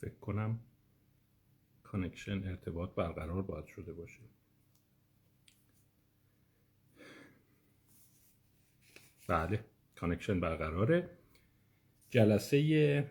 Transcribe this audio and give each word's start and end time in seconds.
فکر 0.00 0.14
کنم 0.20 0.60
connection 1.82 2.44
ارتباط 2.44 2.94
برقرار 2.94 3.42
باید 3.42 3.66
شده 3.66 3.92
باشه. 3.92 4.20
بله 9.28 9.64
connection 9.96 10.40
برقراره. 10.40 11.10
جلسه 12.10 13.10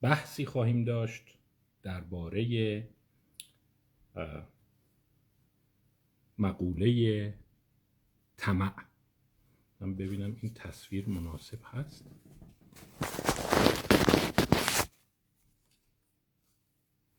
بحثی 0.00 0.46
خواهیم 0.46 0.84
داشت 0.84 1.38
درباره 1.82 2.88
مقوله 6.38 7.34
طمع. 8.36 8.74
من 9.80 9.94
ببینم 9.94 10.36
این 10.42 10.54
تصویر 10.54 11.08
مناسب 11.08 11.58
هست 11.64 12.04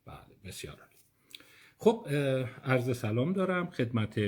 بله 0.05 0.28
بسیار 0.43 0.75
عالی. 0.75 0.95
خب 1.77 2.07
عرض 2.63 2.98
سلام 2.98 3.34
دارم 3.34 3.70
خدمت 3.70 4.21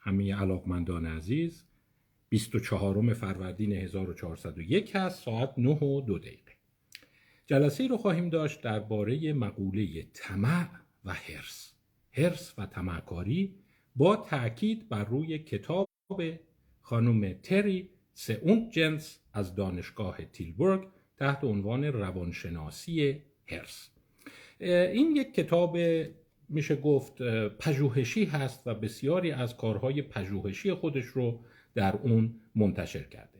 همه 0.00 0.34
علاقمندان 0.34 1.06
عزیز. 1.06 1.64
24 2.28 3.14
فروردین 3.14 3.72
1401 3.72 4.96
هست 4.96 5.24
ساعت 5.24 5.54
9 5.58 5.70
و 5.70 6.00
دو 6.00 6.18
دقیقه. 6.18 6.52
جلسه 7.46 7.86
رو 7.86 7.96
خواهیم 7.96 8.28
داشت 8.28 8.60
درباره 8.60 9.32
مقوله 9.32 10.02
طمع 10.02 10.68
و 11.04 11.14
هرس 11.14 11.72
هرس 12.12 12.54
و 12.58 12.66
طمعکاری 12.66 13.54
با 13.96 14.16
تاکید 14.16 14.88
بر 14.88 15.04
روی 15.04 15.38
کتاب 15.38 15.88
خانم 16.80 17.32
تری 17.32 17.90
سئونت 18.14 18.70
جنس 18.70 19.20
از 19.32 19.54
دانشگاه 19.54 20.24
تیلبورگ 20.24 20.88
تحت 21.16 21.44
عنوان 21.44 21.84
روانشناسی 21.84 23.22
حرص 23.46 23.90
این 24.60 25.16
یک 25.16 25.34
کتاب 25.34 25.78
میشه 26.48 26.76
گفت 26.76 27.22
پژوهشی 27.58 28.24
هست 28.24 28.66
و 28.66 28.74
بسیاری 28.74 29.30
از 29.30 29.56
کارهای 29.56 30.02
پژوهشی 30.02 30.72
خودش 30.72 31.04
رو 31.04 31.40
در 31.74 31.96
اون 32.02 32.34
منتشر 32.54 33.02
کرده. 33.02 33.36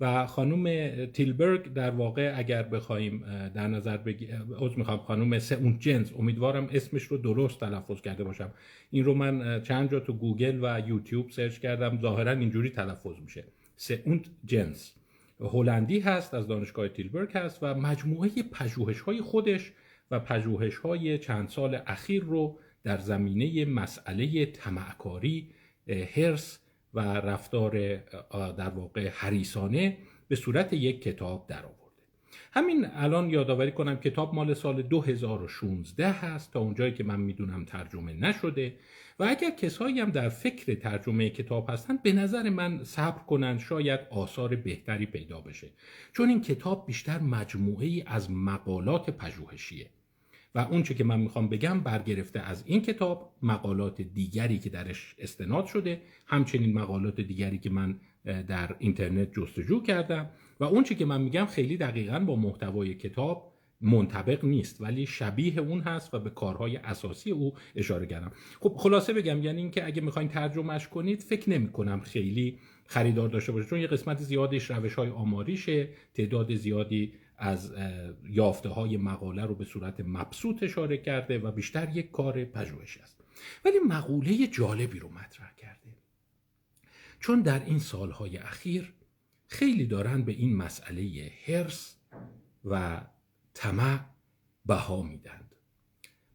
و 0.00 0.26
خانم 0.26 1.06
تیلبرگ 1.06 1.72
در 1.72 1.90
واقع 1.90 2.32
اگر 2.36 2.62
بخوایم 2.62 3.24
در 3.54 3.68
نظر 3.68 3.96
بگیریم 3.96 4.52
از 4.52 4.78
می‌خوام 4.78 4.98
خانم 4.98 5.38
سئونتجنس 5.38 6.12
امیدوارم 6.18 6.68
اسمش 6.72 7.02
رو 7.02 7.16
درست 7.16 7.60
تلفظ 7.60 8.00
کرده 8.00 8.24
باشم. 8.24 8.50
این 8.90 9.04
رو 9.04 9.14
من 9.14 9.62
چند 9.62 9.90
جا 9.90 10.00
تو 10.00 10.12
گوگل 10.12 10.58
و 10.62 10.88
یوتیوب 10.88 11.30
سرچ 11.30 11.58
کردم 11.58 11.98
ظاهرا 12.00 12.30
اینجوری 12.30 12.70
تلفظ 12.70 13.20
میشه. 13.24 13.44
سئونت 13.76 14.24
جنس 14.44 14.94
هلندی 15.40 16.00
هست 16.00 16.34
از 16.34 16.48
دانشگاه 16.48 16.88
تیلبرگ 16.88 17.36
هست 17.36 17.58
و 17.62 17.74
مجموعه 17.74 18.30
پژوهش 18.52 19.00
های 19.00 19.20
خودش 19.20 19.72
و 20.10 20.20
پژوهش 20.20 20.76
های 20.76 21.18
چند 21.18 21.48
سال 21.48 21.80
اخیر 21.86 22.22
رو 22.22 22.58
در 22.84 22.98
زمینه 22.98 23.64
مسئله 23.64 24.46
تمعکاری 24.46 25.54
هرس 26.14 26.58
و 26.94 27.00
رفتار 27.00 27.96
در 28.52 28.68
واقع 28.68 29.08
حریسانه 29.08 29.98
به 30.28 30.36
صورت 30.36 30.72
یک 30.72 31.02
کتاب 31.02 31.46
در 31.48 31.64
آورده 31.66 31.83
همین 32.52 32.86
الان 32.94 33.30
یادآوری 33.30 33.72
کنم 33.72 33.96
کتاب 33.96 34.34
مال 34.34 34.54
سال 34.54 34.82
2016 34.82 36.12
هست 36.12 36.52
تا 36.52 36.60
اونجایی 36.60 36.92
که 36.92 37.04
من 37.04 37.20
می‌دونم 37.20 37.64
ترجمه 37.64 38.12
نشده. 38.12 38.74
و 39.18 39.24
اگر 39.24 39.50
کسایی 39.50 40.00
هم 40.00 40.10
در 40.10 40.28
فکر 40.28 40.74
ترجمه 40.74 41.30
کتاب 41.30 41.70
هستن 41.70 41.96
به 42.02 42.12
نظر 42.12 42.50
من 42.50 42.84
صبر 42.84 43.18
کنن 43.18 43.58
شاید 43.58 44.00
آثار 44.10 44.56
بهتری 44.56 45.06
پیدا 45.06 45.40
بشه. 45.40 45.68
چون 46.12 46.28
این 46.28 46.40
کتاب 46.40 46.86
بیشتر 46.86 47.18
مجموعه 47.18 47.86
ای 47.86 48.04
از 48.06 48.30
مقالات 48.30 49.10
پژوهشیه. 49.10 49.86
و 50.54 50.58
اونچه 50.58 50.94
که 50.94 51.04
من 51.04 51.20
می‌خوام 51.20 51.48
بگم 51.48 51.80
برگرفته 51.80 52.40
از 52.40 52.62
این 52.66 52.82
کتاب 52.82 53.34
مقالات 53.42 54.02
دیگری 54.02 54.58
که 54.58 54.70
درش 54.70 55.14
استناد 55.18 55.66
شده 55.66 56.00
همچنین 56.26 56.78
مقالات 56.78 57.20
دیگری 57.20 57.58
که 57.58 57.70
من 57.70 58.00
در 58.24 58.76
اینترنت 58.78 59.32
جستجو 59.32 59.82
کردم. 59.82 60.30
و 60.60 60.64
اونچه 60.64 60.94
که 60.94 61.04
من 61.04 61.20
میگم 61.20 61.46
خیلی 61.46 61.76
دقیقا 61.76 62.18
با 62.18 62.36
محتوای 62.36 62.94
کتاب 62.94 63.54
منطبق 63.80 64.44
نیست 64.44 64.80
ولی 64.80 65.06
شبیه 65.06 65.58
اون 65.58 65.80
هست 65.80 66.14
و 66.14 66.18
به 66.18 66.30
کارهای 66.30 66.76
اساسی 66.76 67.30
او 67.30 67.54
اشاره 67.76 68.06
کردم. 68.06 68.32
خب 68.60 68.74
خلاصه 68.78 69.12
بگم 69.12 69.42
یعنی 69.42 69.60
اینکه 69.60 69.86
اگه 69.86 70.02
می‌خواین 70.02 70.28
ترجمهش 70.28 70.88
کنید 70.88 71.22
فکر 71.22 71.50
نمی 71.50 71.68
کنم 71.68 72.00
خیلی 72.00 72.58
خریدار 72.86 73.28
داشته 73.28 73.52
باشه 73.52 73.68
چون 73.68 73.80
یه 73.80 73.86
قسمت 73.86 74.18
زیادیش 74.18 74.70
روش 74.70 74.94
های 74.94 75.08
آماریشه 75.08 75.88
تعداد 76.14 76.54
زیادی 76.54 77.12
از 77.38 77.74
یافته 78.30 78.68
های 78.68 78.96
مقاله 78.96 79.44
رو 79.44 79.54
به 79.54 79.64
صورت 79.64 80.00
مبسوط 80.00 80.62
اشاره 80.62 80.98
کرده 80.98 81.38
و 81.38 81.50
بیشتر 81.50 81.88
یک 81.96 82.10
کار 82.10 82.44
پژوهشی 82.44 83.00
است. 83.00 83.20
ولی 83.64 83.78
مقوله 83.78 84.46
جالبی 84.46 84.98
رو 84.98 85.08
مطرح 85.08 85.54
کرده. 85.56 85.96
چون 87.20 87.42
در 87.42 87.64
این 87.64 87.78
سالهای 87.78 88.36
اخیر 88.36 88.94
خیلی 89.54 89.86
دارن 89.86 90.22
به 90.22 90.32
این 90.32 90.56
مسئله 90.56 91.32
هرس 91.46 91.96
و 92.64 93.00
طمع 93.54 94.00
بها 94.66 95.02
میدند. 95.02 95.54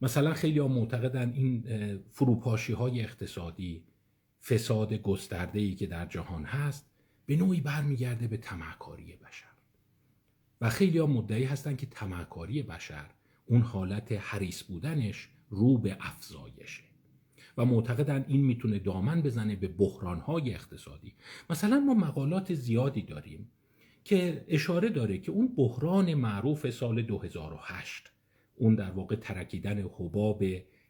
مثلا 0.02 0.34
خیلی 0.34 0.60
ها 0.60 0.68
معتقدن 0.68 1.34
این 1.34 1.64
فروپاشی 2.12 2.74
های 2.74 3.02
اقتصادی 3.02 3.84
فساد 4.44 4.94
گسترده 4.94 5.60
ای 5.60 5.76
که 5.76 5.88
در 5.88 6.06
جهان 6.06 6.44
هست 6.44 6.90
به 7.26 7.36
نوعی 7.36 7.62
برمیگرده 7.62 8.28
به 8.28 8.38
تمعکاری 8.38 9.16
بشر. 9.16 9.46
و 10.62 10.70
خیلی 10.70 10.98
ها 10.98 11.06
مدعی 11.06 11.44
هستن 11.44 11.76
که 11.76 11.86
تمعکاری 11.86 12.64
بشر 12.64 13.06
اون 13.46 13.62
حالت 13.62 14.12
حریص 14.12 14.64
بودنش 14.64 15.30
رو 15.50 15.78
به 15.78 15.98
افزایشه. 16.00 16.89
و 17.60 17.66
معتقدن 17.66 18.26
این 18.28 18.42
می‌تونه 18.42 18.80
دامن 18.80 19.22
بزنه 19.22 19.56
به 19.56 19.68
بحرانهای 19.68 20.54
اقتصادی. 20.54 21.14
مثلا 21.50 21.80
ما 21.80 21.94
مقالات 21.94 22.54
زیادی 22.54 23.02
داریم 23.02 23.52
که 24.04 24.46
اشاره 24.48 24.90
داره 24.90 25.18
که 25.18 25.32
اون 25.32 25.48
بحران 25.58 26.14
معروف 26.14 26.70
سال 26.70 27.02
2008 27.02 28.12
اون 28.56 28.76
در 28.76 28.92
واقع 28.92 29.16
ترکیدن 29.16 29.90
حباب 29.98 30.44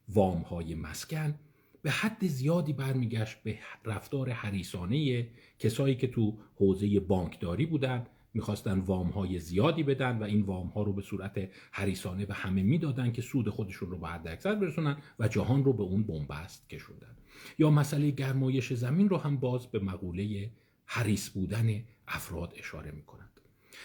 وامهای 0.09 0.75
مسکن 0.75 1.35
به 1.81 1.91
حد 1.91 2.27
زیادی 2.27 2.73
برمیگشت 2.73 3.43
به 3.43 3.59
رفتار 3.85 4.29
حریسانه 4.29 5.27
کسایی 5.59 5.95
که 5.95 6.07
تو 6.07 6.37
حوزه 6.55 6.99
بانکداری 6.99 7.65
بودند 7.65 8.09
می‌خواستن 8.33 8.79
وام 8.79 9.09
های 9.09 9.39
زیادی 9.39 9.83
بدن 9.83 10.17
و 10.17 10.23
این 10.23 10.41
وام 10.41 10.67
ها 10.67 10.83
رو 10.83 10.93
به 10.93 11.01
صورت 11.01 11.49
حریسانه 11.71 12.25
به 12.25 12.33
همه 12.33 12.63
می‌دادن 12.63 13.11
که 13.11 13.21
سود 13.21 13.49
خودشون 13.49 13.91
رو 13.91 13.97
به 13.97 14.07
حد 14.07 14.27
اکثر 14.27 14.55
برسونن 14.55 14.97
و 15.19 15.27
جهان 15.27 15.63
رو 15.63 15.73
به 15.73 15.83
اون 15.83 16.03
بنبست 16.03 16.69
کشوندن. 16.69 17.17
یا 17.59 17.69
مسئله 17.69 18.11
گرمایش 18.11 18.73
زمین 18.73 19.09
رو 19.09 19.17
هم 19.17 19.37
باز 19.37 19.67
به 19.67 19.79
مقوله 19.79 20.51
حریص 20.85 21.29
بودن 21.29 21.83
افراد 22.07 22.53
اشاره 22.57 22.91
می‌کنند. 22.91 23.41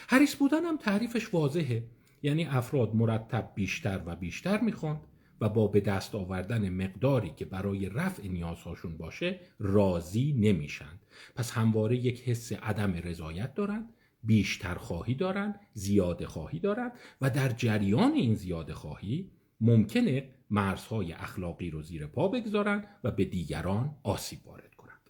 حریص 0.07 0.35
بودن 0.35 0.65
هم 0.65 0.77
تعریفش 0.77 1.33
واضحه. 1.33 1.87
یعنی 2.23 2.45
افراد 2.45 2.95
مرتب 2.95 3.51
بیشتر 3.55 4.01
و 4.05 4.15
بیشتر 4.15 4.61
می‌خوان 4.61 5.01
و 5.41 5.49
با 5.49 5.67
به 5.67 5.79
دست 5.79 6.15
آوردن 6.15 6.69
مقداری 6.69 7.33
که 7.37 7.45
برای 7.45 7.89
رفع 7.89 8.27
نیازهاشون 8.27 8.97
باشه 8.97 9.39
راضی 9.59 10.33
نمیشن. 10.33 10.99
پس 11.35 11.51
همواره 11.51 11.97
یک 11.97 12.21
حس 12.21 12.53
عدم 12.53 12.93
رضایت 12.93 13.53
دارند 13.53 13.89
بیشتر 14.25 14.75
خواهی 14.75 15.15
دارند 15.15 15.59
زیاده 15.73 16.27
خواهی 16.27 16.59
دارند 16.59 16.91
و 17.21 17.29
در 17.29 17.49
جریان 17.49 18.11
این 18.11 18.35
زیاده 18.35 18.73
خواهی 18.73 19.31
ممکنه 19.61 20.29
مرزهای 20.49 21.13
اخلاقی 21.13 21.69
رو 21.69 21.81
زیر 21.81 22.07
پا 22.07 22.27
بگذارند 22.27 22.87
و 23.03 23.11
به 23.11 23.25
دیگران 23.25 23.95
آسیب 24.03 24.47
وارد 24.47 24.75
کنند. 24.75 25.09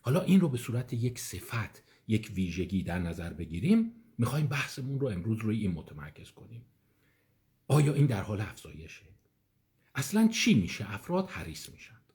حالا 0.00 0.20
این 0.20 0.40
رو 0.40 0.48
به 0.48 0.58
صورت 0.58 0.92
یک 0.92 1.18
صفت 1.18 1.82
یک 2.08 2.32
ویژگی 2.34 2.82
در 2.82 2.98
نظر 2.98 3.32
بگیریم 3.32 3.92
می‌خوایم 4.18 4.46
بحثمون 4.46 5.00
رو 5.00 5.08
امروز 5.08 5.38
روی 5.38 5.60
این 5.60 5.72
متمرکز 5.72 6.30
کنیم. 6.30 6.64
آیا 7.68 7.94
این 7.94 8.06
در 8.06 8.22
حال 8.22 8.40
افزایشه؟ 8.40 9.02
اصلا 9.94 10.28
چی 10.28 10.54
میشه؟ 10.54 10.94
افراد 10.94 11.30
حریص 11.30 11.70
میشند 11.70 12.12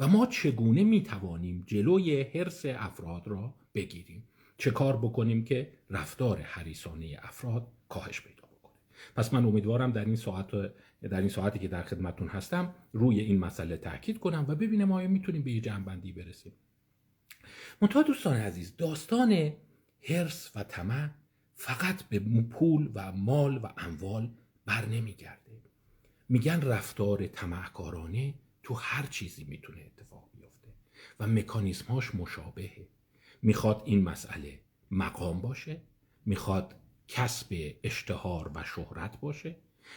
و 0.00 0.08
ما 0.08 0.26
چگونه 0.26 0.84
می‌توانیم 0.84 1.64
جلوی 1.66 2.22
حرس 2.22 2.62
افراد 2.66 3.28
را 3.28 3.54
بگیریم؟ 3.74 4.24
چه 4.60 4.70
کار 4.70 4.96
بکنیم 4.96 5.44
که 5.44 5.72
رفتار 5.90 6.40
حریصانه 6.40 7.18
افراد 7.22 7.68
کاهش 7.88 8.20
پیدا 8.20 8.42
بکنه. 8.42 8.74
پس 9.16 9.34
من 9.34 9.44
امیدوارم 9.44 9.92
در 9.92 10.04
این 10.04 10.16
ساعت 10.16 10.50
در 11.02 11.20
این 11.20 11.28
ساعتی 11.28 11.58
که 11.58 11.68
در 11.68 11.82
خدمتون 11.82 12.28
هستم 12.28 12.74
روی 12.92 13.20
این 13.20 13.38
مسئله 13.38 13.76
تاکید 13.76 14.18
کنم 14.18 14.44
و 14.48 14.54
ببینم 14.54 14.92
آیا 14.92 15.08
می‌تونیم 15.08 15.42
به 15.42 15.52
یه 15.52 15.60
جنبندی 15.60 16.12
برسیم. 16.12 16.52
منتها 17.80 18.02
دوستان 18.02 18.36
عزیز 18.36 18.76
داستان 18.76 19.52
هرس 20.02 20.50
و 20.54 20.64
طمع 20.64 21.10
فقط 21.54 22.02
به 22.02 22.18
پول 22.42 22.90
و 22.94 23.12
مال 23.12 23.56
و 23.56 23.68
اموال 23.76 24.30
بر 24.66 24.86
نمیگرده. 24.86 25.60
میگن 26.28 26.60
رفتار 26.60 27.26
طمعکارانه 27.26 28.34
تو 28.62 28.74
هر 28.74 29.06
چیزی 29.06 29.44
می‌تونه 29.44 29.80
اتفاق 29.80 30.30
بیفته 30.32 30.68
و 31.20 31.26
مکانیزمهاش 31.26 32.14
مشابهه. 32.14 32.86
می‌خواد 33.42 33.82
این 33.84 34.02
مسئله 34.02 34.60
مقام 34.90 35.40
باشه 35.40 35.80
می‌خواد 36.26 36.74
کسب 37.08 37.74
اشتهار 37.84 38.50
و 38.54 38.64
شهرت 38.64 39.20
باشه 39.20 39.56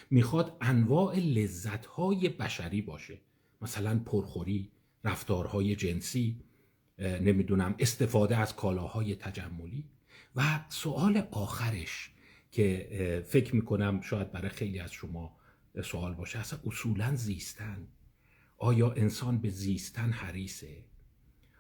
می‌خواد 0.09 0.57
انواع 0.61 1.19
لذتهای 1.19 2.29
بشری 2.29 2.81
باشه. 2.81 3.17
مثلا 3.61 3.99
پرخوری 3.99 4.71
رفتارهای 5.03 5.75
جنسی 5.75 6.39
نمی‌دونم 6.99 7.75
استفاده 7.79 8.37
از 8.37 8.55
کالاهای 8.55 9.15
تجملی. 9.15 9.83
و 10.35 10.65
سوال 10.69 11.17
آخرش 11.31 12.11
که 12.51 13.25
فکر 13.27 13.55
می‌کنم 13.55 14.01
شاید 14.01 14.31
برای 14.31 14.49
خیلی 14.49 14.79
از 14.79 14.91
شما 14.91 15.37
سوال 15.83 16.13
باشه 16.13 16.39
اصلا 16.39 16.59
اصولا 16.65 17.15
زیستن 17.15 17.87
آیا 18.57 18.91
انسان 18.91 19.37
به 19.37 19.49
زیستن 19.49 20.11
حریصه؟ 20.11 20.83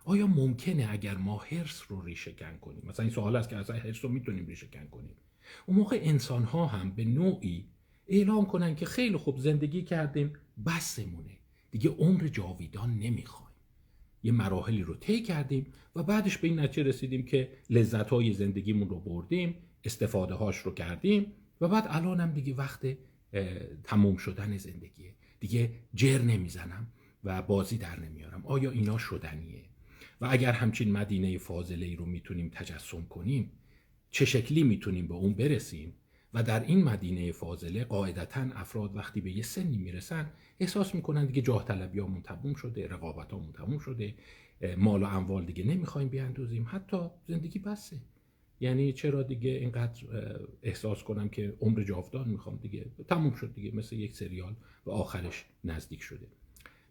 آیا 0.03 0.27
ممکنه 0.27 0.87
اگر 0.91 1.17
ما 1.17 1.37
هرس 1.37 1.83
رو 1.89 2.01
ریشهکن 2.01 2.57
کنیم؟ 2.57 2.83
مثلا 2.85 3.05
این 3.05 3.13
سوال 3.13 3.35
است 3.35 3.49
که 3.49 3.57
اصلا 3.57 3.75
هرس 3.75 4.05
رو 4.05 4.11
می‌تونیم 4.11 4.45
ریشهکن 4.45 4.87
کنیم. 4.87 5.15
اون 5.65 5.77
موقع 5.77 5.99
انسان 6.01 6.43
ها 6.43 6.65
هم 6.65 6.91
به 6.91 7.05
نوعی 7.05 7.65
اعلام 8.07 8.45
کنن 8.45 8.75
که 8.75 8.85
خیلی 8.85 9.17
خوب 9.17 9.37
زندگی 9.37 9.81
کردیم 9.81 10.33
بسمونه. 10.65 11.37
دیگه 11.71 11.89
عمر 11.89 12.27
جاویدان 12.27 12.99
نمی‌خوایم. 12.99 13.53
یه 14.23 14.31
مراحلی 14.31 14.83
رو 14.83 14.95
طی 14.95 15.21
کردیم 15.21 15.73
و 15.95 16.03
بعدش 16.03 16.37
به 16.37 16.47
این 16.47 16.59
نتیجه 16.59 16.89
رسیدیم 16.89 17.25
که 17.25 17.51
لذت 17.69 18.09
های 18.09 18.33
زندگیمون 18.33 18.89
رو 18.89 18.99
بردیم 18.99 19.55
استفاده 19.83 20.33
هاش 20.33 20.57
رو 20.57 20.73
کردیم 20.73 21.31
و 21.61 21.67
بعد 21.67 21.85
الانم 21.89 22.31
دیگه 22.31 22.53
وقت 22.53 22.97
تموم 23.83 24.17
شدن 24.17 24.57
زندگیه. 24.57 25.13
دیگه 25.39 25.71
جر 25.93 26.21
نمی‌زنم 26.21 26.87
و 27.23 27.41
بازی 27.41 27.77
در 27.77 27.99
نمیارم. 27.99 28.45
آیا 28.45 28.71
اینا 28.71 28.97
شدنیه؟ 28.97 29.63
و 30.23 30.27
اگر 30.29 30.51
همچین 30.51 30.91
مدینه 30.91 31.37
فاضله 31.37 31.85
ای 31.85 31.95
رو 31.95 32.05
می‌تونیم 32.05 32.49
تجسم 32.53 33.01
کنیم 33.01 33.51
چه 34.11 34.25
شکلی 34.25 34.63
می‌تونیم 34.63 35.07
به 35.07 35.13
اون 35.13 35.33
برسیم؟ 35.33 35.93
و 36.33 36.43
در 36.43 36.63
این 36.63 36.83
مدینه 36.83 37.31
فاضله 37.31 37.83
قاعدتا 37.83 38.41
افراد 38.41 38.95
وقتی 38.95 39.21
به 39.21 39.31
یه 39.31 39.43
سنی 39.43 39.77
می‌رسن 39.77 40.31
احساس 40.59 40.95
می‌کنن 40.95 41.25
دیگه 41.25 41.41
جاه 41.41 41.65
طلبی 41.65 41.99
ها 41.99 42.21
تموم 42.23 42.53
شده 42.53 42.87
رقابت 42.87 43.31
ها 43.31 43.51
تموم 43.53 43.79
شده 43.79 44.15
مال 44.77 45.03
و 45.03 45.05
اموال 45.05 45.45
دیگه 45.45 45.63
نمی‌خوایم 45.63 46.07
بیاندازیم 46.07 46.65
حتی 46.69 46.97
زندگی 47.27 47.59
بسه. 47.59 47.97
یعنی 48.59 48.93
چرا 48.93 49.23
دیگه 49.23 49.49
اینقدر 49.51 50.03
احساس 50.63 51.03
کنم 51.03 51.29
که 51.29 51.53
عمر 51.61 51.83
جاودان 51.83 52.29
می‌خوام 52.29 52.57
دیگه 52.57 52.85
تموم 53.07 53.33
شد 53.33 53.53
دیگه 53.53 53.75
مثل 53.75 53.95
یک 53.95 54.15
سریال 54.15 54.55
و 54.85 54.91
آخرش 54.91 55.45
نزدیک 55.63 56.01
شده. 56.01 56.27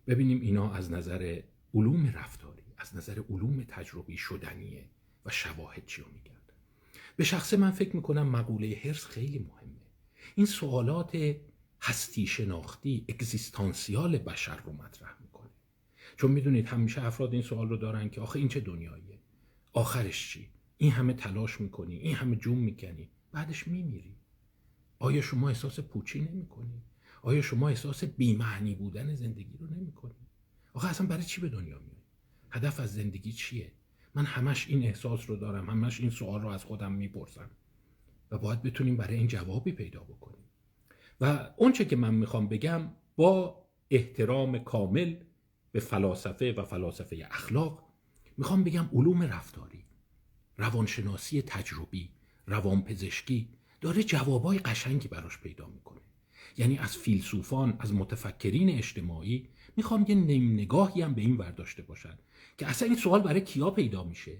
ببینیم 0.07 0.41
اینا 0.41 0.73
از 0.73 0.93
نظر 0.93 1.41
علوم 1.75 2.07
رفتاری. 2.07 2.62
از 2.83 2.97
نظر 2.97 3.23
علوم 3.31 3.65
تجربی 3.69 4.17
شدنیه 4.17 4.85
و 5.27 5.31
شواهد 5.31 5.87
چی 5.87 6.03
میگن 6.13 6.33
به 7.17 7.25
شخص 7.25 7.55
من 7.55 7.71
فکر 7.71 7.97
می‌کنم 7.97 8.29
مقوله 8.29 8.81
هرس 8.85 9.05
خیلی 9.05 9.39
مهمه. 9.39 9.81
این 10.35 10.47
سوالات 10.47 11.35
هستی 11.83 12.27
شناختی 12.27 13.05
اگزیستانسیال 13.09 14.19
بشر 14.19 14.57
رو 14.57 14.73
مطرح 14.73 15.17
می‌کنه. 15.21 15.51
چون 16.17 16.31
می‌دونید 16.31 16.67
همیشه 16.67 17.05
افراد 17.05 17.33
این 17.33 17.43
سوال 17.43 17.69
رو 17.69 17.77
دارن 17.77 18.11
که 18.11 18.21
آخه 18.21 18.39
این 18.39 18.49
چه 18.49 18.61
دنیاییه؟ 18.61 19.19
آخرش 19.73 20.31
چی؟ 20.31 20.49
این 20.79 20.93
همه 20.93 21.13
تلاش 21.13 21.61
می‌کنی 21.61 21.97
این 21.97 22.15
همه 22.15 22.37
جون 22.37 22.59
می‌کنی 22.59 23.09
بعدش 23.33 23.69
میمیری. 23.69 24.17
آیا 24.99 25.21
شما 25.21 25.49
احساس 25.49 25.81
پوچی 25.81 26.21
نمی‌کنی؟ 26.21 26.83
آیا 27.23 27.43
شما 27.43 27.69
احساس 27.69 28.05
بیمعنی 28.05 28.75
بودن 28.75 29.15
زندگی 29.15 29.57
رو 29.59 29.67
نمی‌کنی؟ 29.67 30.15
آخه 30.75 30.89
اصلا 30.89 31.07
برای 31.07 31.25
چی 31.25 31.41
به 31.41 31.49
دنیا 31.49 31.79
میای 31.79 32.02
هدف 32.53 32.81
از 32.81 32.95
زندگی 32.95 33.33
چیه؟ 33.33 33.73
من 34.15 34.25
همش 34.25 34.69
این 34.69 34.83
احساس 34.83 35.31
رو 35.31 35.37
دارم 35.37 35.71
همش 35.71 36.01
این 36.01 36.11
سوال 36.11 36.43
رو 36.43 36.49
از 36.49 36.65
خودم 36.65 36.93
می‌پرسم 36.93 37.51
و 38.31 38.39
باید 38.39 38.63
بتونیم 38.63 38.97
برای 38.97 39.17
این 39.17 39.27
جوابی 39.27 39.73
پیدا 39.73 40.01
بکنیم. 40.01 40.45
و 41.21 41.51
اونچه 41.57 41.85
که 41.85 41.97
من 41.97 42.15
می‌خوام 42.15 42.49
بگم 42.49 42.93
با 43.17 43.63
احترام 43.91 44.59
کامل 44.59 45.17
به 45.73 45.81
فلاسفه 45.81 46.53
و 46.53 46.65
فلاسفه 46.65 47.27
اخلاق 47.31 47.89
می‌خوام 48.37 48.65
بگم 48.65 48.89
علوم 48.93 49.23
رفتاری 49.23 49.85
روانشناسی 50.57 51.43
تجربی 51.43 52.11
روانپزشکی 52.47 53.49
داره 53.81 54.03
جوابای 54.03 54.59
قشنگی 54.59 55.09
براش 55.09 55.39
پیدا 55.39 55.67
می‌کنه. 55.67 56.01
یعنی 56.59 56.79
از 56.79 56.97
فیلسوفان 56.97 57.77
از 57.79 57.95
متفکرین 57.95 58.71
اجتماعی 58.71 59.49
می‌خوام 59.77 60.05
یه 60.09 60.15
نیم 60.15 60.53
نگاهی 60.53 61.03
هم 61.03 61.15
به 61.15 61.21
این 61.21 61.37
ورداشته 61.37 61.83
باشن 61.83 62.15
که 62.59 62.67
اصلا 62.67 62.89
این 62.89 62.97
سوال 62.97 63.21
برای 63.21 63.41
کیا 63.41 63.71
پیدا 63.71 64.05
میشه؟ 64.05 64.33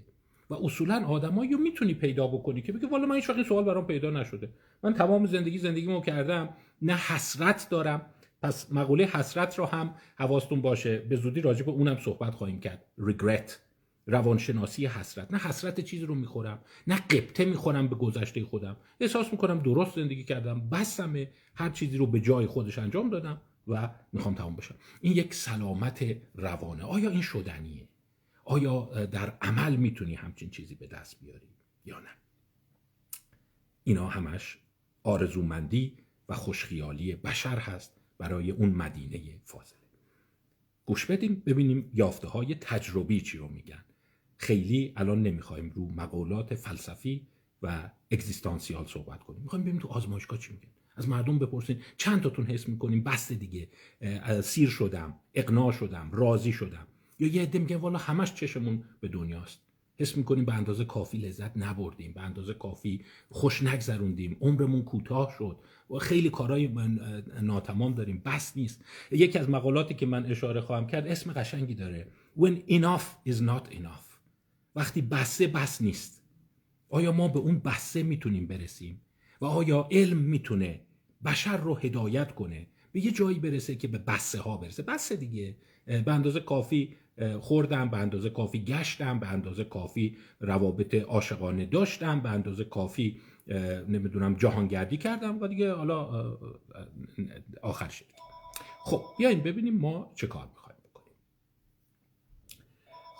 و 0.49 0.53
اصولا 0.53 1.05
آدمایی 1.05 1.51
رو 1.51 1.57
می‌تونی 1.57 1.93
پیدا 1.93 2.27
بکنی 2.27 2.61
که 2.61 2.71
بگه 2.71 2.87
والا 2.87 3.05
من 3.05 3.15
هیچ 3.15 3.29
این 3.29 3.43
سوال 3.43 3.63
برام 3.63 3.87
پیدا 3.87 4.09
نشده. 4.09 4.49
من 4.83 4.93
تمام 4.93 5.25
زندگی 5.25 5.57
زندگیمو 5.57 6.01
کردم 6.01 6.49
نه 6.81 6.97
حسرت 6.97 7.67
دارم. 7.69 8.05
پس 8.41 8.71
مقوله 8.71 9.05
حسرت 9.05 9.59
رو 9.59 9.65
هم 9.65 9.95
حواستون 10.15 10.61
باشه. 10.61 10.97
به 10.97 11.15
زودی 11.15 11.41
راجع 11.41 11.65
به 11.65 11.71
اونم 11.71 11.97
صحبت 11.99 12.35
خواهیم 12.35 12.59
کرد. 12.59 12.85
Regret. 12.99 13.51
روانشناسی 14.05 14.85
حسرت. 14.87 15.31
نه 15.31 15.37
حسرت 15.37 15.79
چیزی 15.79 16.05
رو 16.05 16.15
می‌خورم 16.15 16.61
نه 16.87 16.95
قبطه 16.95 17.45
می‌خورم 17.45 17.87
به 17.87 17.95
گذشته 17.95 18.45
خودم. 18.45 18.77
احساس 18.99 19.31
می‌کنم 19.31 19.59
درست 19.59 19.95
زندگی 19.95 20.23
کردم 20.23 20.69
بسمه 20.69 21.31
هر 21.55 21.69
چیزی 21.69 21.97
رو 21.97 22.07
به 22.07 22.19
جای 22.19 22.45
خودش 22.45 22.79
انجام 22.79 23.09
دادم 23.09 23.41
و 23.67 23.89
می‌خوام 24.13 24.35
تمام 24.35 24.55
بشم. 24.55 24.75
این 25.01 25.13
یک 25.13 25.33
سلامت 25.33 26.05
روانه. 26.35 26.83
آیا 26.83 27.09
این 27.09 27.21
شدنیه؟ 27.21 27.87
آیا 28.45 29.05
در 29.05 29.37
عمل 29.41 29.75
می‌تونی 29.75 30.15
همچین 30.15 30.49
چیزی 30.49 30.75
به 30.75 30.87
دست 30.87 31.19
بیاری 31.19 31.47
یا 31.85 31.99
نه؟ 31.99 32.09
اینا 33.83 34.07
همش 34.07 34.57
آرزومندی 35.03 35.97
و 36.29 36.35
خوشخیالی 36.35 37.15
بشر 37.15 37.57
هست 37.57 37.97
برای 38.17 38.51
اون 38.51 38.69
مدینه 38.69 39.39
فاضله. 39.43 39.79
گوش 40.85 41.05
بدیم 41.05 41.43
ببینیم 41.45 41.91
یافته 41.93 42.27
های 42.27 42.55
تجربی 42.55 43.21
چی 43.21 43.37
رو 43.37 43.47
میگن. 43.47 43.85
خیلی 44.43 44.93
الان 44.95 45.23
نمی‌خوایم 45.23 45.71
رو 45.75 45.91
مقولات 45.91 46.55
فلسفی 46.55 47.27
و 47.61 47.89
اگزیستانسیال 48.11 48.85
صحبت 48.85 49.23
کنیم. 49.23 49.41
می‌خوایم 49.41 49.63
ببینیم 49.63 49.81
تو 49.81 49.87
آزمایشگاه 49.87 50.39
چی 50.39 50.53
میگن؟ 50.53 50.67
از 50.95 51.09
مردم 51.09 51.39
بپرسین. 51.39 51.77
چند 51.97 52.21
تاتون 52.21 52.45
حس 52.45 52.69
می‌کنیم؟ 52.69 53.03
بس 53.03 53.31
دیگه. 53.31 53.67
سیر 54.43 54.69
شدم 54.69 55.15
اقناع 55.33 55.71
شدم 55.71 56.09
راضی 56.13 56.51
شدم. 56.51 56.87
یا 57.19 57.27
یه 57.27 57.41
عده 57.41 57.59
میگن 57.59 57.75
والا 57.75 57.97
همش 57.97 58.33
چشمون 58.33 58.83
به 58.99 59.07
دنیاست. 59.07 59.59
حس 59.97 60.17
می‌کنیم 60.17 60.45
به 60.45 60.53
اندازه 60.53 60.85
کافی 60.85 61.17
لذت 61.17 61.57
نبردیم 61.57 62.13
به 62.13 62.21
اندازه 62.21 62.53
کافی 62.53 63.01
خوش 63.29 63.63
نگذروندیم. 63.63 64.37
عمرمون 64.41 64.83
کوتاه 64.83 65.35
شد. 65.37 65.57
و 65.89 65.97
خیلی 65.97 66.29
کارهای 66.29 66.69
ناتمام 67.41 67.93
داریم. 67.93 68.21
بس 68.25 68.57
نیست. 68.57 68.85
یکی 69.11 69.39
از 69.39 69.49
مقالاتی 69.49 69.93
که 69.93 70.05
من 70.05 70.25
اشاره 70.25 70.61
خواهم 70.61 70.87
کرد 70.87 71.07
اسم 71.07 71.33
قشنگی 71.33 71.75
داره. 71.75 72.07
When 72.39 72.55
enough 72.69 73.29
is 73.29 73.37
not 73.37 73.75
enough. 73.79 74.02
وقتی 74.75 75.01
بسه 75.01 75.47
بس 75.47 75.81
نیست. 75.81 76.23
آیا 76.89 77.11
ما 77.11 77.27
به 77.27 77.39
اون 77.39 77.59
بسه 77.59 78.03
می‌تونیم 78.03 78.47
برسیم؟ 78.47 79.01
و 79.41 79.45
آیا 79.45 79.87
علم 79.91 80.17
می‌تونه 80.17 80.81
بشر 81.25 81.57
رو 81.57 81.75
هدایت 81.75 82.35
کنه؟ 82.35 82.67
به 82.91 83.05
یه 83.05 83.11
جایی 83.11 83.39
برسه 83.39 83.75
که 83.75 83.87
به 83.87 83.97
بسه 83.97 84.39
ها 84.39 84.57
برسه. 84.57 84.83
بسه 84.83 85.15
دیگه. 85.15 85.57
به 85.85 86.13
اندازه 86.13 86.39
کافی 86.39 86.95
خوردم 87.39 87.89
به 87.89 87.97
اندازه 87.97 88.29
کافی 88.29 88.63
گشتم 88.63 89.19
به 89.19 89.27
اندازه 89.27 89.63
کافی 89.63 90.17
روابط 90.39 90.95
عاشقانه 90.95 91.65
داشتم 91.65 92.19
به 92.19 92.29
اندازه 92.29 92.63
کافی 92.63 93.21
نمی‌دونم 93.87 94.35
جهانگردی 94.35 94.97
کردم 94.97 95.41
و 95.41 95.47
دیگه 95.47 95.73
حالا 95.73 96.37
آخر 97.61 97.89
شد 97.89 98.05
خب 98.79 99.03
بیاین 99.17 99.39
ببینیم 99.39 99.77
ما 99.77 100.11
چه 100.15 100.27
کار 100.27 100.47
می‌خوایم. 100.47 100.62
بکنیم 100.62 100.62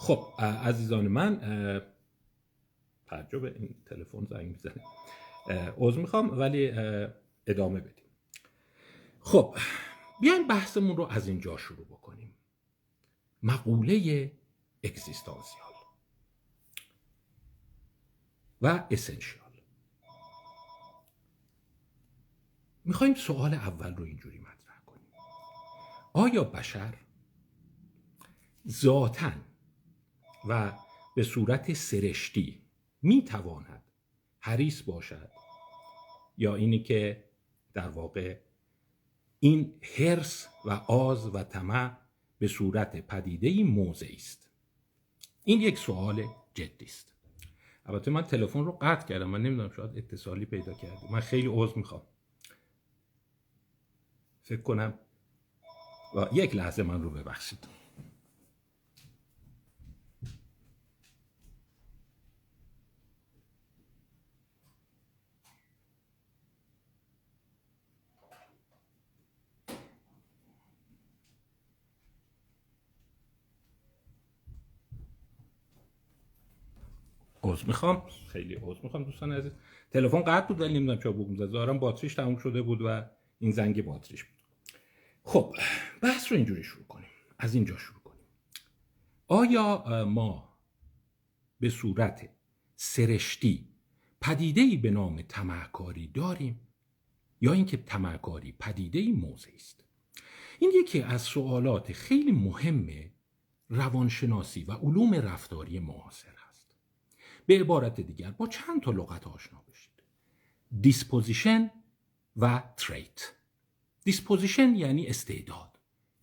خب 0.04 0.28
عزیزان 0.40 1.08
من 1.08 1.40
تعجب 3.08 3.44
این 3.44 3.76
تلفن 3.86 4.26
زنگ 4.26 4.48
می‌زنه. 4.48 4.84
عضو 5.78 6.02
می‌خوام 6.02 6.40
ولی 6.40 6.72
ادامه 7.48 7.80
بدیم. 7.80 8.06
خب 9.20 9.58
بیاین 10.22 10.48
بحثمون 10.48 10.98
رو 10.98 11.04
از 11.04 11.28
اینجا 11.28 11.58
شروع 11.58 11.86
بکنیم. 11.86 12.34
مقوله 13.44 14.32
اگزیستانسیال 14.84 15.74
و 18.62 18.88
اسنشیال. 18.92 19.52
می‌خوایم 22.86 23.14
سوال 23.14 23.54
اول 23.54 23.96
رو 23.96 24.04
اینجوری 24.04 24.38
مطرح 24.38 24.80
کنیم. 24.86 25.12
آیا 26.14 26.44
بشر 26.44 26.98
ذاتا 28.68 29.32
و 30.48 30.74
به 31.16 31.24
صورت 31.24 31.74
سرشتی 31.74 32.62
می‌تواند 33.02 33.84
حریص 34.40 34.82
باشد. 34.82 35.30
یا 36.38 36.56
اینی 36.56 36.84
که 36.84 37.30
در 37.74 37.90
واقع 37.90 38.40
این 39.40 39.80
حرس 39.98 40.48
و 40.66 40.72
آز 40.88 41.36
و 41.36 41.44
طمع 41.44 41.98
به 42.40 42.48
صورت 42.48 43.08
پدیده 43.08 43.64
موضعی 43.64 44.16
است. 44.16 44.50
این 45.44 45.62
یک 45.62 45.78
سوال 45.78 46.24
جدی 46.54 46.86
است. 46.86 47.14
البته 47.86 48.12
من 48.12 48.22
تلفن 48.22 48.66
رو 48.66 48.72
قطع 48.82 49.08
کردم. 49.08 49.30
من 49.30 49.42
نمی‌دونم 49.42 49.72
شاید 49.72 49.98
اتصالی 49.98 50.46
پیدا 50.46 50.74
کرده. 50.74 51.12
من 51.12 51.20
خیلی 51.20 51.48
عذر 51.48 51.76
می‌خوام. 51.76 52.02
فکر 54.42 54.62
کنم 54.62 55.00
و 56.16 56.28
یک 56.34 56.56
لحظه 56.56 56.84
من 56.84 57.02
رو 57.02 57.10
ببخشید. 57.10 57.68
عذر 77.44 77.68
می‌خوام. 77.68 78.04
خیلی 78.28 78.56
عذر 78.62 78.80
می‌خوام 78.84 79.04
دوستان 79.04 79.32
عزیز. 79.32 79.52
تلفن 79.92 80.22
قطع 80.22 80.48
بود 80.48 80.62
ولی 80.62 80.74
نمی‌دونم 80.74 81.00
چرا 81.00 81.12
بوق 81.12 81.30
می‌زد. 81.30 81.52
ظاهرا 81.52 81.74
باتریش 81.74 82.14
تموم 82.14 82.38
شده 82.38 82.62
بود 82.62 82.82
و 82.82 83.04
این 83.40 83.52
زنگ 83.52 83.86
باتریش 83.86 84.24
بود. 84.24 84.34
خب 85.24 85.56
بحث 86.02 86.32
رو 86.32 86.38
اینجوری 86.38 86.64
شروع 86.64 86.86
کنیم. 86.86 87.10
از 87.40 87.56
اینجا 87.56 87.78
شروع 87.78 88.00
کنیم. 88.00 88.26
آیا 89.28 90.06
ما 90.06 90.58
به 91.60 91.70
صورت 91.70 92.30
سرشتی 92.76 93.68
پدیده 94.22 94.78
به 94.78 94.92
نام 94.92 95.22
تمعکاری 95.22 96.08
داریم؟ 96.08 96.60
یا 97.42 97.54
اینکه 97.54 97.78
تمعکاری 97.78 98.52
پدیده 98.60 99.12
موضع 99.12 99.52
است؟ 99.56 99.84
این 100.60 100.72
یکی 100.76 101.02
از 101.02 101.22
سوالات 101.22 101.94
خیلی 101.94 102.32
مهم 102.32 102.88
روانشناسی 103.70 104.64
و 104.64 104.72
علوم 104.72 105.14
رفتاری 105.14 105.80
معاصر 105.80 106.34
به 107.46 107.60
عبارت 107.60 108.02
دیگر 108.02 108.32
با 108.32 108.48
چند 108.48 108.82
تا 108.82 108.92
لغت 108.92 109.28
آشنا 109.28 109.64
بشید. 109.72 110.04
disposition 110.82 111.72
و 112.38 112.64
trait 112.78 113.34
disposition 114.04 114.76
یعنی 114.76 115.08
استعداد 115.08 115.80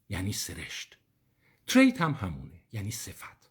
یعنی 0.08 0.32
سرشت. 0.32 0.98
trait 1.66 2.00
هم 2.00 2.12
همونه 2.12 2.60
یعنی 2.72 2.90
صفت. 2.90 3.50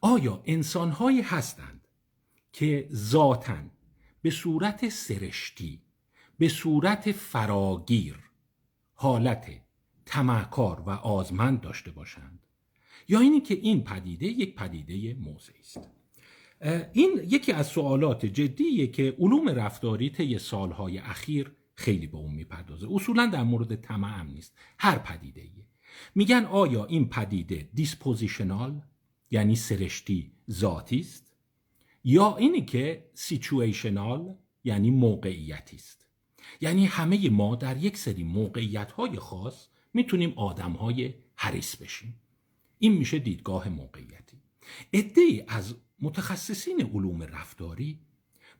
آیا 0.00 0.42
انسانهایی 0.44 1.20
هستند 1.20 1.88
که 2.52 2.88
ذاتا 2.92 3.58
به 4.22 4.30
صورت 4.30 4.88
سرشتی 4.88 5.82
به 6.38 6.48
صورت 6.48 7.12
فراگیر 7.12 8.18
حالت 8.94 9.60
طمعکار 10.06 10.80
و 10.80 10.90
آزمند 10.90 11.60
داشته 11.60 11.90
باشند؟ 11.90 12.46
یا 13.08 13.20
اینی 13.20 13.40
که 13.40 13.54
این 13.54 13.84
پدیده 13.84 14.26
یک 14.26 14.54
پدیده 14.54 15.14
موضعی 15.14 15.60
است؟ 15.60 15.93
این 16.92 17.20
یکی 17.24 17.52
از 17.52 17.66
سوالات 17.66 18.26
جدیه 18.26 18.86
که 18.86 19.16
علوم 19.18 19.48
رفتاری 19.48 20.10
طی 20.10 20.38
سالهای 20.38 20.98
اخیر 20.98 21.52
خیلی 21.74 22.06
به 22.06 22.16
اون 22.16 22.34
می‌پردازه. 22.34 22.88
اصولا 22.90 23.26
در 23.26 23.42
مورد 23.42 23.74
طمع 23.74 24.22
نیست. 24.22 24.58
هر 24.78 24.98
پدیده 24.98 25.40
ایه. 25.40 25.66
میگن 26.14 26.44
آیا 26.44 26.84
این 26.84 27.08
پدیده 27.08 27.68
dispositional 27.74 28.82
یعنی 29.30 29.56
سرشتی 29.56 30.32
ذاتی 30.50 31.00
است؟ 31.00 31.36
یا 32.04 32.36
اینی 32.36 32.64
که 32.64 33.10
situational 33.14 34.34
یعنی 34.64 34.90
موقعیتی 34.90 35.76
است؟ 35.76 36.06
یعنی 36.60 36.86
همه 36.86 37.30
ما 37.30 37.56
در 37.56 37.76
یک 37.76 37.96
سری 37.96 38.24
موقعیت 38.24 38.92
های 38.92 39.16
خاص 39.16 39.68
می‌تونیم 39.94 40.32
آدم 40.36 40.72
های 40.72 41.14
حریص 41.36 41.76
بشیم. 41.76 42.20
این 42.78 42.92
میشه 42.92 43.18
دیدگاه 43.18 43.68
موقعیتی. 43.68 44.36
عده 44.94 45.44
از 45.48 45.74
متخصصین 46.04 46.80
علوم 46.94 47.22
رفتاری 47.22 47.98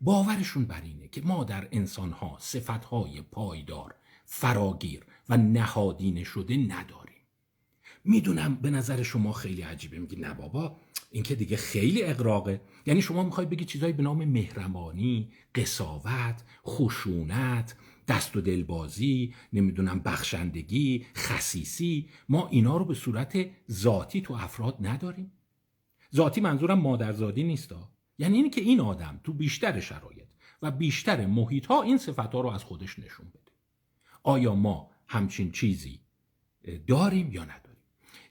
باورشون 0.01 0.65
بر 0.65 0.81
اینه 0.81 1.09
که 1.09 1.21
ما 1.21 1.45
در 1.45 1.69
انسانها 1.73 2.37
صفتهای 2.41 3.23
پایدار 3.23 3.95
فراگیر 4.25 5.07
و 5.29 5.37
نهادینه 5.37 6.25
شده 6.25 6.57
نداریم. 6.57 7.15
می‌دونم 8.05 8.55
به 8.55 8.71
نظر 8.71 9.03
شما 9.03 9.33
خیلی 9.33 9.63
عجیبه. 9.63 9.99
میگی 9.99 10.17
نه 10.17 10.35
بابا 10.35 10.77
این 11.11 11.23
که 11.23 11.35
دیگه 11.35 11.57
خیلی 11.57 12.03
اقراقه 12.03 12.61
یعنی 12.87 13.03
شما 13.03 13.23
می‌خوای 13.23 13.47
بگی 13.47 13.65
چیزایی 13.65 13.93
به 13.93 14.03
نام 14.03 14.25
مهربانی 14.25 15.33
قصاوت 15.55 16.43
خشونت 16.67 17.77
دست 18.09 18.37
و 18.37 18.41
دلبازی 18.41 19.35
نمی‌دونم 19.53 20.01
بخشندگی 20.01 21.07
خصیصی 21.17 22.09
ما 22.29 22.49
اینا 22.49 22.77
رو 22.77 22.85
به 22.85 22.95
صورت 22.95 23.47
ذاتی 23.71 24.21
تو 24.21 24.35
افراد 24.35 24.77
نداریم. 24.81 25.33
ذاتی 26.15 26.41
منظورم 26.41 26.79
مادرزادی 26.79 27.43
نیستا. 27.43 27.91
یعنی 28.19 28.37
اینی 28.37 28.51
که 28.51 28.61
این 28.61 28.81
آدم 28.81 29.21
تو 29.25 29.33
بیشتر 29.33 29.81
شرایط 29.81 30.29
و 30.63 30.71
بیشتر 30.71 31.27
محیط 31.27 31.67
ها 31.67 31.83
این 31.83 31.99
صفت 31.99 32.35
ها 32.35 32.41
رو 32.41 32.49
از 32.49 32.65
خودش 32.65 32.99
نشون 32.99 33.27
بده. 33.29 33.53
آیا 34.23 34.55
ما 34.55 34.91
همچین 35.09 35.51
چیزی 35.51 36.01
داریم 36.87 37.33
یا 37.33 37.45
نداریم؟ 37.45 37.85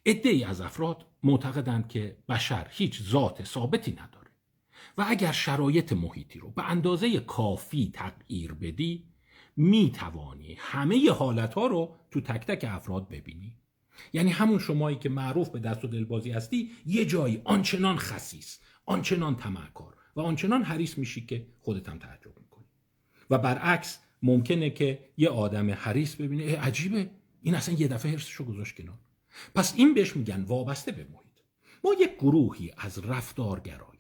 ای 0.06 0.44
از 0.44 0.62
افراد 0.62 1.06
معتقدند 1.24 1.88
که 1.88 2.18
بشر 2.30 2.68
هیچ 2.72 3.04
ذات 3.04 3.44
ثابتی 3.44 3.92
نداره. 3.92 4.32
و 4.98 5.06
اگر 5.08 5.32
شرایط 5.32 5.94
محیطی 5.94 6.40
رو 6.40 6.52
به 6.52 6.70
اندازه 6.70 7.20
کافی 7.20 7.92
تغییر 7.94 8.54
بدی 8.54 9.08
می 9.56 9.92
توانی 9.92 10.56
همه 10.60 11.12
حالت 11.12 11.54
ها 11.54 11.68
رو 11.68 11.96
تو 12.12 12.22
تک 12.22 12.46
تک 12.46 12.66
افراد 12.70 13.10
ببینی. 13.10 13.58
یعنی 14.14 14.32
همون 14.32 14.60
شمایی 14.60 14.98
که 14.98 15.10
معروف 15.10 15.50
به 15.50 15.60
دست 15.60 15.86
و 15.86 15.88
دلبازی 15.88 16.32
هستی 16.32 16.72
یه 16.86 17.06
جایی 17.06 17.42
آنچنان 17.44 17.98
خسیس 17.98 18.60
آنچنان 18.86 19.36
تمکار 19.36 19.94
و 20.16 20.22
آنچنان 20.22 20.64
حریص 20.64 20.98
میشی 20.98 21.26
که 21.26 21.48
خودت 21.62 21.90
هم 21.90 22.00
تعجب 22.00 22.40
می‌کنی. 22.40 22.66
و 23.30 23.38
برعکس 23.38 24.00
ممکنه 24.24 24.70
که 24.70 25.00
یه 25.18 25.30
آدم 25.30 25.72
حریص 25.72 26.16
ببینه 26.16 26.60
عجیبه 26.60 27.10
این 27.42 27.56
اصلا 27.56 27.76
یه 27.76 27.88
دفعه 27.88 28.12
حرسشو 28.12 28.44
گذاشت 28.44 28.76
کنار. 28.76 29.00
پس 29.56 29.74
این 29.78 29.94
بهش 29.94 30.16
میگن 30.16 30.44
وابسته 30.44 30.92
به 30.92 31.08
محیط. 31.14 31.34
ما 31.84 31.94
یک 32.00 32.16
گروهی 32.16 32.72
از 32.78 33.00
رفتارگرایان 33.00 33.94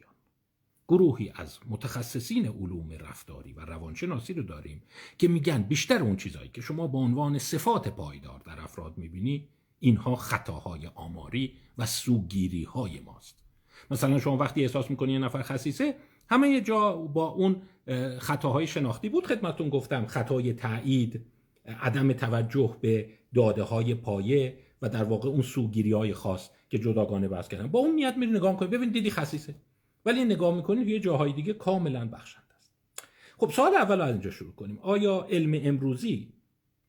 گروهی 0.88 1.31
از 1.35 1.59
متخصصین 1.69 2.47
علوم 2.47 2.91
رفتاری 2.91 3.53
و 3.53 3.59
روانشناسی 3.59 4.33
رو 4.33 4.43
داریم 4.43 4.83
که 5.17 5.27
میگن 5.27 5.63
بیشتر 5.63 6.01
اون 6.01 6.15
چیزهایی 6.15 6.50
که 6.50 6.62
شما 6.62 6.88
به 6.88 6.97
عنوان 6.97 7.38
صفات 7.38 7.88
پایدار 7.88 8.39
در 8.45 8.59
افراد 8.59 8.97
می‌بینی 8.97 9.50
اینها 9.83 10.15
خطاهای 10.15 10.87
آماری 10.95 11.53
و 11.77 11.85
سوگیری 11.85 12.63
های 12.63 12.99
ماست. 12.99 13.39
مثلا 13.91 14.19
شما 14.19 14.37
وقتی 14.37 14.61
احساس 14.61 14.89
می‌کنی 14.89 15.13
یه 15.13 15.19
نفر 15.19 15.41
خصیصه 15.41 15.95
همه 16.29 16.49
یه 16.49 16.61
جا 16.61 16.95
با 16.95 17.27
اون 17.27 17.61
خطاهای 18.19 18.67
شناختی 18.67 19.09
بود 19.09 19.27
خدمتون 19.27 19.69
گفتم. 19.69 20.05
خطای 20.05 20.53
تایید 20.53 21.25
عدم 21.65 22.13
توجه 22.13 22.77
به 22.81 23.09
داده 23.33 23.63
های 23.63 23.95
پایه 23.95 24.57
و 24.81 24.89
در 24.89 25.03
واقع 25.03 25.29
اون 25.29 25.41
سوگیری 25.41 25.91
های 25.91 26.13
خاص 26.13 26.49
که 26.69 26.79
جداگانه 26.79 27.27
بحث 27.27 27.47
کردن. 27.47 27.67
با 27.67 27.79
اون 27.79 27.95
نیت 27.95 28.17
میری 28.17 28.31
نگاه 28.31 28.57
کنید 28.57 28.71
ببین 28.71 28.91
دیدی 28.91 29.11
خصیصه. 29.11 29.55
ولی 30.05 30.25
نگاه 30.25 30.55
می‌کنید 30.55 30.87
یه 30.87 30.99
جاهای 30.99 31.33
دیگه 31.33 31.53
کاملا 31.53 32.07
بخشنده 32.07 32.55
است. 32.57 32.73
خب 33.37 33.49
سوال 33.49 33.75
اول 33.75 34.01
از 34.01 34.11
اینجا 34.11 34.31
شروع 34.31 34.53
کنیم. 34.53 34.79
آیا 34.81 35.27
علم 35.29 35.61
امروزی 35.63 36.33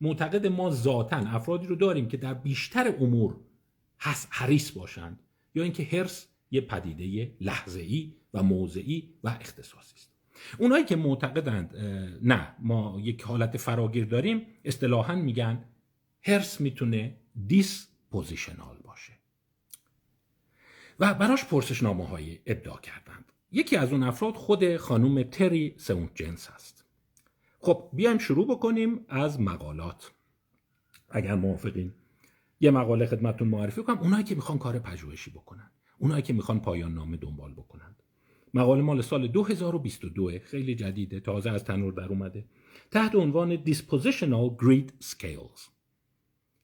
معتقد 0.00 0.46
ما 0.46 0.70
ذاتا 0.70 1.16
افرادی 1.16 1.66
رو 1.66 1.76
داریم 1.76 2.08
که 2.08 2.16
در 2.16 2.34
بیشتر 2.34 2.94
امور 3.00 3.36
حریص 4.30 4.70
باشند 4.70 5.22
یا 5.54 5.62
اینکه 5.62 5.84
هرس 5.84 6.28
یه 6.50 6.60
پدیده 6.60 7.36
لحظه 7.40 7.80
ای 7.80 8.14
و 8.34 8.42
موضعی 8.42 9.14
و 9.24 9.28
اختصاصی 9.28 9.94
است. 9.96 10.10
اونایی 10.58 10.84
که 10.84 10.96
معتقدند 10.96 11.76
نه 12.22 12.54
ما 12.58 13.00
یک 13.02 13.22
حالت 13.22 13.56
فراگیر 13.56 14.04
داریم 14.04 14.46
اصطلاحا 14.64 15.14
میگن 15.14 15.64
هرس 16.22 16.60
می‌تونه 16.60 17.16
دیس 17.46 17.88
پوزیشنال 18.10 18.76
باشه. 18.84 19.12
و 21.00 21.14
براش 21.14 21.44
پرسشنامه 21.44 22.06
های 22.06 22.38
ابداع 22.46 22.80
کردند. 22.80 23.32
یکی 23.52 23.76
از 23.76 23.92
اون 23.92 24.02
افراد 24.02 24.34
خود 24.34 24.76
خانوم 24.76 25.22
تری 25.22 25.74
سونت 25.76 26.10
جنس 26.14 26.48
هست. 26.48 26.73
خب 27.64 27.90
بیایم 27.92 28.18
شروع 28.18 28.46
بکنیم 28.46 29.04
از 29.08 29.40
مقالات. 29.40 30.12
اگر 31.10 31.34
موافقین 31.34 31.92
یه 32.60 32.70
مقاله 32.70 33.06
خدمتتون 33.06 33.48
معرفی 33.48 33.82
کنم. 33.82 33.98
اونایی 33.98 34.24
که 34.24 34.34
می‌خوان 34.34 34.58
کار 34.58 34.78
پژوهشی 34.78 35.30
بکنن 35.30 35.70
اونایی 35.98 36.22
که 36.22 36.32
می‌خوان 36.32 36.60
پایان 36.60 36.94
نامه 36.94 37.16
دنبال 37.16 37.52
بکنند 37.52 38.02
مقاله 38.54 38.82
مال 38.82 39.02
سال 39.02 39.28
2022 39.28 40.38
خیلی 40.38 40.74
جدیده 40.74 41.20
تازه 41.20 41.50
از 41.50 41.64
تنور 41.64 41.92
در 41.92 42.08
اومده. 42.08 42.44
تحت 42.90 43.14
عنوان 43.14 43.64
Dispositional 43.64 44.62
Grid 44.62 45.04
Scales. 45.04 45.60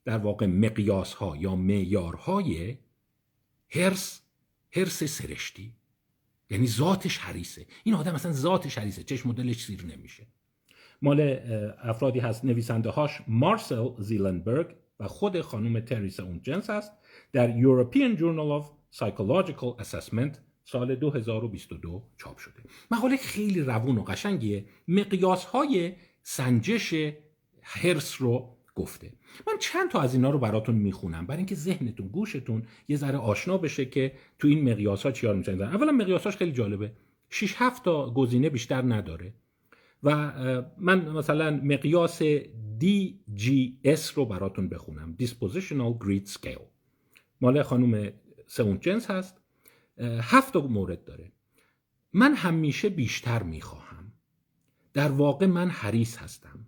در 0.04 0.18
واقع 0.18 0.46
مقیاس 0.46 1.14
ها 1.14 1.36
یا 1.36 1.56
معیارهای 1.56 2.78
هرس 3.70 4.22
هرس 4.72 5.04
سرشتی. 5.04 5.74
یعنی 6.50 6.66
ذاتش 6.66 7.18
حریصه. 7.18 7.66
این 7.84 7.94
آدم 7.94 8.14
اصلا 8.14 8.32
ذاتش 8.32 8.78
حریصه. 8.78 9.02
چشم 9.02 9.28
مدلش 9.28 9.64
سیر 9.64 9.86
نمیشه. 9.86 10.26
مال 11.02 11.38
افرادی 11.82 12.18
هست 12.18 12.44
نویسنده 12.44 12.90
هاش 12.90 13.20
مارسل 13.28 13.88
زیلنبرگ 13.98 14.74
و 15.00 15.08
خود 15.08 15.40
خانم 15.40 15.80
تریسا 15.80 16.24
اون 16.24 16.40
جنس 16.42 16.70
هست 16.70 16.92
در 17.32 17.60
European 17.60 18.18
Journal 18.18 18.62
of 18.62 18.66
Psychological 18.98 19.82
Assessment 19.84 20.36
سال 20.64 20.94
2022 20.94 22.02
چاپ 22.16 22.38
شده. 22.38 22.62
مقاله 22.90 23.16
خیلی 23.16 23.60
روون 23.60 23.98
و 23.98 24.02
قشنگیه 24.02 24.64
مقیاس 24.88 25.44
های 25.44 25.92
سنجش 26.22 26.94
هرس 27.62 28.22
رو 28.22 28.56
گفته. 28.74 29.12
من 29.46 29.54
چند 29.60 29.90
تا 29.90 30.00
از 30.00 30.14
اینا 30.14 30.30
رو 30.30 30.38
براتون 30.38 30.74
می‌خونم. 30.74 31.26
برای 31.26 31.38
اینکه 31.38 31.54
ذهنتون 31.54 32.08
گوشتون 32.08 32.62
یه 32.88 32.96
ذره 32.96 33.18
آشنا 33.18 33.58
بشه 33.58 33.84
که 33.84 34.12
تو 34.38 34.48
این 34.48 34.72
مقیاس 34.72 35.02
ها 35.02 35.12
چیار 35.12 35.34
می‌تونن 35.34 35.62
اولا 35.62 35.92
مقیاساش 35.92 36.36
خیلی 36.36 36.52
جالبه. 36.52 36.92
6 37.30 37.54
7 37.58 37.84
تا 37.84 38.10
گزینه 38.14 38.50
بیشتر 38.50 38.82
نداره. 38.82 39.34
و 40.02 40.32
من 40.78 41.08
مثلا 41.08 41.60
مقیاس 41.64 42.22
DGS 42.80 44.12
رو 44.14 44.26
براتون 44.26 44.68
بخونم. 44.68 45.16
Dispositional 45.22 46.04
Grid 46.04 46.32
Scale. 46.32 46.66
مال 47.40 47.62
خانم 47.62 48.12
سونت 48.46 48.80
جنس 48.82 49.10
هست. 49.10 49.40
هفت 50.20 50.56
مورد 50.56 51.04
داره. 51.04 51.32
من 52.12 52.34
همیشه 52.34 52.88
بیشتر 52.88 53.42
می‌خواهم. 53.42 54.12
در 54.92 55.10
واقع 55.10 55.46
من 55.46 55.70
حریص 55.70 56.18
هستم. 56.18 56.66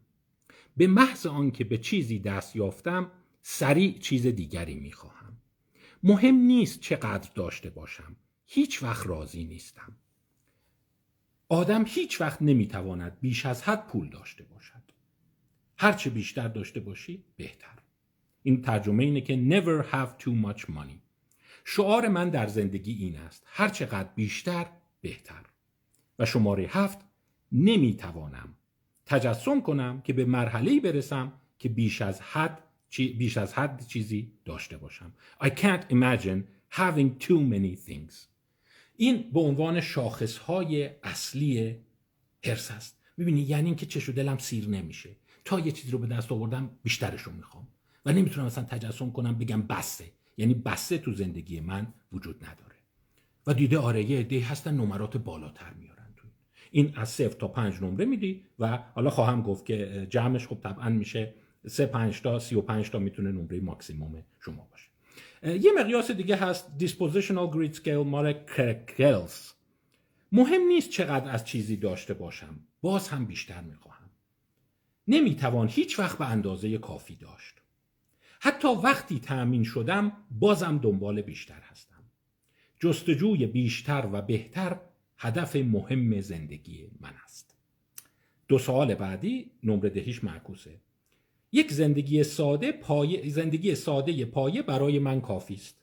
به 0.76 0.86
محض 0.86 1.26
آنکه 1.26 1.64
به 1.64 1.78
چیزی 1.78 2.18
دست 2.18 2.56
یافتم 2.56 3.10
سریع 3.42 3.98
چیز 3.98 4.26
دیگری 4.26 4.74
می‌خواهم. 4.74 5.36
مهم 6.02 6.34
نیست 6.34 6.80
چقدر 6.80 7.30
داشته 7.34 7.70
باشم. 7.70 8.16
هیچ 8.46 8.82
وقت 8.82 9.06
راضی 9.06 9.44
نیستم. 9.44 9.96
آدم 11.52 11.84
هیچ 11.86 12.20
وقت 12.20 12.42
نمی‌تواند 12.42 13.20
بیش 13.20 13.46
از 13.46 13.62
حد 13.62 13.86
پول 13.86 14.08
داشته 14.08 14.44
باشد. 14.44 14.82
هرچه 15.78 16.10
بیشتر 16.10 16.48
داشته 16.48 16.80
باشی 16.80 17.24
بهتر. 17.36 17.78
این 18.42 18.62
ترجمه 18.62 19.04
اینه 19.04 19.20
که 19.20 19.36
never 19.36 19.92
have 19.92 20.22
too 20.22 20.46
much 20.46 20.60
money. 20.60 20.98
شعار 21.64 22.08
من 22.08 22.30
در 22.30 22.46
زندگی 22.46 22.92
این 22.92 23.16
است. 23.16 23.42
هر 23.46 23.68
چقدر 23.68 24.08
بیشتر 24.14 24.66
بهتر. 25.00 25.46
و 26.18 26.26
شماره 26.26 26.66
هفت 26.68 26.98
نمی‌توانم 27.52 28.54
تجسم 29.06 29.60
کنم 29.60 30.00
که 30.00 30.12
به 30.12 30.24
مرحله 30.24 30.80
برسم 30.80 31.32
که 31.58 31.68
بیش 31.68 32.02
از 32.02 32.20
حد 32.20 32.62
بیش 32.96 33.36
از 33.36 33.54
حد 33.54 33.86
چیزی 33.86 34.32
داشته 34.44 34.76
باشم. 34.76 35.12
I 35.42 35.48
can't 35.48 35.84
imagine 35.90 36.42
having 36.70 37.24
too 37.24 37.38
many 37.38 37.76
things. 37.88 38.31
این 38.96 39.30
به 39.32 39.40
عنوان 39.40 39.80
شاخص 39.80 40.38
های 40.38 40.90
اصلی 41.02 41.76
هرس 42.44 42.70
است. 42.70 42.98
می‌بینی؟ 43.16 43.40
یعنی 43.40 43.66
اینکه 43.66 43.86
چش 43.86 44.08
و 44.08 44.12
دلم 44.12 44.38
سیر 44.38 44.68
نمیشه. 44.68 45.10
تا 45.44 45.60
یه 45.60 45.72
چیزی 45.72 45.90
رو 45.92 45.98
به 45.98 46.06
دست 46.06 46.32
آوردم 46.32 46.70
بیشترش 46.82 47.20
رو 47.20 47.32
می‌خوام. 47.32 47.68
و 48.06 48.12
نمی‌تونم 48.12 48.46
مثلا 48.46 48.64
تجسم 48.64 49.10
کنم 49.10 49.38
بگم 49.38 49.62
بسته 49.62 50.04
یعنی 50.36 50.54
بسته 50.54 50.98
تو 50.98 51.12
زندگی 51.12 51.60
من 51.60 51.86
وجود 52.12 52.44
نداره. 52.44 52.76
و 53.46 53.54
دیده 53.54 53.78
آره 53.78 54.10
یه 54.10 54.18
عده 54.18 54.40
هستن 54.40 54.74
نمرات 54.74 55.16
بالاتر 55.16 55.72
میارن 55.72 56.14
تو 56.16 56.28
این 56.70 56.92
از 56.96 57.08
صفر 57.08 57.38
تا 57.38 57.48
پنج 57.48 57.82
نمره 57.82 58.04
میدی 58.04 58.44
و 58.58 58.76
حالا 58.94 59.10
خواهم 59.10 59.42
گفت 59.42 59.66
که 59.66 60.06
جمعش 60.10 60.46
خب 60.46 60.58
طبعا 60.62 60.88
میشه 60.88 61.34
سه 61.66 61.86
پنج 61.86 62.20
تا 62.20 62.38
سی 62.38 62.54
و 62.54 62.60
پنج 62.60 62.90
تا 62.90 62.98
می‌تونه 62.98 63.32
نمره 63.32 63.60
ماکسیموم 63.60 64.22
شما 64.40 64.68
باشه. 64.70 64.88
یه 65.42 65.72
مقیاس 65.78 66.10
دیگه 66.10 66.36
هست 66.36 66.66
Dispositional 66.78 67.54
Grid 67.54 67.76
Scale 67.76 67.88
مال 67.88 68.32
کرکلز 68.32 69.52
مهم 70.32 70.62
نیست 70.62 70.90
چقدر 70.90 71.30
از 71.30 71.44
چیزی 71.44 71.76
داشته 71.76 72.14
باشم. 72.14 72.60
باز 72.80 73.08
هم 73.08 73.26
بیشتر 73.26 73.60
می‌خواهم. 73.60 74.10
نمی‌توان 75.08 75.68
هیچ 75.68 75.98
وقت 75.98 76.18
به 76.18 76.30
اندازه 76.30 76.78
کافی 76.78 77.16
داشت. 77.16 77.54
حتی 78.40 78.68
وقتی 78.68 79.20
تأمین 79.20 79.64
شدم 79.64 80.12
بازم 80.30 80.78
دنبال 80.78 81.22
بیشتر 81.22 81.60
هستم. 81.70 82.02
جستجوی 82.80 83.46
بیشتر 83.46 84.08
و 84.12 84.22
بهتر 84.22 84.80
هدف 85.18 85.56
مهم 85.56 86.20
زندگی 86.20 86.90
من 87.00 87.14
است. 87.24 87.54
دو 88.48 88.58
سال 88.58 88.94
بعدی 88.94 89.50
نمره 89.62 89.90
دهیش 89.90 90.24
معکوسه. 90.24 90.80
یک 91.52 91.72
زندگی 91.72 92.24
ساده 92.24 92.72
پایه 92.72 93.30
زندگی 93.30 93.74
ساده 93.74 94.24
پایه 94.24 94.62
برای 94.62 94.98
من 94.98 95.20
کافی 95.20 95.54
است. 95.54 95.76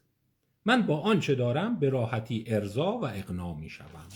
من 0.66 0.82
با 0.82 1.00
آنچه 1.00 1.36
دارم 1.36 1.80
به 1.80 1.90
راحتی 1.90 2.44
ارضا 2.48 2.92
و 2.92 3.06
اقنا 3.06 3.54
می 3.54 3.70
شوم. 3.70 4.08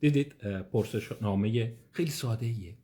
دیدید 0.00 0.32
پرسشنامه 0.72 1.72
خیلی 1.92 2.10
ساده 2.10 2.46
ایه. 2.46 2.74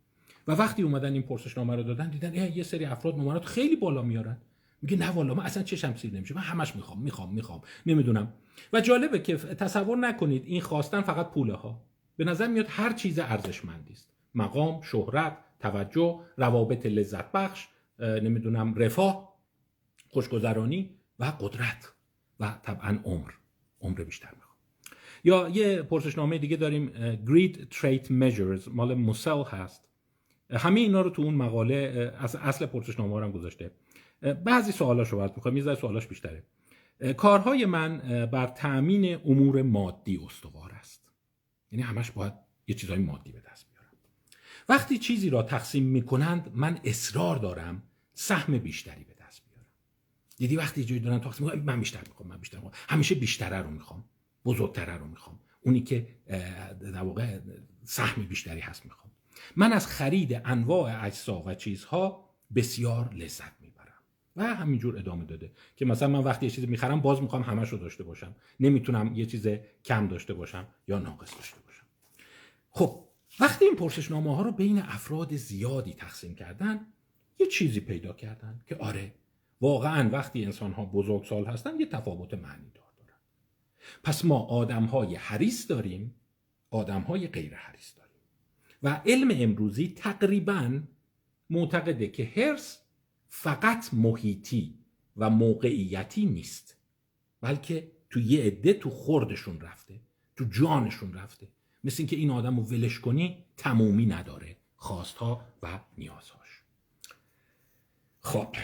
و 0.49 0.53
وقتی 0.53 0.83
اومدن 0.83 1.13
این 1.13 1.23
پرسشنامه 1.23 1.77
رو 1.77 1.83
دادن 1.83 2.11
دیدن 2.11 2.35
یه 2.35 2.63
سری 2.63 2.85
افراد 2.85 3.15
نمرات 3.15 3.45
خیلی 3.45 3.77
بالا 3.77 4.03
میارن. 4.03 4.37
میگه 4.83 4.97
نه 4.97 5.11
والا 5.11 5.35
من 5.35 5.45
اصلا 5.45 5.63
چشم 5.63 5.97
سیر 5.97 6.13
نمیشه. 6.13 6.35
من 6.35 6.41
همش 6.41 6.77
می‌خوام 6.77 7.03
می‌خوام 7.03 7.35
می‌خوام. 7.35 7.61
نمی‌دونم. 7.87 8.33
و 8.73 8.81
جالبه 8.81 9.19
که 9.19 9.37
تصور 9.37 9.97
نکنید 9.97 10.43
این 10.47 10.61
خواستن 10.61 11.01
فقط 11.01 11.31
پوله 11.31 11.55
ها 11.55 11.83
به 12.17 12.25
نظر 12.25 12.47
میاد 12.47 12.67
هر 12.69 12.93
چیز 12.93 13.19
ارزشمندی 13.19 13.93
است. 13.93 14.09
مقام 14.35 14.83
شهرت 14.83 15.37
توجه 15.61 16.21
روابط 16.37 16.87
لذت 16.87 17.33
بخش 17.33 17.69
نمی‌دونم 17.99 18.75
رفاه 18.75 19.35
خوشگذرانی 20.09 20.91
و 21.19 21.25
قدرت 21.41 21.93
و 22.41 22.59
طبعا 22.63 22.99
عمر. 23.05 23.31
عمر 23.81 24.05
بیشتر 24.05 24.31
می‌خوام. 24.37 24.57
یا 25.25 25.49
یه 25.49 25.83
پرسشنامه 25.83 26.39
دیگه 26.39 26.57
داریم 26.57 26.93
Great 27.27 27.57
Trait 27.57 28.07
Measures 28.07 28.69
مال 28.69 28.95
موسل 28.95 29.43
هست. 29.43 29.89
همه 30.51 30.81
اینا 30.81 31.01
رو 31.01 31.11
تو 31.11 31.23
اون 31.23 31.35
مقاله 31.35 32.13
اصل 32.43 32.67
پرسشنامه 32.67 33.25
هم 33.25 33.31
گذاشته. 33.31 33.71
بعضی 34.45 34.73
سوالاش 34.73 35.09
رو 35.09 35.23
می‌خوام 35.37 35.57
یه 35.57 35.75
سوالاش 35.75 36.07
بیشتره. 36.07 36.43
کارهای 37.17 37.67
من 37.67 37.99
بر 38.33 38.47
تأمین 38.47 39.15
امور 39.25 39.63
مادی 39.63 40.21
استوار 40.27 40.73
است. 40.73 41.09
یعنی 41.73 41.83
همش 41.83 42.11
باید 42.11 42.33
یه 42.67 42.75
چیزهای 42.75 42.99
مادی 42.99 43.33
به 43.33 43.43
دست 43.53 43.68
وقتی 44.69 44.99
چیزی 44.99 45.31
را 45.31 45.43
تقسیم 45.43 45.85
می‌کنند 45.85 46.51
من 46.55 46.81
اصرار 46.85 47.37
دارم 47.37 47.83
سهم 48.15 48.59
بیشتری 48.59 49.05
به 49.05 49.15
دست 49.15 49.43
بیارم. 49.45 49.67
دیدی 50.37 50.57
وقتی 50.57 50.85
جایی 50.85 51.01
دارن 51.01 51.21
تقسیم 51.21 51.47
می‌کنن 51.47 51.63
من 51.63 51.81
بیشتر 51.81 52.01
می‌خوام 52.09 52.29
من 52.29 52.39
بیشتر 52.39 52.57
می‌خوام. 52.57 52.75
همیشه 52.89 53.15
بیشتره 53.15 53.59
رو 53.59 53.71
می‌خوام 53.71 54.05
بزرگتره 54.45 54.97
رو 54.97 55.07
می‌خوام. 55.07 55.41
اونی 55.61 55.81
که 55.81 56.09
در 56.81 57.03
واقع 57.03 57.39
سهم 57.85 58.23
بیشتری 58.23 58.61
هست 58.61 58.85
می‌خوام. 58.85 59.11
من 59.57 59.73
از 59.73 59.87
خرید 59.87 60.43
انواع 60.45 61.05
اجزا 61.05 61.43
و 61.47 61.55
چیزها 61.55 62.25
بسیار 62.55 63.15
لذت 63.15 63.59
و 64.37 64.55
همینجور 64.55 64.99
ادامه 64.99 65.25
داده 65.25 65.53
که 65.77 65.85
مثلا 65.85 66.09
من 66.09 66.19
وقتی 66.19 66.47
یه 66.47 66.53
چیزی 66.53 66.67
می‌خرم 66.67 67.01
باز 67.01 67.23
می‌خوام 67.23 67.43
همش 67.43 67.69
رو 67.69 67.79
داشته 67.79 68.05
باشم. 68.05 68.35
نمی‌تونم 68.61 69.15
یه 69.15 69.27
چیز 69.27 69.49
کم 69.85 70.09
داشته 70.09 70.35
باشم 70.35 70.67
یا 70.89 70.99
ناقص 70.99 71.35
داشته 71.37 71.57
باشم. 71.67 71.85
خب 72.71 73.08
وقتی 73.41 73.65
این 73.65 73.77
پرسشنامه 73.77 74.37
ها 74.37 74.43
رو 74.43 74.53
بین 74.53 74.79
افراد 74.79 75.37
زیادی 75.37 75.95
تقسیم 75.95 76.35
کردن 76.35 76.87
یه 77.39 77.47
چیزی 77.47 77.81
پیدا 77.81 78.13
کردن 78.13 78.61
که 78.67 78.77
آره 78.77 79.15
واقعا 79.61 80.11
وقتی 80.11 80.45
انسان 80.45 80.73
ها 80.73 80.85
بزرگسال 80.85 81.45
هستن 81.45 81.81
یه 81.81 81.87
تفاوت 81.87 82.35
معنی 82.35 82.71
دار 82.75 82.93
دارن. 82.97 83.21
پس 84.05 84.25
ما 84.25 84.39
آدم 84.39 84.85
های 84.85 85.15
حریص 85.15 85.71
داریم 85.71 86.15
آدم 86.71 87.01
های 87.01 87.29
غیر 87.29 87.55
حریص 87.55 87.97
داریم. 87.97 88.23
و 88.83 89.01
علم 89.07 89.29
امروزی 89.33 89.95
تقریبا 89.97 90.81
معتقده 91.51 92.09
که 92.09 92.33
هرس 92.37 92.79
فقط 93.29 93.95
محیطی 93.95 94.79
و 95.17 95.31
موقعیتی 95.31 96.27
نیست 96.27 96.77
بلکه 97.41 97.93
تو 98.11 98.21
یه 98.21 98.45
عده 98.45 98.73
تو 98.73 98.91
خوردشون 98.91 99.61
رفته 99.61 100.01
تو 100.37 100.45
جانشون 100.45 101.15
رفته. 101.15 101.49
مثل 101.89 101.97
اینکه 101.99 102.17
این 102.17 102.31
آدم 102.31 102.57
رو 102.57 102.63
ولش 102.63 103.01
کنی 103.01 103.45
تمومی 103.57 104.07
نداره. 104.07 104.57
خواستها 104.77 105.45
و 105.63 105.81
نیازهاش. 105.99 106.63
خب 108.21 108.57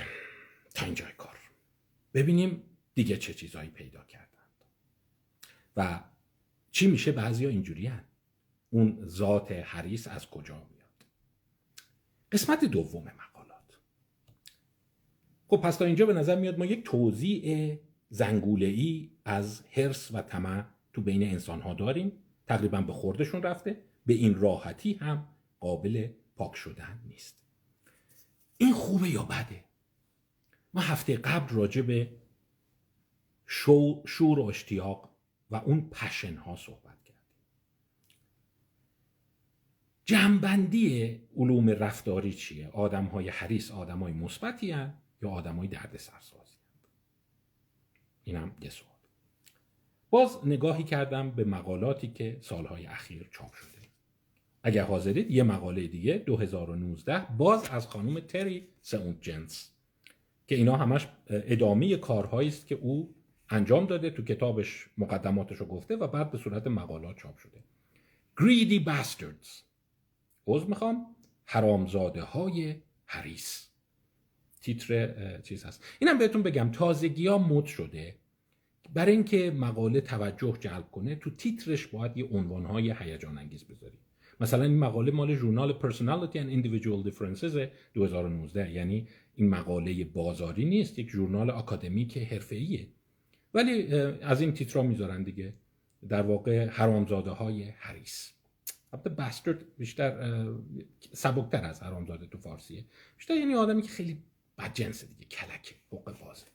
تا 0.74 0.87
اینجای 0.87 1.12
کار. 1.18 1.38
ببینیم 2.14 2.62
دیگه 2.94 3.16
چه 3.16 3.34
چیزهایی 3.34 3.70
پیدا 3.70 4.04
کردند. 4.04 4.64
و 5.76 6.00
چی 6.70 6.87
میشه؟ 6.87 7.12
بعضی 7.12 7.44
ها 7.44 7.50
اینجوری 7.50 7.92
اون 8.70 9.08
ذات 9.08 9.52
حریص 9.52 10.08
از 10.08 10.30
کجا 10.30 10.54
میاد؟ 10.54 11.04
قسمت 12.32 12.64
دوم 12.64 13.04
من 13.04 13.24
خب 15.48 15.60
پس 15.60 15.76
تا 15.76 15.84
اینجا 15.84 16.06
به 16.06 16.12
نظر 16.12 16.37
میاد 16.40 16.58
ما 16.58 16.66
یک 16.66 16.84
توضیع 16.84 17.78
زنگوله 18.10 18.66
ای 18.66 19.10
از 19.24 19.62
هرس 19.70 20.10
و 20.14 20.22
طمع 20.22 20.64
تو 20.92 21.02
بین 21.02 21.22
انسان 21.22 21.60
ها 21.60 21.74
داریم. 21.74 22.12
تقریبا 22.46 22.80
به 22.80 22.92
خوردشون 22.92 23.42
رفته 23.42 23.85
به 24.07 24.14
این 24.14 24.35
راحتی 24.35 24.94
هم 24.94 25.28
قابل 25.61 26.09
پاک 26.37 26.57
شدن 26.57 27.00
نیست. 27.04 27.37
این 28.57 28.72
خوبه 28.72 29.11
یا 29.11 29.22
بده؟ 29.22 29.64
ما 30.74 30.80
هفته 30.80 31.16
قبل 31.16 31.54
راجع 31.54 31.83
به 31.83 32.16
شور 34.04 34.38
و 34.38 34.42
اشتیاق 34.42 35.11
و 35.50 35.57
اون 35.57 35.90
پشن 35.90 36.37
ها 36.37 36.57
صحبت 36.57 37.02
کردیم. 37.02 37.22
جنبندی 40.04 41.20
علوم 41.37 41.70
رفتاری 41.70 42.35
چیه؟ 42.35 42.68
آدم 42.68 43.04
های 43.04 43.28
حریص 43.28 43.70
آدم 43.70 43.98
های 43.98 44.12
مثبتی 44.12 44.66
یا 44.66 45.30
آدمای 45.30 45.68
درد 45.68 45.96
سرسازی 45.96 46.57
اینم 48.24 48.57
یه 48.61 48.70
سوال. 48.70 48.93
باز 50.14 50.38
نگاهی 50.44 50.85
کردم 50.85 51.31
به 51.31 51.44
مقالاتی 51.44 52.09
که 52.09 52.38
سالهای 52.40 52.87
اخیر 52.87 53.29
چاپ 53.33 53.55
شده. 53.55 53.88
اگر 54.62 54.85
حاضرید 54.85 55.31
یه 55.31 55.42
مقاله 55.42 55.87
دیگه 55.87 56.18
2019 56.18 57.27
باز 57.38 57.68
از 57.68 57.87
خانم 57.87 58.20
تری 58.20 58.68
سئونت 58.83 59.22
جنس 59.22 59.70
که 60.46 60.55
اینا 60.55 60.77
همش 60.77 61.09
ادامه 61.29 61.96
کارهایی 61.96 62.48
است 62.48 62.66
که 62.66 62.74
او 62.74 63.14
انجام 63.50 63.87
داده 63.87 64.11
تو 64.11 64.24
کتابش 64.24 64.88
مقدماتش 64.98 65.57
رو 65.57 65.66
گفته 65.66 65.96
و 65.96 66.07
بعد 66.07 66.31
به 66.31 66.38
صورت 66.38 66.66
مقالات 66.66 67.16
چاپ 67.16 67.38
شده. 67.38 67.64
Greedy 68.40 68.87
Bastards. 68.87 69.48
عوض 70.46 70.64
می‌خوام 70.68 71.07
حرامزاده 71.44 72.22
های 72.22 72.77
حریس 73.07 73.68
تیتر 74.61 75.40
چیز 75.40 75.64
هست. 75.64 75.85
اینم 75.98 76.18
بهتون 76.18 76.42
بگم 76.42 76.70
تازگی 76.70 77.27
ها 77.27 77.38
مد 77.38 77.64
شده. 77.64 78.14
برای 78.92 79.12
اینکه 79.12 79.51
مقاله 79.51 80.01
توجه 80.01 80.57
جلب 80.61 80.90
کنه 80.90 81.14
تو 81.14 81.31
تیترش 81.31 81.87
باید 81.87 82.16
یه 82.16 82.25
عنوان 82.25 82.64
های 82.64 82.94
هیجان 82.99 83.38
انگیز 83.38 83.64
بذاری. 83.64 83.99
مثلا 84.40 84.62
این 84.62 84.79
مقاله 84.79 85.12
مال 85.12 85.35
ژورنال 85.35 85.79
Personality 85.81 86.37
and 86.37 86.64
Individual 86.64 87.11
Differences 87.11 87.68
2019 87.94 88.70
یعنی 88.70 89.09
این 89.35 89.49
مقاله 89.49 90.05
بازاری 90.05 90.64
نیست 90.64 90.99
یک 90.99 91.11
ژورنال 91.11 91.51
آکادمیک 91.51 92.18
حرفه‌ایه. 92.18 92.88
ولی 93.55 93.94
از 94.23 94.40
این 94.40 94.53
تیترا 94.53 94.83
می‌ذارن 94.83 95.23
دیگه. 95.23 95.55
در 96.09 96.23
واقع 96.23 96.66
حرامزاده 96.66 97.31
های 97.31 97.62
حریس 97.62 98.33
البته 98.92 99.11
باسترد 99.11 99.64
بیشتر 99.79 100.44
سبکتر 101.12 101.64
از 101.64 101.83
حرامزاده 101.83 102.27
تو 102.27 102.38
فارسیه. 102.38 102.85
بیشتر 103.16 103.35
یعنی 103.35 103.55
آدمی 103.55 103.83
که 103.83 103.88
خیلی 103.88 104.18
بدجنس 104.59 105.05
دیگه 105.05 105.25
کلکه 105.25 105.75
حق 105.92 106.18
بازه. 106.18 106.47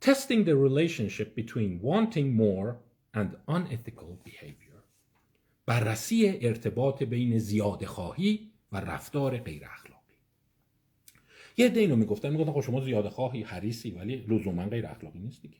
Testing 0.00 0.44
the 0.44 0.56
relationship 0.66 1.34
between 1.34 1.80
wanting 1.82 2.28
more 2.44 2.68
and 3.14 3.28
unethical 3.48 4.12
behavior. 4.24 4.82
بررسی 5.66 6.38
ارتباط 6.40 7.02
بین 7.02 7.38
زیاده 7.38 7.86
خواهی 7.86 8.50
و 8.72 8.76
رفتار 8.80 9.38
غیر 9.38 9.64
اخلاقی. 9.64 10.14
یه 11.56 11.66
عده 11.66 11.80
اینو 11.80 11.96
می‌گفتن 11.96 12.30
می‌گفتن 12.30 12.52
خب 12.52 12.60
شما 12.60 12.80
زیاده 12.80 13.10
خواهی 13.10 13.42
حریصی 13.42 13.90
ولی 13.90 14.16
لزوما 14.16 14.66
غیر 14.66 14.86
اخلاقی 14.86 15.18
نیست 15.18 15.42
دیگه. 15.42 15.56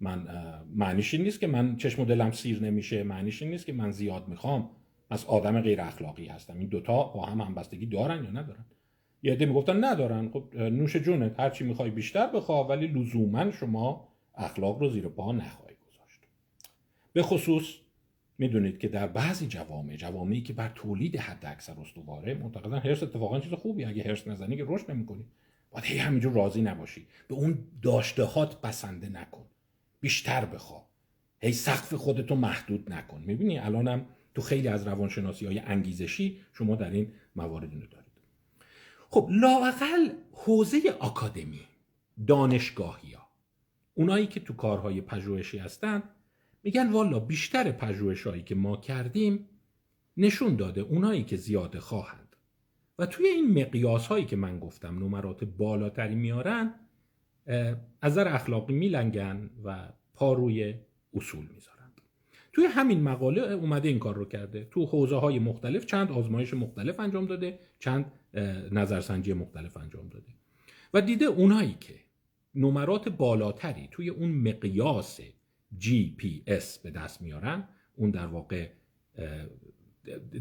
من 0.00 0.28
معنیش 0.74 1.14
این 1.14 1.22
نیست 1.22 1.40
که 1.40 1.46
من 1.46 1.76
چشم 1.76 2.02
و 2.02 2.04
دلم 2.04 2.30
سیر 2.30 2.62
نمیشه 2.62 3.02
معنیش 3.02 3.42
این 3.42 3.50
نیست 3.50 3.66
که 3.66 3.72
من 3.72 3.90
زیاد 3.90 4.28
می‌خوام. 4.28 4.70
از 5.10 5.24
آدم 5.24 5.60
غیر 5.60 5.80
اخلاقی 5.80 6.26
هستم. 6.26 6.58
این 6.58 6.68
دوتا 6.68 7.02
با 7.02 7.26
هم 7.26 7.40
همبستگی 7.40 7.86
دارن 7.86 8.24
یا 8.24 8.30
ندارن؟ 8.30 8.64
یه 9.22 9.32
عده 9.32 9.46
می‌گفتن 9.46 9.84
ندارن. 9.84 10.30
خب 10.30 10.56
نوش 10.56 10.96
جونه 10.96 11.34
هر 11.38 11.50
چی 11.50 11.64
می‌خوای 11.64 11.90
بیشتر 11.90 12.26
بخوا 12.26 12.64
ولی 12.64 12.86
لزوما 12.86 13.50
شما 13.50 14.08
اخلاق 14.34 14.78
رو 14.78 14.90
زیر 14.90 15.08
پا 15.08 15.32
نخواهی 15.32 15.74
گذاشت. 15.88 16.20
به 17.12 17.22
خصوص 17.22 17.74
می‌دونید 18.38 18.78
که 18.78 18.88
در 18.88 19.06
بعضی 19.06 19.46
جوامع 19.46 19.96
جوامعی 19.96 20.40
که 20.42 20.52
بر 20.52 20.68
تولید 20.74 21.16
حد 21.16 21.46
اکثر 21.46 21.80
استواره 21.80 22.34
معتقدن 22.34 22.78
هرس 22.78 23.02
اتفاقا 23.02 23.40
چیز 23.40 23.52
خوبی 23.52 23.84
اگه 23.84 24.02
هرس 24.02 24.28
نزنی 24.28 24.56
که 24.56 24.64
رشد 24.68 24.90
نمی‌کنی. 24.90 25.24
باید 25.70 25.84
هی 25.84 25.98
همینجور 25.98 26.32
راضی 26.32 26.62
نباشی. 26.62 27.06
به 27.28 27.34
اون 27.34 27.58
داشتهات 27.82 28.60
بسنده 28.60 29.08
نکن. 29.08 29.44
بیشتر 30.00 30.44
بخوا 30.44 30.84
هی 31.40 31.52
سقف 31.52 31.94
خودتو 31.94 32.34
محدود 32.34 32.92
نکن. 32.92 33.22
می‌بینی؟ 33.26 33.58
الانم 33.58 34.06
تو 34.34 34.42
خیلی 34.42 34.68
از 34.68 34.86
روانشناسی 34.86 35.46
های 35.46 35.58
انگیزشی 35.58 36.40
شما 36.52 36.76
در 36.76 36.90
این 36.90 37.12
موارد 37.36 37.70
دارید. 37.70 38.09
خب 39.10 39.28
لاقل 39.30 40.08
حوزه 40.32 40.78
آکادمی 40.98 41.60
دانشگاهی 42.26 43.12
ها 43.12 43.28
اونایی 43.94 44.26
که 44.26 44.40
تو 44.40 44.54
کارهای 44.54 45.00
پژوهشی 45.00 45.58
هستن 45.58 46.02
میگن 46.62 46.90
والا 46.90 47.18
بیشتر 47.18 47.72
پژوهش 47.72 48.26
هایی 48.26 48.42
که 48.42 48.54
ما 48.54 48.76
کردیم 48.76 49.48
نشون 50.16 50.56
داده 50.56 50.80
اونایی 50.80 51.24
که 51.24 51.36
زیاده 51.36 51.80
خواهند. 51.80 52.36
و 52.98 53.06
توی 53.06 53.26
این 53.26 53.60
مقیاس 53.60 54.06
هایی 54.06 54.24
که 54.24 54.36
من 54.36 54.58
گفتم 54.58 54.98
نمرات 54.98 55.44
بالاتری 55.44 56.14
میارن 56.14 56.74
از 57.46 57.78
نظر 58.02 58.28
اخلاقی 58.28 58.72
میلنگن 58.72 59.50
و 59.64 59.88
پا 60.14 60.32
روی 60.32 60.74
اصول 61.14 61.46
می‌ذارند 61.54 61.69
توی 62.52 62.64
همین 62.64 63.02
مقاله 63.02 63.42
اومده 63.42 63.88
این 63.88 63.98
کار 63.98 64.14
رو 64.14 64.24
کرده. 64.24 64.68
تو 64.70 64.86
حوزه 64.86 65.16
های 65.16 65.38
مختلف 65.38 65.86
چند 65.86 66.12
آزمایش 66.12 66.54
مختلف 66.54 67.00
انجام 67.00 67.26
داده 67.26 67.58
چند 67.78 68.12
نظرسنجی 68.72 69.32
مختلف 69.32 69.76
انجام 69.76 70.08
داده. 70.08 70.28
و 70.94 71.00
دیده 71.00 71.24
اونایی 71.24 71.76
که 71.80 71.94
نمرات 72.54 73.08
بالاتری 73.08 73.88
توی 73.90 74.08
اون 74.08 74.30
مقیاس 74.30 75.20
GPS 75.80 76.78
به 76.82 76.90
دست 76.90 77.22
میارن 77.22 77.68
اون 77.96 78.10
در 78.10 78.26
واقع 78.26 78.68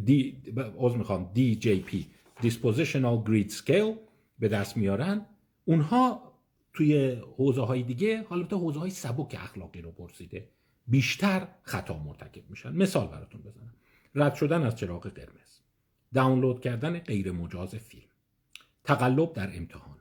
دی 0.06 0.42
از 0.86 0.98
می‌خوام 0.98 1.32
DJP 1.36 1.96
Dispositional 2.42 3.28
Grid 3.28 3.52
Scale 3.52 3.98
به 4.40 4.48
دست 4.48 4.78
میارن. 4.78 5.26
اونها 5.66 6.34
توی 6.74 7.18
حوزه 7.38 7.62
های 7.62 7.84
دیگه 7.84 8.24
حالا 8.24 8.48
حوزه 8.58 8.80
های 8.80 8.90
سبک 8.90 9.36
اخلاقی 9.40 9.82
رو 9.82 9.92
پرسیده. 9.92 10.50
بیشتر 10.90 11.48
خطا 11.62 11.98
مرتکب 11.98 12.50
میشن. 12.50 12.76
مثال 12.76 13.08
براتون 13.08 13.42
بزنم. 13.42 13.74
رد 14.16 14.36
شدن 14.36 14.64
از 14.64 14.76
چراغ 14.76 15.08
قرمز. 15.08 15.60
دانلود 16.14 16.62
کردن 16.62 17.00
غیر 17.00 17.32
مجاز 17.32 17.76
فیلم. 17.76 18.10
تقلب 18.84 19.34
در 19.34 19.58
امتحان. 19.58 19.98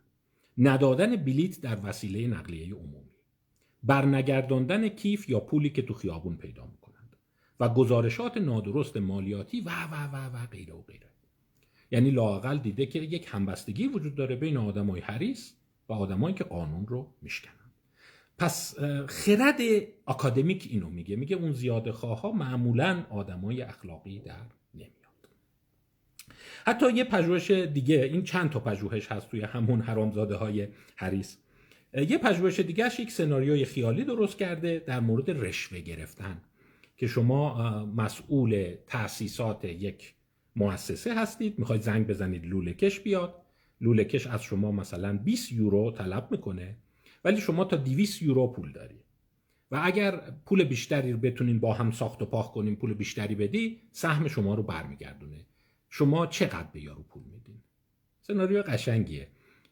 ندادن 0.58 1.16
بلیت 1.16 1.60
در 1.60 1.78
وسیله 1.84 2.26
نقلیه 2.26 2.74
عمومی. 2.74 3.10
برنگرداندن 3.82 4.88
کیف 4.88 5.28
یا 5.28 5.40
پولی 5.40 5.70
که 5.70 5.82
تو 5.82 5.94
خیابون 5.94 6.36
پیدا 6.36 6.66
می‌کنند. 6.66 7.16
و 7.60 7.68
گزارشات 7.68 8.36
نادرست 8.36 8.96
مالیاتی 8.96 9.60
و 9.60 9.70
و 9.70 10.12
و 10.12 10.36
و 10.36 10.46
غیره 10.46 10.74
و 10.74 10.82
غیره. 10.82 11.08
یعنی 11.90 12.10
لاقل 12.10 12.58
دیده 12.58 12.86
که 12.86 12.98
یک 12.98 13.28
همبستگی 13.30 13.86
وجود 13.88 14.14
داره 14.14 14.36
بین 14.36 14.56
آدمای 14.56 15.00
حریص 15.00 15.52
و 15.88 15.92
آدمایی 15.92 16.34
که 16.34 16.44
قانون 16.44 16.86
رو 16.86 17.14
میشکنن. 17.22 17.57
پس 18.38 18.78
خرد 19.06 19.60
اکادمیک 20.06 20.68
اینو 20.70 20.90
میگه. 20.90 21.16
میگه 21.16 21.36
اون 21.36 21.52
زیاده 21.52 21.92
خواه 21.92 22.36
معمولا 22.36 23.04
آدمای 23.10 23.62
اخلاقی 23.62 24.18
در 24.18 24.34
حتی 26.66 26.92
یه 26.92 27.04
پژوهش 27.04 27.50
دیگه 27.50 28.02
این 28.12 28.22
چند 28.22 28.50
تا 28.50 28.60
پژوهش 28.60 29.12
هست 29.12 29.30
توی 29.30 29.40
همون 29.40 29.80
حرامزاده 29.80 30.36
های 30.36 30.68
حریص 30.96 31.36
یه 31.94 32.18
پژوهش 32.18 32.60
دیگهش 32.60 33.00
یک 33.00 33.10
سناریوی 33.10 33.64
خیالی 33.64 34.04
درست 34.04 34.38
کرده 34.38 34.82
در 34.86 35.00
مورد 35.00 35.30
رشوه 35.30 35.80
گرفتن 35.80 36.40
که 36.96 37.06
شما 37.06 37.84
مسئول 37.86 38.74
تأسیسات 38.86 39.64
یک 39.64 40.14
مؤسسه 40.56 41.20
هستید. 41.20 41.58
می‌خواید 41.58 41.82
زنگ 41.82 42.06
بزنید 42.06 42.46
لوله 42.46 42.74
کش 42.74 43.00
بیاد. 43.00 43.34
لوله 43.80 44.04
کش 44.04 44.26
از 44.26 44.42
شما 44.42 44.72
مثلا 44.72 45.18
20 45.18 45.52
یورو 45.52 45.90
طلب 45.90 46.28
می‌کنه. 46.30 46.76
ولی 47.24 47.40
شما 47.40 47.64
تا 47.64 47.76
200 47.76 48.22
یورو 48.22 48.52
پول 48.52 48.72
داری. 48.72 49.00
و 49.70 49.80
اگر 49.82 50.20
پول 50.46 50.64
بیشتری 50.64 51.12
رو 51.12 51.18
بتونین 51.18 51.60
با 51.60 51.74
هم 51.74 51.90
ساخت 51.90 52.22
و 52.22 52.26
پاک 52.26 52.52
کنین 52.52 52.76
پول 52.76 52.94
بیشتری 52.94 53.34
بدی 53.34 53.80
سهم 53.92 54.28
شما 54.28 54.54
رو 54.54 54.62
برمیگردونه. 54.62 55.46
شما 55.88 56.26
چقدر 56.26 56.68
به 56.72 56.80
یارو 56.80 57.02
پول 57.02 57.22
میدین؟ 57.22 57.62
سناریو 58.20 58.62
قشنگیه. 58.62 59.28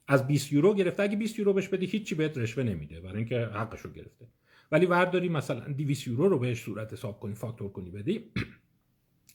از 0.08 0.26
20 0.26 0.52
یورو 0.52 0.74
گرفته 0.74 1.02
اگه 1.02 1.16
20 1.16 1.38
یورو 1.38 1.52
بهش 1.52 1.68
بدی 1.68 1.86
هیچی 1.86 2.14
بهت 2.14 2.38
رشوه 2.38 2.64
نمیده 2.64 3.00
برای 3.00 3.16
اینکه 3.16 3.38
حقش 3.38 3.80
رو 3.80 3.90
گرفته. 3.92 4.28
ولی 4.72 4.86
ورداری 4.86 5.28
مثلا 5.28 5.72
200 5.72 6.06
یورو 6.06 6.28
رو 6.28 6.38
بهش 6.38 6.62
صورت 6.62 6.92
حساب 6.92 7.20
کنی 7.20 7.34
فاکتور 7.34 7.72
کنی 7.72 7.90
بدی 7.90 8.24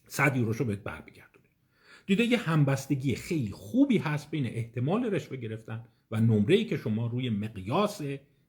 100 0.07 0.37
یوروشو 0.37 0.65
بهت 0.65 0.79
برمیگردونه. 0.79 1.45
دیده 2.05 2.23
یه 2.23 2.37
همبستگی 2.37 3.15
خیلی 3.15 3.51
خوبی 3.51 3.97
هست 3.97 4.31
بین 4.31 4.45
احتمال 4.45 5.05
رشوه 5.05 5.37
گرفتن 5.37 5.85
و 6.11 6.19
نمره 6.19 6.63
که 6.63 6.77
شما 6.77 7.07
روی 7.07 7.29
مقیاس 7.29 8.01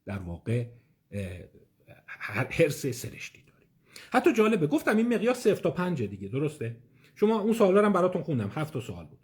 در 0.07 0.19
واقع 0.19 0.67
حرس 2.07 2.87
سرشتی 2.87 3.43
داری 3.43 3.67
حتی 4.11 4.33
جالبه 4.33 4.67
گفتم 4.67 4.97
این 4.97 5.15
مقیاس 5.15 5.43
0 5.43 5.55
تا 5.55 5.71
5 5.71 6.03
دیگه 6.03 6.29
درسته؟ 6.29 6.77
شما 7.15 7.41
اون 7.41 7.53
سوالا 7.53 7.87
هم 7.87 7.93
براتون 7.93 8.23
خوندم 8.23 8.51
هفت 8.55 8.81
سوال 8.81 9.07
بود. 9.07 9.19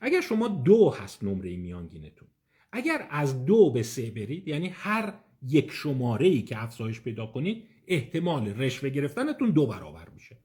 اگر 0.00 0.20
شما 0.20 0.48
دو 0.48 0.90
هست 0.90 1.24
نمره 1.24 1.56
میانگینتون 1.56 2.28
اگر 2.72 3.06
از 3.10 3.44
دو 3.44 3.70
به 3.70 3.82
سه 3.82 4.10
برید 4.10 4.48
یعنی 4.48 4.68
هر 4.68 5.14
یک 5.48 5.70
شماره 5.70 6.26
ای 6.26 6.42
که 6.42 6.62
افزایش 6.62 7.00
پیدا 7.00 7.26
کنید 7.26 7.64
احتمال 7.86 8.48
رشوه 8.48 8.88
گرفتنتون 8.88 9.50
دو 9.50 9.66
برابر 9.66 10.08
میشه. 10.14 10.36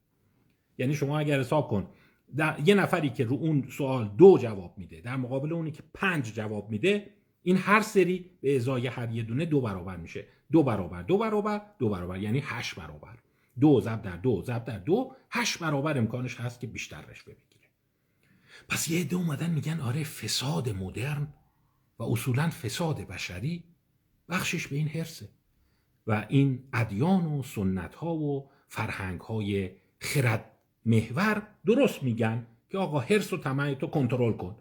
یعنی 0.78 0.94
شما 0.94 1.20
اگر 1.20 1.40
حساب 1.40 1.68
کن 1.68 1.90
یه 2.66 2.76
نفری 2.76 3.10
که 3.10 3.26
رو 3.26 3.36
اون 3.36 3.68
سوال 3.70 4.12
دو 4.18 4.38
جواب 4.42 4.78
میده 4.78 5.02
در 5.02 5.16
مقابل 5.16 5.54
اونی 5.54 5.72
که 5.72 5.84
پنج 5.94 6.34
جواب 6.34 6.70
میده 6.70 7.17
این 7.48 7.58
هر 7.58 7.82
سری 7.82 8.30
به 8.42 8.56
ازای 8.56 8.88
هر 8.88 9.12
یه 9.12 9.24
دونه 9.24 9.46
دو 9.46 9.62
برابر 9.62 9.98
میشه. 9.98 10.26
دو 10.52 10.64
برابر 10.64 11.02
دو 11.02 11.18
برابر 11.18 11.62
دو 11.80 11.90
برابر 11.90 12.18
یعنی 12.18 12.42
هشت 12.46 12.76
برابر. 12.76 13.18
دو 13.60 13.82
ضرب 13.82 14.02
در 14.02 14.16
دو 14.16 14.42
ضرب 14.42 14.66
در 14.66 14.80
دو 14.80 15.16
هشت 15.32 15.60
برابر 15.60 15.98
امکانش 15.98 16.40
هست 16.40 16.60
که 16.60 16.68
بیشتر 16.68 17.02
رشوه 17.02 17.34
بگیره. 17.34 17.70
پس 18.70 18.90
یه 18.90 19.00
عده 19.00 19.16
اومدن 19.16 19.50
میگن 19.50 19.80
آره 19.80 20.04
فساد 20.04 20.70
مدرن 20.70 21.28
و 22.00 22.04
اصولا 22.04 22.50
فساد 22.50 23.02
بشری 23.02 23.64
بخشش 24.30 24.68
به 24.68 24.76
این 24.76 24.88
حرسه 24.88 25.30
و 26.08 26.26
این 26.30 26.64
ادیان 26.74 27.26
و 27.26 27.44
سنت 27.44 27.96
ها 27.96 28.16
و 28.16 28.50
فرهنگ 28.68 29.22
های 29.22 29.72
خرد 30.00 30.52
محور 30.86 31.48
درست 31.66 32.04
میگن 32.04 32.48
که 32.70 32.78
آقا 32.78 33.00
حرس 33.00 33.34
و 33.34 33.38
طمع 33.38 33.74
تو 33.74 33.88
کنترل 33.88 34.34
کن. 34.34 34.56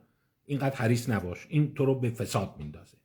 اینقدر 0.46 0.76
حریص 0.76 1.10
نباش. 1.10 1.46
این 1.48 1.74
تو 1.74 1.84
رو 1.84 1.94
به 1.94 2.10
فساد 2.10 2.54
میندازه. 2.58 2.96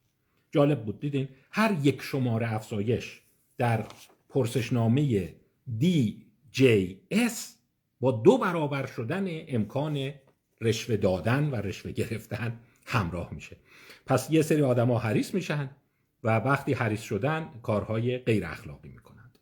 جالب 0.51 0.85
بود 0.85 0.99
دیدین؟ 0.99 1.29
هر 1.51 1.77
یک 1.83 2.01
شماره 2.01 2.53
افزایش 2.53 3.21
در 3.57 3.85
پرسشنامه 4.29 5.33
DJS 5.81 7.33
با 7.99 8.11
دو 8.11 8.37
برابر 8.37 8.85
شدن 8.85 9.25
امکان 9.47 10.13
رشوه 10.61 10.97
دادن 10.97 11.49
و 11.49 11.55
رشوه 11.55 11.91
گرفتن 11.91 12.59
همراه 12.85 13.33
میشه. 13.33 13.57
پس 14.05 14.27
یه 14.31 14.41
سری 14.41 14.61
آدما 14.61 14.99
حریص 14.99 15.33
میشن 15.33 15.69
و 16.23 16.37
وقتی 16.37 16.73
حریص 16.73 17.01
شدن 17.01 17.49
کارهای 17.63 18.17
غیر 18.17 18.45
اخلاقی 18.45 18.89
می‌کنند. 18.89 19.39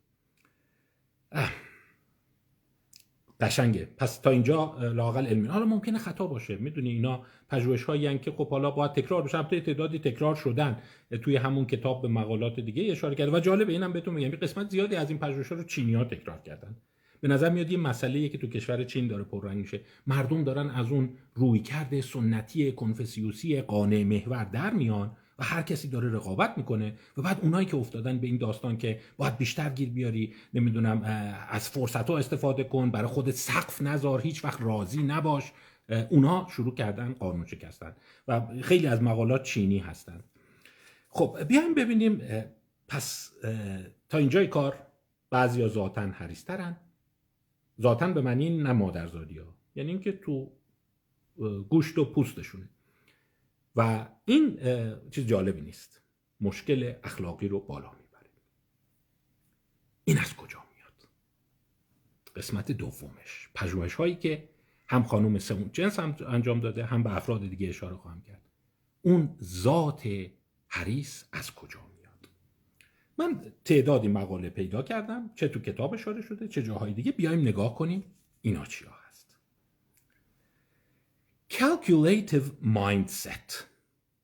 قشنگه. 3.40 3.88
پس 3.98 4.20
تا 4.20 4.30
اینجا 4.30 4.76
لاقل 4.94 5.26
علمی 5.26 5.48
حالا 5.48 5.66
ممکنه 5.66 5.98
خطا 5.98 6.28
باشه. 6.28 6.56
می‌دونی 6.56 6.90
اینا 6.90 7.22
پژوهش 7.50 7.84
هایی 7.84 8.20
که 8.20 8.32
خب 8.32 8.50
حالا 8.50 8.72
باید 8.72 8.94
تکرار 8.94 9.22
بشه. 9.22 9.38
البته 9.38 9.62
تعدادی 9.62 10.00
تکرار 10.00 10.36
شدن 10.36 10.78
توی 11.22 11.36
همون 11.36 11.66
کتاب 11.66 12.02
به 12.02 12.08
مقالات 12.08 12.60
دیگه 12.60 12.92
اشاره 12.92 13.16
کرده. 13.16 13.32
و 13.32 13.40
جالب 13.40 13.70
اینم 13.70 13.94
بهتون 13.94 14.14
میگم. 14.14 14.30
قسمت 14.30 14.70
زیادی 14.70 14.96
از 14.96 15.10
این 15.10 15.20
پژوهش‌ها 15.20 15.56
رو 15.56 15.64
چینی‌ها 15.64 16.04
تکرار 16.04 16.42
کردن. 16.46 16.76
به 17.22 17.28
نظر 17.28 17.50
میاد 17.50 17.72
یه 17.72 17.78
مسئله 17.78 18.30
که 18.30 18.38
تو 18.38 18.48
کشور 18.48 18.84
چین 18.84 19.08
داره 19.08 19.24
پررنگ 19.24 19.58
میشه. 19.58 19.82
مردم 20.08 20.44
دارن 20.44 20.70
از 20.70 20.92
اون 20.92 21.10
رویکرد 21.34 22.00
سنتی 22.00 22.72
کنفسیوسی 22.72 23.62
قانع 23.62 24.04
محور 24.04 24.44
در 24.44 24.74
میان. 24.74 25.18
و 25.40 25.44
هر 25.44 25.62
کسی 25.62 25.88
داره 25.88 26.10
رقابت 26.10 26.58
می‌کنه 26.58 26.94
و 27.18 27.22
بعد 27.22 27.40
اونایی 27.42 27.66
که 27.66 27.78
افتادن 27.78 28.20
به 28.20 28.28
این 28.28 28.38
داستان 28.38 28.78
که 28.78 29.00
باید 29.18 29.38
بیشتر 29.38 29.70
گیر 29.70 29.90
بیاری 29.90 30.34
نمی‌دونم 30.54 31.02
از 31.50 31.70
فرصت 31.70 32.10
ها 32.10 32.18
استفاده 32.18 32.64
کن 32.64 32.92
برای 32.92 33.08
خودت 33.08 33.36
سقف 33.36 33.82
نذار 33.82 34.22
هیچ 34.22 34.46
وقت 34.46 34.62
راضی 34.62 35.04
نباش 35.04 35.52
اونها 36.10 36.48
شروع 36.50 36.76
کردن 36.76 37.14
قانون 37.14 37.46
شکستن 37.46 37.96
و 38.28 38.42
خیلی 38.62 38.88
از 38.88 39.04
مقالات 39.04 39.44
چینی 39.44 39.78
هستن. 39.78 40.24
خب 41.10 41.38
بیایم 41.48 41.74
ببینیم 41.74 42.22
پس 42.88 43.32
تا 44.10 44.18
اینجای 44.18 44.48
کار 44.48 44.76
بعضی 45.30 45.62
ها 45.62 45.68
ذاتن 45.68 46.12
حریسترن 46.12 46.78
ذاتن 47.82 48.14
به 48.14 48.22
معنی 48.22 48.50
نه 48.58 48.72
مادرزادی 48.74 49.38
ها 49.38 49.56
یعنی 49.76 49.90
اینکه 49.90 50.12
تو 50.12 50.52
گوشت 51.70 51.98
و 51.98 52.06
پوستشونه. 52.06 52.70
و 53.76 54.08
این 54.26 54.60
چیز 55.12 55.28
جالبی 55.28 55.62
نیست. 55.62 56.02
مشکل 56.42 56.94
اخلاقی 57.04 57.48
رو 57.48 57.60
بالا 57.60 57.92
می‌بره. 57.92 58.30
این 60.04 60.18
از 60.18 60.36
کجا 60.36 60.60
میاد؟ 60.76 61.08
قسمت 62.36 62.72
دومش. 62.72 63.50
پژوهش 63.56 63.94
هایی 63.94 64.16
که 64.16 64.50
هم 64.88 65.04
خانم 65.04 65.40
سمون 65.40 65.70
جنس 65.74 66.00
هم 66.00 66.16
انجام 66.28 66.60
داده 66.60 66.86
هم 66.86 67.04
به 67.04 67.16
افراد 67.16 67.50
دیگه 67.50 67.70
اشاره 67.70 67.96
خواهم 67.96 68.22
کرد. 68.22 68.42
اون 69.02 69.38
ذات 69.44 70.10
حریس 70.68 71.26
از 71.32 71.56
کجا 71.56 71.80
میاد؟ 71.80 72.30
من 73.18 73.54
تعدادی 73.66 74.08
مقاله 74.08 74.50
پیدا 74.50 74.82
کردم 74.82 75.32
چه 75.36 75.48
تو 75.48 75.60
کتاب 75.60 75.94
اشاره 75.94 76.22
شده 76.22 76.48
چه 76.48 76.64
جاهای 76.64 76.94
دیگه. 76.94 77.12
بیایم 77.12 77.42
نگاه 77.42 77.76
کنیم 77.76 78.04
اینا 78.42 78.62
هست 78.62 78.99
calculative 81.50 82.52
mindset 82.64 83.64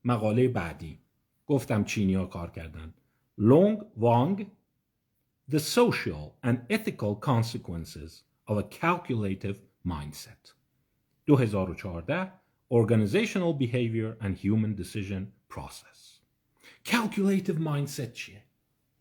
مقاله 0.04 0.48
بعدی 0.48 1.00
گفتم 1.46 1.84
چینی 1.84 2.14
ها 2.14 2.26
کار 2.26 2.52
کردن 2.52 2.94
لونگ 3.38 3.80
وانگ 3.98 4.48
The 5.52 5.60
social 5.60 6.34
and 6.44 6.58
ethical 6.70 7.16
consequences 7.16 8.24
of 8.48 8.58
a 8.58 8.64
calculative 8.64 9.60
mindset 9.88 10.54
2014 11.28 12.32
Organizational 12.72 13.54
Behavior 13.54 14.18
and 14.22 14.38
Human 14.38 14.76
Decision 14.76 15.32
Process 15.50 16.22
Calculative 16.84 17.60
mindset 17.60 18.14
چیه؟ 18.14 18.44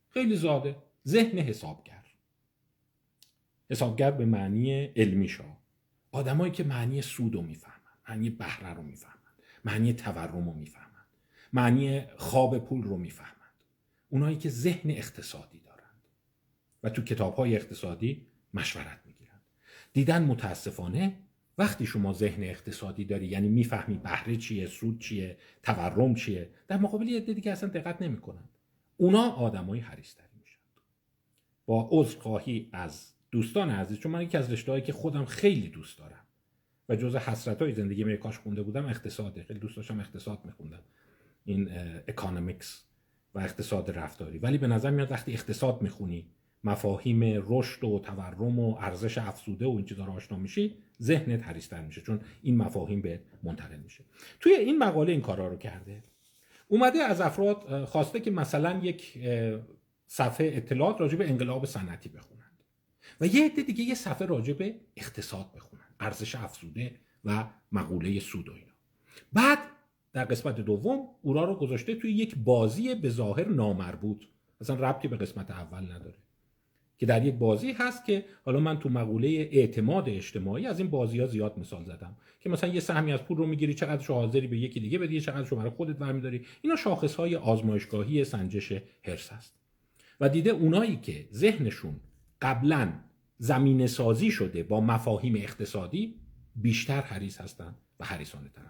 خیلی 0.08 0.36
زاده 0.36 0.76
ذهن 1.06 1.38
حسابگر 1.38 2.04
حسابگر 3.70 4.10
به 4.10 4.24
معنی 4.24 4.84
علمی 4.84 5.28
شا 5.28 5.56
آدمایی 6.12 6.52
که 6.52 6.64
معنی 6.64 7.02
سود 7.02 7.34
رو 7.34 7.42
می‌فهمن 7.42 7.83
معنی 8.08 8.30
بهره 8.30 8.74
رو 8.74 8.82
می‌فهمن 8.82 9.14
معنی 9.64 9.92
تورم 9.92 10.48
رو 10.48 10.54
می‌فهمن 10.54 10.84
معنی 11.52 12.06
خواب 12.16 12.58
پول 12.58 12.82
رو 12.82 12.96
می‌فهمند. 12.96 13.34
اونایی 14.08 14.36
که 14.36 14.48
ذهن 14.48 14.90
اقتصادی 14.90 15.58
دارند 15.58 16.08
و 16.82 16.90
تو 16.90 17.02
کتاب 17.02 17.34
های 17.34 17.56
اقتصادی 17.56 18.26
مشورت 18.54 19.00
می‌گیرند. 19.04 19.42
دیدن 19.92 20.24
متاسفانه 20.24 21.18
وقتی 21.58 21.86
شما 21.86 22.12
ذهن 22.12 22.42
اقتصادی 22.42 23.04
داری 23.04 23.26
یعنی 23.26 23.48
می‌فهمی 23.48 23.98
بهره 23.98 24.36
چیه 24.36 24.66
سود 24.66 25.00
چیه 25.00 25.36
تورم 25.62 26.14
چیه 26.14 26.50
در 26.68 26.76
مقابل 26.76 27.08
یه 27.08 27.20
دیگه 27.20 27.52
اصلا 27.52 27.68
دقت 27.68 28.02
نمی‌کنند. 28.02 28.48
اونا 28.96 29.30
آدمای 29.30 29.80
حریصتری 29.80 30.26
میشن. 30.40 30.58
با 31.66 31.88
عذرخواهی 31.90 32.68
از 32.72 33.12
دوستان 33.30 33.70
عزیز 33.70 33.98
چون 33.98 34.12
من 34.12 34.22
یکی 34.22 34.36
از 34.36 34.52
رشته‌هایی 34.52 34.84
که 34.84 34.92
خودم 34.92 35.24
خیلی 35.24 35.68
دوست 35.68 35.98
دارم 35.98 36.23
و 36.88 36.96
جز 36.96 37.16
حسرت 37.16 37.62
های 37.62 37.72
زندگی 37.72 38.04
می 38.04 38.16
کاش 38.16 38.38
خونده 38.38 38.62
بودم 38.62 38.86
اقتصاده. 38.86 39.42
خیلی 39.42 39.60
دوست 39.60 39.76
داشتم 39.76 40.00
اقتصاد 40.00 40.38
میخوندم. 40.44 40.82
این 41.44 41.70
economics 42.08 42.84
و 43.34 43.38
اقتصاد 43.38 43.90
رفتاری. 43.90 44.38
ولی 44.38 44.58
به 44.58 44.66
نظر 44.66 44.90
میاد 44.90 45.12
وقتی 45.12 45.32
اقتصاد 45.32 45.82
می‌خونی 45.82 46.26
مفاهیم 46.64 47.20
رشد 47.48 47.84
و 47.84 47.98
تورم 47.98 48.58
و 48.58 48.76
ارزش 48.80 49.18
افزوده 49.18 49.66
و 49.66 49.70
این 49.70 49.84
چیزا 49.84 50.04
رو 50.04 50.12
آشنا 50.12 50.38
میشی 50.38 50.74
ذهنت 51.02 51.42
حریصتر 51.42 51.80
میشه 51.80 52.00
چون 52.00 52.20
این 52.42 52.56
مفاهیم 52.56 53.02
بهت 53.02 53.20
منتقل 53.42 53.76
میشه. 53.76 54.04
توی 54.40 54.52
این 54.54 54.78
مقاله 54.78 55.12
این 55.12 55.20
کارا 55.20 55.48
رو 55.48 55.56
کرده. 55.56 56.04
اومده 56.68 56.98
از 56.98 57.20
افراد 57.20 57.84
خواسته 57.84 58.20
که 58.20 58.30
مثلا 58.30 58.80
یک 58.82 59.18
صفحه 60.06 60.50
اطلاعات 60.54 61.00
راجع 61.00 61.16
به 61.16 61.30
انقلاب 61.30 61.66
صنعتی 61.66 62.08
بخونند. 62.08 62.64
و 63.20 63.26
یه 63.26 63.46
عده 63.46 63.62
دیگه 63.62 63.84
یه 63.84 63.94
صفحه 63.94 64.26
راجع 64.26 64.52
به 64.52 64.74
اقتصاد 64.96 65.52
بخونند. 65.52 65.83
ارزش 66.04 66.34
افزوده 66.34 66.94
و 67.24 67.44
مقوله 67.72 68.20
سود 68.20 68.48
و 68.48 68.52
اینا. 68.52 68.72
بعد 69.32 69.58
در 70.12 70.24
قسمت 70.24 70.60
دوم 70.60 71.08
اورا 71.22 71.44
رو 71.44 71.54
گذاشته 71.54 71.94
توی 71.94 72.12
یک 72.12 72.36
بازی 72.36 72.94
به 72.94 73.08
ظاهر 73.10 73.48
نامربوط. 73.48 74.24
اصلا 74.60 74.76
ربطی 74.76 75.08
به 75.08 75.16
قسمت 75.16 75.50
اول 75.50 75.92
نداره. 75.92 76.14
که 76.98 77.06
در 77.06 77.26
یک 77.26 77.34
بازی 77.34 77.72
هست 77.72 78.04
که 78.04 78.24
حالا 78.44 78.60
من 78.60 78.78
تو 78.78 78.88
مقوله 78.88 79.28
اعتماد 79.28 80.08
اجتماعی 80.08 80.66
از 80.66 80.78
این 80.78 80.90
بازی 80.90 81.20
ها 81.20 81.26
زیاد 81.26 81.58
مثال 81.58 81.84
زدم. 81.84 82.16
که 82.40 82.50
مثلا 82.50 82.70
یه 82.70 82.80
سهمی 82.80 83.12
از 83.12 83.22
پول 83.22 83.36
رو 83.36 83.46
می‌گیری 83.46 83.74
چقدر 83.74 84.02
شو 84.02 84.14
حاضری 84.14 84.46
به 84.46 84.58
یکی 84.58 84.80
دیگه 84.80 84.98
بدی 84.98 85.20
چقدر 85.20 85.44
شو 85.44 85.56
برای 85.56 85.70
خودت 85.70 85.96
برمیداری. 85.96 86.46
اینا 86.62 86.76
شاخص 86.76 87.14
های 87.14 87.36
آزمایشگاهی 87.36 88.24
سنجش 88.24 88.72
هرس 89.04 89.32
هست. 89.32 89.54
و 90.20 90.28
دیده 90.28 90.50
اونایی 90.50 90.96
که 90.96 91.28
ذهنشون 91.32 92.00
قبلا 92.42 92.92
زمین 93.44 93.86
سازی 93.86 94.30
شده 94.30 94.62
با 94.62 94.80
مفاهیم 94.80 95.34
اقتصادی 95.36 96.14
بیشتر 96.56 97.00
حریص 97.00 97.40
هستن 97.40 97.74
و 98.00 98.04
حریصانه 98.04 98.48
تر 98.48 98.62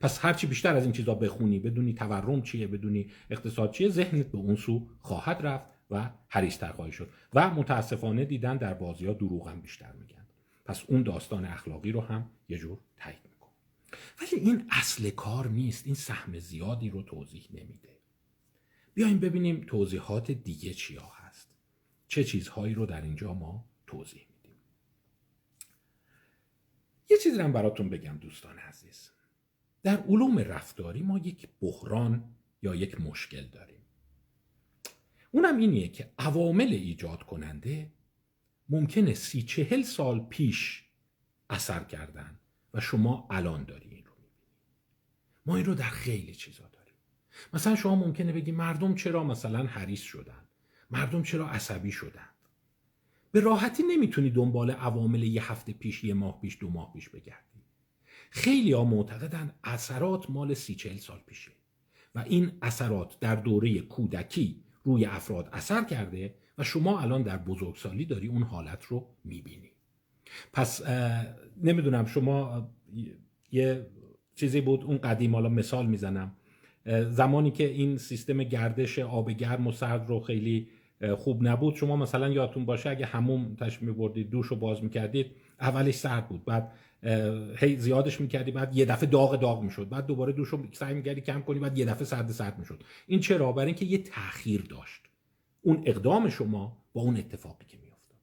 پس 0.00 0.24
هرچی 0.24 0.46
بیشتر 0.46 0.76
از 0.76 0.82
این 0.82 0.92
چیزا 0.92 1.14
بخونی 1.14 1.58
بدونی 1.58 1.94
تورم 1.94 2.42
چیه 2.42 2.66
بدونی 2.66 3.10
اقتصاد 3.30 3.70
چیه 3.70 3.88
ذهنت 3.88 4.26
به 4.26 4.38
اون 4.38 4.56
سو 4.56 4.88
خواهد 5.00 5.46
رفت 5.46 5.66
و 5.90 6.10
حریصتر 6.28 6.72
خواهی 6.72 6.92
شد. 6.92 7.10
و 7.34 7.50
متاسفانه 7.50 8.24
دیدن 8.24 8.56
در 8.56 8.74
بازی 8.74 9.06
ها 9.06 9.12
دروغ 9.12 9.48
هم 9.48 9.60
بیشتر 9.60 9.92
میگن. 9.92 10.26
پس 10.64 10.82
اون 10.86 11.02
داستان 11.02 11.44
اخلاقی 11.44 11.92
رو 11.92 12.00
هم 12.00 12.30
یه 12.48 12.58
جور 12.58 12.78
تایید 12.96 13.18
می‌کنه 13.30 13.52
ولی 14.20 14.50
این 14.50 14.66
اصل 14.70 15.10
کار 15.10 15.48
نیست. 15.48 15.86
این 15.86 15.94
سهم 15.94 16.38
زیادی 16.38 16.90
رو 16.90 17.02
توضیح 17.02 17.46
نمیده. 17.50 17.98
بیایم 18.94 19.18
ببینیم 19.18 19.64
توضیحات 19.66 20.30
دیگه 20.30 20.74
چیا 20.74 21.12
هست 21.14 21.23
چه 22.14 22.24
چیزهایی 22.24 22.74
رو 22.74 22.86
در 22.86 23.02
اینجا 23.02 23.34
ما 23.34 23.64
توضیح 23.86 24.26
میدیم؟ 24.30 24.56
یه 27.10 27.16
چیزی 27.22 27.38
رو 27.38 27.52
براتون 27.52 27.90
بگم 27.90 28.18
دوستان 28.18 28.58
عزیز. 28.58 29.10
در 29.82 29.96
علوم 29.96 30.38
رفتاری 30.38 31.02
ما 31.02 31.18
یک 31.18 31.48
بحران 31.60 32.34
یا 32.62 32.74
یک 32.74 33.00
مشکل 33.00 33.46
داریم. 33.46 33.80
اونم 35.30 35.58
اینیه 35.58 35.88
که 35.88 36.12
عوامل 36.18 36.72
ایجاد 36.72 37.22
کننده 37.22 37.92
ممکنه 38.68 39.14
سی 39.14 39.42
چهل 39.42 39.82
سال 39.82 40.20
پیش 40.20 40.84
اثر 41.50 41.84
کردن 41.84 42.38
و 42.74 42.80
شما 42.80 43.28
الان 43.30 43.64
داری 43.64 43.90
این 43.90 44.04
رو 44.04 44.14
می‌بینی. 44.14 44.52
ما 45.46 45.56
این 45.56 45.64
رو 45.64 45.74
در 45.74 45.90
خیلی 45.90 46.34
چیزا 46.34 46.68
داریم. 46.68 46.94
مثلا 47.52 47.76
شما 47.76 47.94
ممکنه 47.94 48.32
بگی 48.32 48.52
مردم 48.52 48.94
چرا 48.94 49.24
مثلا 49.24 49.66
حریص 49.66 50.02
شدن؟ 50.02 50.44
مردم 50.90 51.22
چرا 51.22 51.48
عصبی 51.48 51.92
شدن؟ 51.92 52.28
به 53.32 53.40
راحتی 53.40 53.82
نمی‌تونی 53.82 54.30
دنبال 54.30 54.70
عوامل 54.70 55.22
یه 55.22 55.52
هفته 55.52 55.72
پیش 55.72 56.04
یه 56.04 56.14
ماه 56.14 56.40
پیش 56.40 56.58
دو 56.60 56.70
ماه 56.70 56.92
پیش 56.92 57.08
بگردی. 57.08 57.64
خیلی 58.30 58.72
ها 58.72 58.84
معتقدن 58.84 59.54
اثرات 59.64 60.30
مال 60.30 60.54
سی 60.54 60.74
چهل 60.74 60.96
سال 60.96 61.20
پیشه 61.26 61.52
و 62.14 62.18
این 62.18 62.52
اثرات 62.62 63.20
در 63.20 63.36
دوره 63.36 63.80
کودکی 63.80 64.62
روی 64.84 65.04
افراد 65.04 65.48
اثر 65.52 65.84
کرده 65.84 66.34
و 66.58 66.64
شما 66.64 67.00
الان 67.00 67.22
در 67.22 67.38
بزرگسالی 67.38 68.04
داری 68.04 68.28
اون 68.28 68.42
حالت 68.42 68.84
رو 68.84 69.08
می‌بینی. 69.24 69.70
پس 70.52 70.86
نمی‌دونم 71.62 72.06
شما 72.06 72.68
یه 73.52 73.86
چیزی 74.34 74.60
بود؟ 74.60 74.84
اون 74.84 74.98
قدیم 74.98 75.34
حالا 75.34 75.48
مثال 75.48 75.86
می‌زنم. 75.86 76.36
زمانی 77.10 77.50
که 77.50 77.64
این 77.64 77.98
سیستم 77.98 78.42
گردش 78.42 78.98
آب 78.98 79.30
گرم 79.30 79.66
و 79.66 79.72
سرد 79.72 80.08
رو 80.08 80.20
خیلی 80.20 80.68
خوب 81.16 81.48
نبود. 81.48 81.74
شما 81.74 81.96
مثلا 81.96 82.28
یادتون 82.28 82.64
باشه 82.64 82.90
اگه 82.90 83.06
هموم 83.06 83.54
تش 83.54 83.82
میبردید 83.82 84.30
دوش 84.30 84.46
رو 84.46 84.56
باز 84.56 84.82
می‌کردید 84.82 85.26
اولش 85.60 85.94
سرد 85.94 86.28
بود. 86.28 86.44
بعد 86.44 86.72
هی 87.56 87.76
زیادش 87.76 88.20
می‌کردی 88.20 88.50
بعد 88.50 88.76
یه 88.76 88.84
دفعه 88.84 89.10
داغ 89.10 89.40
داغ 89.40 89.62
می‌شد. 89.62 89.88
بعد 89.88 90.06
دوباره 90.06 90.32
دوش 90.32 90.48
رو 90.48 90.58
سعی 90.72 90.94
می‌کردی 90.94 91.20
کم 91.20 91.40
کنی 91.42 91.58
بعد 91.58 91.78
یه 91.78 91.84
دفعه 91.84 92.04
سرد 92.04 92.30
سرد 92.30 92.58
می‌شد. 92.58 92.82
این 93.06 93.20
چرا؟ 93.20 93.52
برای 93.52 93.66
اینکه 93.66 93.84
یه 93.84 93.98
تاخیر 93.98 94.62
داشت. 94.70 95.02
اون 95.62 95.82
اقدام 95.86 96.28
شما 96.28 96.76
با 96.92 97.02
اون 97.02 97.16
اتفاقی 97.16 97.64
که 97.68 97.76
میافتاد. 97.76 98.18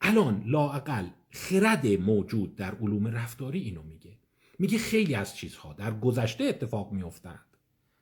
الان 0.00 0.42
لااقل 0.46 1.04
خرد 1.30 1.86
موجود 1.86 2.56
در 2.56 2.74
علوم 2.74 3.06
رفتاری 3.06 3.60
اینو 3.60 3.82
میگه. 3.82 4.18
میگه 4.58 4.78
خیلی 4.78 5.14
از 5.14 5.36
چیزها 5.36 5.72
در 5.72 5.90
گذشته 5.90 6.44
اتفاق 6.44 6.92
میافتند. 6.92 7.51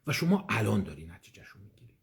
و 0.06 0.12
شما 0.12 0.46
الان 0.48 0.82
داری 0.82 1.04
نتیجهشو 1.04 1.58
می‌گیری. 1.58 1.94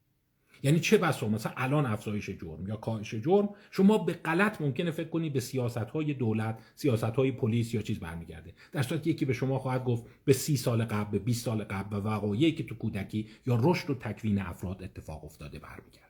یعنی 0.63 0.79
چه 0.79 0.97
بسا 0.97 1.27
مثلا 1.27 1.53
الان 1.57 1.85
افزایش 1.85 2.29
جرم 2.29 2.67
یا 2.67 2.75
کاهش 2.75 3.15
جرم 3.15 3.49
شما 3.71 3.97
به 3.97 4.13
غلط 4.13 4.61
ممکنه 4.61 4.91
فکر 4.91 5.09
کنی 5.09 5.29
به 5.29 5.39
سیاست 5.39 5.77
های 5.77 6.13
دولت 6.13 6.59
سیاست 6.75 7.03
های 7.03 7.31
پلیس 7.31 7.73
یا 7.73 7.81
چیز 7.81 7.99
برمیگرده. 7.99 8.53
در 8.71 8.81
صورتی 8.81 9.03
که 9.03 9.09
یکی 9.09 9.25
به 9.25 9.33
شما 9.33 9.59
خواهد 9.59 9.83
گفت 9.83 10.03
به 10.25 10.33
سی 10.33 10.57
سال 10.57 10.85
قبل 10.85 11.11
به 11.11 11.19
20 11.19 11.45
سال 11.45 11.63
قبل 11.63 11.95
و 11.95 11.99
وقایعی 11.99 12.51
که 12.51 12.63
تو 12.63 12.75
کودکی 12.75 13.27
یا 13.45 13.59
رشد 13.63 13.89
و 13.89 13.95
تکوین 13.95 14.39
افراد 14.39 14.83
اتفاق 14.83 15.25
افتاده 15.25 15.59
برمیگرده. 15.59 16.07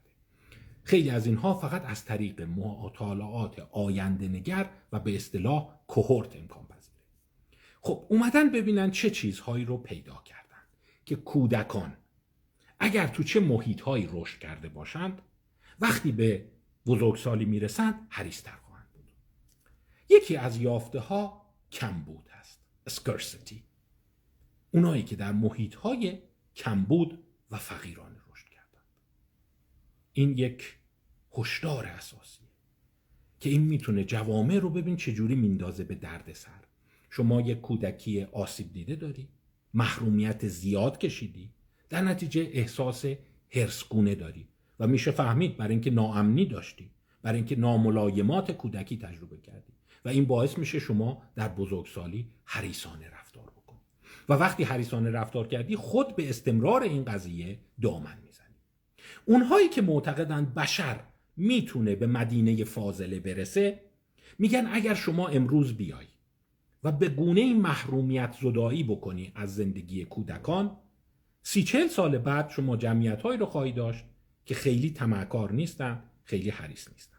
خیلی 0.87 1.09
از 1.09 1.27
اینها 1.27 1.53
فقط 1.53 1.85
از 1.85 2.05
طریق 2.05 2.41
مطالعات 2.41 3.67
آینده 3.71 4.27
نگر 4.27 4.69
و 4.91 4.99
به 4.99 5.15
اصطلاح 5.15 5.69
کوهورت 5.87 6.35
امکان 6.35 6.65
پذیره 6.65 6.97
خب 7.81 8.05
اومدن 8.09 8.51
ببینن 8.51 8.91
چه 8.91 9.09
چیزهایی 9.09 9.65
رو 9.65 9.77
پیدا 9.77 10.21
کردن 10.25 10.36
که 11.07 11.15
کودکان. 11.15 11.97
اگر 12.79 13.07
تو 13.07 13.23
چه 13.23 13.39
محیطهایی 13.39 14.09
رشد 14.11 14.39
کرده 14.39 14.69
باشند 14.69 15.21
وقتی 15.79 16.11
به 16.11 16.45
بزرگسالی 16.85 17.45
می‌رسند 17.45 18.07
حریستر 18.09 18.55
خواهند 18.55 18.87
بود. 18.93 19.11
یکی 20.09 20.35
از 20.35 20.57
یافته 20.57 20.99
ها 20.99 21.45
کمبود 21.71 22.29
هست 22.29 22.59
scarcity. 22.89 23.55
اونایی 24.71 25.03
که 25.03 25.15
در 25.15 25.31
محیطهای 25.31 26.19
کمبود 26.55 27.23
و 27.51 27.57
فقیرانه 27.57 28.17
رشد 28.31 28.49
کردند. 28.49 28.87
این 30.13 30.37
یک 30.37 30.77
هشدار 31.37 31.85
اساسیه 31.85 32.47
که 33.39 33.49
این 33.49 33.61
می‌تونه 33.61 34.03
جوامع 34.03 34.59
رو 34.59 34.69
ببین 34.69 34.95
چجوری 34.95 35.35
میندازه 35.35 35.83
به 35.83 35.95
درد 35.95 36.33
سر. 36.33 36.63
شما 37.09 37.41
یک 37.41 37.61
کودکی 37.61 38.23
آسیب 38.23 38.73
دیده 38.73 38.95
داری؟ 38.95 39.29
محرومیت 39.77 40.47
زیاد 40.47 40.97
کشیدی. 40.97 41.49
در 41.89 42.01
نتیجه 42.01 42.49
احساس 42.53 43.05
هرسگونه 43.51 44.15
داری 44.15 44.47
و 44.79 44.87
میشه 44.87 45.11
فهمید 45.11 45.57
برای 45.57 45.71
اینکه 45.71 45.91
ناامنی 45.91 46.45
داشتی 46.45 46.89
برای 47.21 47.37
اینکه 47.37 47.55
ناملایمات 47.55 48.51
کودکی 48.51 48.97
تجربه 48.97 49.37
کردی 49.37 49.73
و 50.05 50.09
این 50.09 50.25
باعث 50.25 50.57
میشه 50.57 50.79
شما 50.79 51.21
در 51.35 51.47
بزرگسالی 51.47 52.27
حریسانه 52.45 53.09
رفتار 53.09 53.43
بکنی. 53.43 53.79
و 54.29 54.33
وقتی 54.33 54.63
حریسانه 54.63 55.11
رفتار 55.11 55.47
کردی 55.47 55.75
خود 55.75 56.15
به 56.15 56.29
استمرار 56.29 56.83
این 56.83 57.05
قضیه 57.05 57.59
دامن 57.81 58.17
می‌زنی. 58.25 58.55
اونهایی 59.25 59.69
که 59.69 59.81
معتقدند 59.81 60.53
بشر 60.53 60.99
می‌تونه 61.37 61.95
به 61.95 62.07
مدینه 62.07 62.63
فاضله 62.63 63.19
برسه 63.19 63.79
میگن 64.39 64.67
اگر 64.71 64.93
شما 64.93 65.27
امروز 65.27 65.73
بیای 65.73 66.05
و 66.83 66.91
به 66.91 67.09
گونه 67.09 67.53
محرومیت 67.53 68.35
زدایی 68.41 68.83
بکنی 68.83 69.31
از 69.35 69.55
زندگی 69.55 70.05
کودکان 70.05 70.77
سی 71.43 71.63
چل 71.63 71.87
سال 71.87 72.17
بعد 72.17 72.49
شما 72.49 72.77
جمعیت 72.77 73.25
رو 73.25 73.45
خواهی 73.45 73.71
داشت 73.71 74.05
که 74.45 74.55
خیلی 74.55 74.91
تمکار 74.91 75.51
نیستن 75.51 76.03
خیلی 76.23 76.49
حریص 76.49 76.87
نیستن. 76.91 77.17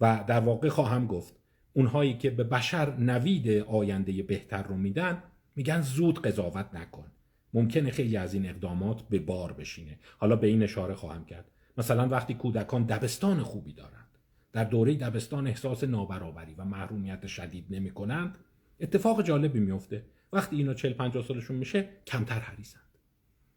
و 0.00 0.24
در 0.26 0.40
واقع 0.40 0.68
خواهم 0.68 1.06
گفت 1.06 1.34
اونهایی 1.72 2.14
که 2.14 2.30
به 2.30 2.44
بشر 2.44 2.96
نوید 2.96 3.48
آینده 3.48 4.22
بهتر 4.22 4.62
رو 4.62 4.76
میدن 4.76 5.22
میگن 5.56 5.80
زود 5.80 6.22
قضاوت 6.22 6.74
نکن. 6.74 7.06
ممکنه 7.54 7.90
خیلی 7.90 8.16
از 8.16 8.34
این 8.34 8.48
اقدامات 8.48 9.02
به 9.02 9.18
بار 9.18 9.52
بشینه. 9.52 9.98
حالا 10.18 10.36
به 10.36 10.46
این 10.46 10.62
اشاره 10.62 10.94
خواهم 10.94 11.24
کرد. 11.24 11.50
مثلا 11.78 12.08
وقتی 12.08 12.34
کودکان 12.34 12.84
دبستان 12.84 13.42
خوبی 13.42 13.72
دارند 13.72 14.09
در 14.52 14.64
دوره 14.64 14.94
دبستان 14.94 15.46
احساس 15.46 15.84
نابرابری 15.84 16.54
و 16.54 16.64
محرومیت 16.64 17.26
شدید 17.26 17.66
نمی 17.70 17.90
کنند 17.90 18.38
اتفاق 18.80 19.22
جالبی 19.22 19.60
میفته 19.60 20.04
وقتی 20.32 20.56
اینا 20.56 20.74
40 20.74 20.92
50 20.92 21.24
سالشون 21.24 21.56
میشه 21.56 21.88
کمتر 22.06 22.38
حریصند. 22.38 22.98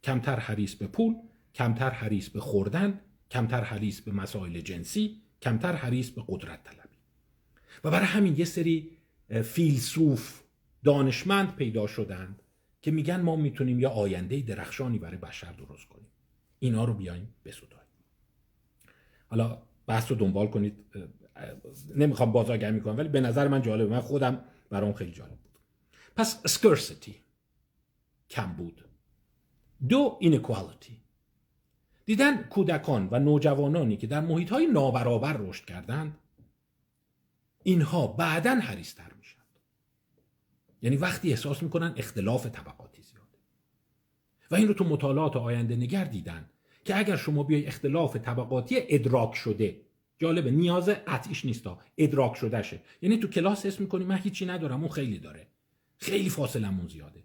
کمتر 0.04 0.40
حریص 0.40 0.76
به 0.76 0.88
پول 0.88 1.16
کمتر 1.56 1.90
حریص 1.90 2.30
به 2.30 2.40
خوردن 2.40 3.00
کمتر 3.32 3.64
حریص 3.64 4.02
به 4.02 4.12
مسائل 4.12 4.60
جنسی 4.60 5.22
کمتر 5.42 5.76
حریص 5.76 6.10
به 6.10 6.24
قدرت 6.28 6.64
طلبی. 6.64 6.98
و 7.84 7.92
برای 7.92 8.06
همین 8.06 8.36
یه 8.38 8.46
سری 8.46 8.92
فیلسوف 9.44 10.42
دانشمند 10.84 11.56
پیدا 11.56 11.88
شدند 11.88 12.42
که 12.82 12.92
میگن 12.92 13.22
ما 13.22 13.36
می‌تونیم 13.36 13.80
یا 13.80 13.90
آینده 13.90 14.42
درخشانی 14.42 15.00
برای 15.00 15.18
بشر 15.18 15.52
درست 15.52 15.88
کنیم. 15.88 16.08
اینا 16.60 16.86
رو 16.86 16.94
بیایم 16.94 17.34
بسودیم 17.46 17.78
حالا 19.28 19.62
بحث 19.88 20.12
رو 20.12 20.18
دنبال 20.18 20.48
کنید. 20.48 20.86
نمی‌خوام 21.96 22.32
بازارگرمی 22.32 22.82
کنم 22.82 22.98
ولی 22.98 23.10
به 23.10 23.22
نظر 23.22 23.48
من 23.48 23.62
جالبه. 23.62 23.90
من 23.90 24.00
خودم 24.00 24.46
برام 24.70 24.94
خیلی 24.94 25.12
جالب 25.12 25.40
بود. 25.40 25.60
پس 26.16 26.58
scarcity 26.58 27.12
کم 28.30 28.54
بود. 28.54 28.86
دو 29.90 30.20
inequality. 30.22 30.92
دیدن 32.06 32.44
کودکان 32.44 33.08
و 33.12 33.20
نوجوانانی 33.20 33.98
که 33.98 34.08
در 34.08 34.22
محیط 34.22 34.50
های 34.50 34.68
نابرابر 34.68 35.38
رشد 35.38 35.66
کردند 35.66 36.18
اینها 37.64 38.08
بعدا 38.08 38.56
حریستر 38.56 39.14
میشن. 39.18 39.40
یعنی 40.82 40.98
وقتی 40.98 41.30
احساس 41.30 41.64
می‌کنن 41.64 41.94
اختلاف 41.98 42.46
طبقاتی 42.46 43.02
زیاده. 43.02 43.38
و 44.52 44.56
این 44.56 44.68
رو 44.68 44.74
تو 44.74 44.84
مطالعات 44.84 45.36
آینده 45.36 45.76
نگر 45.76 46.04
دیدن. 46.04 46.50
که 46.86 46.98
اگر 46.98 47.16
شما 47.16 47.44
بیای 47.44 47.66
اختلاف 47.66 48.16
طبقاتی 48.16 48.76
ادراک 48.90 49.36
شده 49.36 49.82
جالبه 50.20 50.52
نیاز 50.52 50.90
قطعیش 50.90 51.46
نیستا 51.46 51.80
ادراک 51.98 52.36
شده 52.36 52.62
شه 52.62 52.80
یعنی 53.02 53.18
تو 53.18 53.28
کلاس 53.28 53.66
اسم 53.66 53.84
می‌کنی 53.84 54.06
من 54.06 54.18
هیچی 54.18 54.46
ندارم 54.46 54.80
اون 54.80 54.90
خیلی 54.90 55.20
داره. 55.20 55.48
خیلی 55.98 56.30
فاصلمون 56.30 56.88
زیاده. 56.88 57.24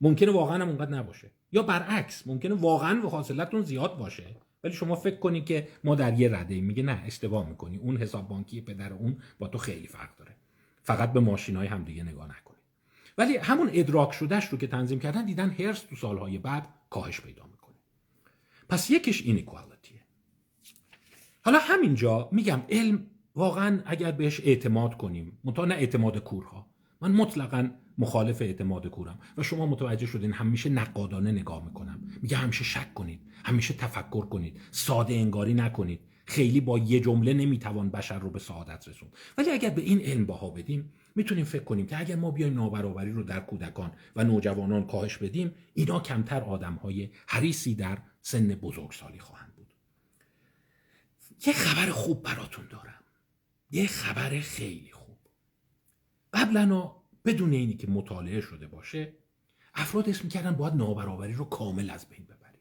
ممکنه 0.00 0.30
واقعا 0.30 0.62
هم 0.62 0.68
اونقدر 0.68 0.90
نباشه. 0.90 1.30
یا 1.52 1.62
برعکس 1.62 2.26
ممکنه 2.26 2.54
واقعا 2.54 3.08
فاصلتون 3.08 3.62
زیاد 3.62 3.98
باشه 3.98 4.24
ولی 4.64 4.74
شما 4.74 4.94
فکر 4.94 5.16
کنی 5.16 5.40
که 5.40 5.68
ما 5.84 5.94
در 5.94 6.20
یه 6.20 6.36
رده 6.36 6.60
میگه 6.60 6.82
نه 6.82 7.02
اشتباه 7.06 7.48
می‌کنی. 7.48 7.76
اون 7.76 7.96
حساب 7.96 8.28
بانکی 8.28 8.60
پدر 8.60 8.92
اون 8.92 9.16
با 9.38 9.48
تو 9.48 9.58
خیلی 9.58 9.86
فرق 9.86 10.16
داره. 10.16 10.32
فقط 10.82 11.12
به 11.12 11.20
ماشین 11.20 11.56
های 11.56 11.66
همدیگه 11.66 12.02
نگاه 12.02 12.24
نکنی. 12.24 12.56
ولی 13.18 13.36
همون 13.36 13.70
ادراک 13.72 14.12
شدهش 14.12 14.44
رو 14.44 14.58
که 14.58 14.66
تنظیم 14.66 15.00
کردن 15.00 15.26
دیدن 15.26 15.50
هرس 15.50 15.80
تو 15.80 15.96
سالهای 15.96 16.38
بعد 16.38 16.68
کاهش 16.90 17.20
پیدا 17.20 17.55
پس 18.68 18.90
یکیش 18.90 19.22
اینیکوالتیه 19.22 20.00
حالا 21.42 21.58
همینجا 21.58 22.28
میگم 22.32 22.62
علم 22.68 23.06
واقعا 23.34 23.82
اگر 23.86 24.12
بهش 24.12 24.40
اعتماد 24.40 24.96
کنیم 24.96 25.38
منتها 25.44 25.64
نه 25.64 25.74
اعتماد 25.74 26.18
کورها 26.18 26.66
من 27.00 27.12
مطلقا 27.12 27.70
مخالف 27.98 28.42
اعتماد 28.42 28.86
کورم 28.86 29.18
و 29.36 29.42
شما 29.42 29.66
متوجه 29.66 30.06
شدین 30.06 30.32
همیشه 30.32 30.70
نقادانه 30.70 31.32
نگاه 31.32 31.64
می‌کنم. 31.64 32.00
میگه 32.22 32.36
همیشه 32.36 32.64
شک 32.64 32.94
کنید 32.94 33.20
همیشه 33.44 33.74
تفکر 33.74 34.26
کنید 34.26 34.60
ساده 34.70 35.14
انگاری 35.14 35.54
نکنید. 35.54 36.00
خیلی 36.24 36.60
با 36.60 36.78
یه 36.78 37.00
جمله 37.00 37.32
نمی‌توان 37.34 37.90
بشر 37.90 38.18
رو 38.18 38.30
به 38.30 38.38
سعادت 38.38 38.88
رسوند. 38.88 39.12
ولی 39.38 39.50
اگر 39.50 39.70
به 39.70 39.82
این 39.82 40.00
علم 40.00 40.26
باها 40.26 40.50
بدیم 40.50 40.92
می‌تونیم 41.14 41.44
فکر 41.44 41.64
کنیم 41.64 41.86
که 41.86 42.00
اگر 42.00 42.16
ما 42.16 42.30
بیایم 42.30 42.54
نابرابری 42.54 43.12
رو 43.12 43.22
در 43.22 43.40
کودکان 43.40 43.92
و 44.16 44.24
نوجوانان 44.24 44.86
کاهش 44.86 45.16
بدیم 45.16 45.54
اینا 45.74 46.00
کمتر 46.00 46.40
آدمهای 46.40 47.10
حریصی 47.26 47.74
در 47.74 47.98
سن 48.26 48.48
بزرگسالی 48.48 49.18
خواهند 49.18 49.54
بود. 49.56 49.72
یه 51.46 51.52
خبر 51.52 51.90
خوب 51.90 52.22
براتون 52.22 52.66
دارم. 52.66 53.04
یه 53.70 53.86
خبر 53.86 54.40
خیلی 54.40 54.92
خوب. 54.92 55.18
قبلا 56.32 56.92
بدون 57.24 57.52
اینی 57.52 57.74
که 57.74 57.90
مطالعه 57.90 58.40
شده 58.40 58.66
باشه 58.66 59.12
افراد 59.74 60.08
اسم 60.08 60.28
کردن 60.28 60.50
باید 60.50 60.74
نابرابری 60.74 61.32
رو 61.32 61.44
کامل 61.44 61.90
از 61.90 62.08
بین 62.08 62.24
ببریم. 62.24 62.60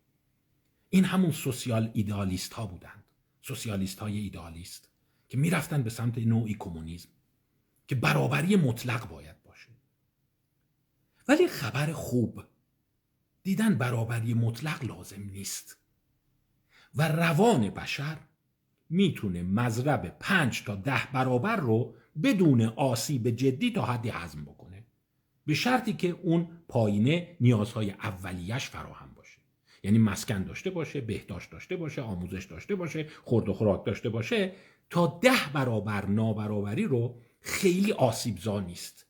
این 0.90 1.06
همون 1.06 1.32
سوسیال 1.32 1.92
ایدالیست 1.94 2.54
ها 2.54 2.66
بودند. 2.66 3.04
سوسیالیست 3.42 4.00
های 4.00 4.18
ایدالیست 4.18 4.90
که 5.30 5.38
می‌رفتن 5.38 5.84
به 5.84 5.90
سمت 5.90 6.18
نوعی 6.18 6.56
کمونیسم 6.60 7.10
که 7.88 7.96
برابری 7.96 8.56
مطلق 8.56 9.10
باید 9.10 9.44
باشه. 9.44 9.70
ولی 11.28 11.48
خبر 11.48 11.92
خوب 11.92 12.44
دیدن 13.46 13.76
برابری 13.76 14.34
مطلق 14.34 14.86
لازم 14.86 15.22
نیست. 15.32 15.78
و 16.96 17.08
روان 17.08 17.70
بشر 17.70 18.18
می‌تونه 18.90 19.44
مذرب 19.44 20.16
پنج 20.20 20.64
تا 20.64 20.76
ده 20.76 21.08
برابر 21.14 21.56
رو 21.56 21.96
بدون 22.24 22.62
آسیب 22.62 23.30
جدی 23.30 23.72
تا 23.72 23.86
حدی 23.86 24.10
هضم 24.10 24.46
بکنه. 24.46 24.84
به 25.46 25.54
شرطی 25.54 25.94
که 25.94 26.10
اون 26.10 26.48
پایینه 26.68 27.38
نیازهای 27.42 27.92
اولیش 27.92 28.70
فراهم 28.70 29.14
باشه. 29.14 29.40
یعنی 29.84 29.98
مسکن 29.98 30.44
داشته 30.44 30.70
باشه 30.70 31.02
بهداشت 31.02 31.52
داشته 31.52 31.76
باشه 31.76 32.02
آموزش 32.02 32.46
داشته 32.46 32.76
باشه 32.76 33.08
خورد 33.24 33.50
و 33.50 33.54
خوراک 33.54 33.86
داشته 33.86 34.10
باشه 34.10 34.52
تا 34.90 35.20
ده 35.22 35.52
برابر 35.54 36.06
نابرابری 36.06 36.84
رو 36.84 37.22
خیلی 37.42 37.92
آسیبزا 37.92 38.60
نیست. 38.60 39.06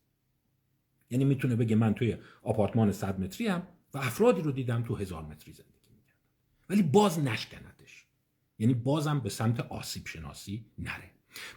یعنی 1.10 1.26
می‌تونه 1.26 1.56
بگه 1.56 1.76
من 1.76 1.94
توی 1.94 2.18
آپارتمان 2.44 2.92
صد 2.92 3.20
متری 3.20 3.48
هم 3.48 3.68
و 3.96 3.98
افرادی 3.98 4.42
رو 4.42 4.52
دیدم 4.52 4.84
تو 4.84 4.96
هزار 4.96 5.22
متری 5.22 5.54
زندگی 5.54 5.90
می‌کردن. 5.96 6.14
ولی 6.70 6.84
باز 6.84 7.20
نشکندش 7.20 8.06
یعنی 8.60 8.74
بازم 8.74 9.20
به 9.20 9.30
سمت 9.30 9.60
آسیب 9.60 10.08
شناسی 10.08 10.66
نره. 10.80 11.12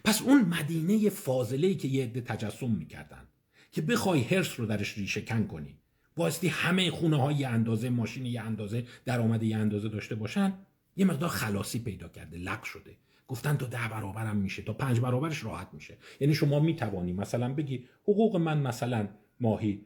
پس 0.05 0.21
اون 0.21 0.41
مدینه 0.41 1.09
فاضله 1.09 1.73
که 1.73 1.87
یه 1.87 2.03
عده 2.03 2.21
تجسم 2.21 2.71
می‌کردن 2.71 3.27
که 3.71 3.81
بخوای 3.81 4.21
هرس 4.21 4.59
رو 4.59 4.65
درش 4.65 4.97
ریشه 4.97 5.21
کن 5.21 5.47
کنی 5.47 5.77
بایستی 6.15 6.47
همه 6.47 6.91
خونه 6.91 7.21
های 7.21 7.45
اندازه 7.45 7.89
ماشین 7.89 8.25
یه 8.25 8.41
اندازه 8.41 8.85
درآمد 9.05 9.43
یه 9.43 9.57
اندازه 9.57 9.89
داشته 9.89 10.15
باشن 10.15 10.53
یه 10.95 11.05
مقدار 11.05 11.29
خلاصی 11.29 11.79
پیدا 11.79 12.07
کرده 12.07 12.37
لق 12.37 12.63
شده. 12.63 12.97
گفتن 13.27 13.57
تا 13.57 13.65
ده 13.65 13.87
برابرم 13.91 14.37
میشه 14.37 14.61
تا 14.61 14.73
پنج 14.73 14.99
برابرش 14.99 15.43
راحت 15.43 15.67
میشه. 15.73 15.97
یعنی 16.19 16.35
شما 16.35 16.59
می‌توانی 16.59 17.13
مثلا 17.13 17.53
بگی 17.53 17.85
حقوق 18.03 18.35
من 18.35 18.61
مثلا 18.61 19.07
ماهی 19.39 19.85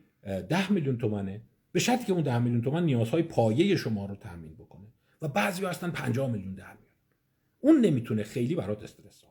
ده 0.49 0.72
میلیون 0.72 0.97
تومنه 0.97 1.41
به 1.74 1.80
شرطی 1.80 2.05
که 2.05 2.13
اون 2.13 2.24
ده 2.24 2.39
میلیون 2.39 2.61
تومن 2.61 2.84
نیازهای 2.84 3.24
پایه 3.24 3.76
شما 3.76 4.05
رو 4.05 4.15
تامین 4.15 4.55
بکنه. 4.55 4.88
و 5.21 5.28
بعضی 5.28 5.65
هستن 5.65 5.89
50 5.89 6.32
میلیون 6.32 6.53
در 6.53 6.63
میارن 6.63 6.78
اون 7.59 7.82
نمی‌تونه 7.82 8.24
خیلی 8.24 8.55
برات 8.55 8.84
استرس 8.84 9.24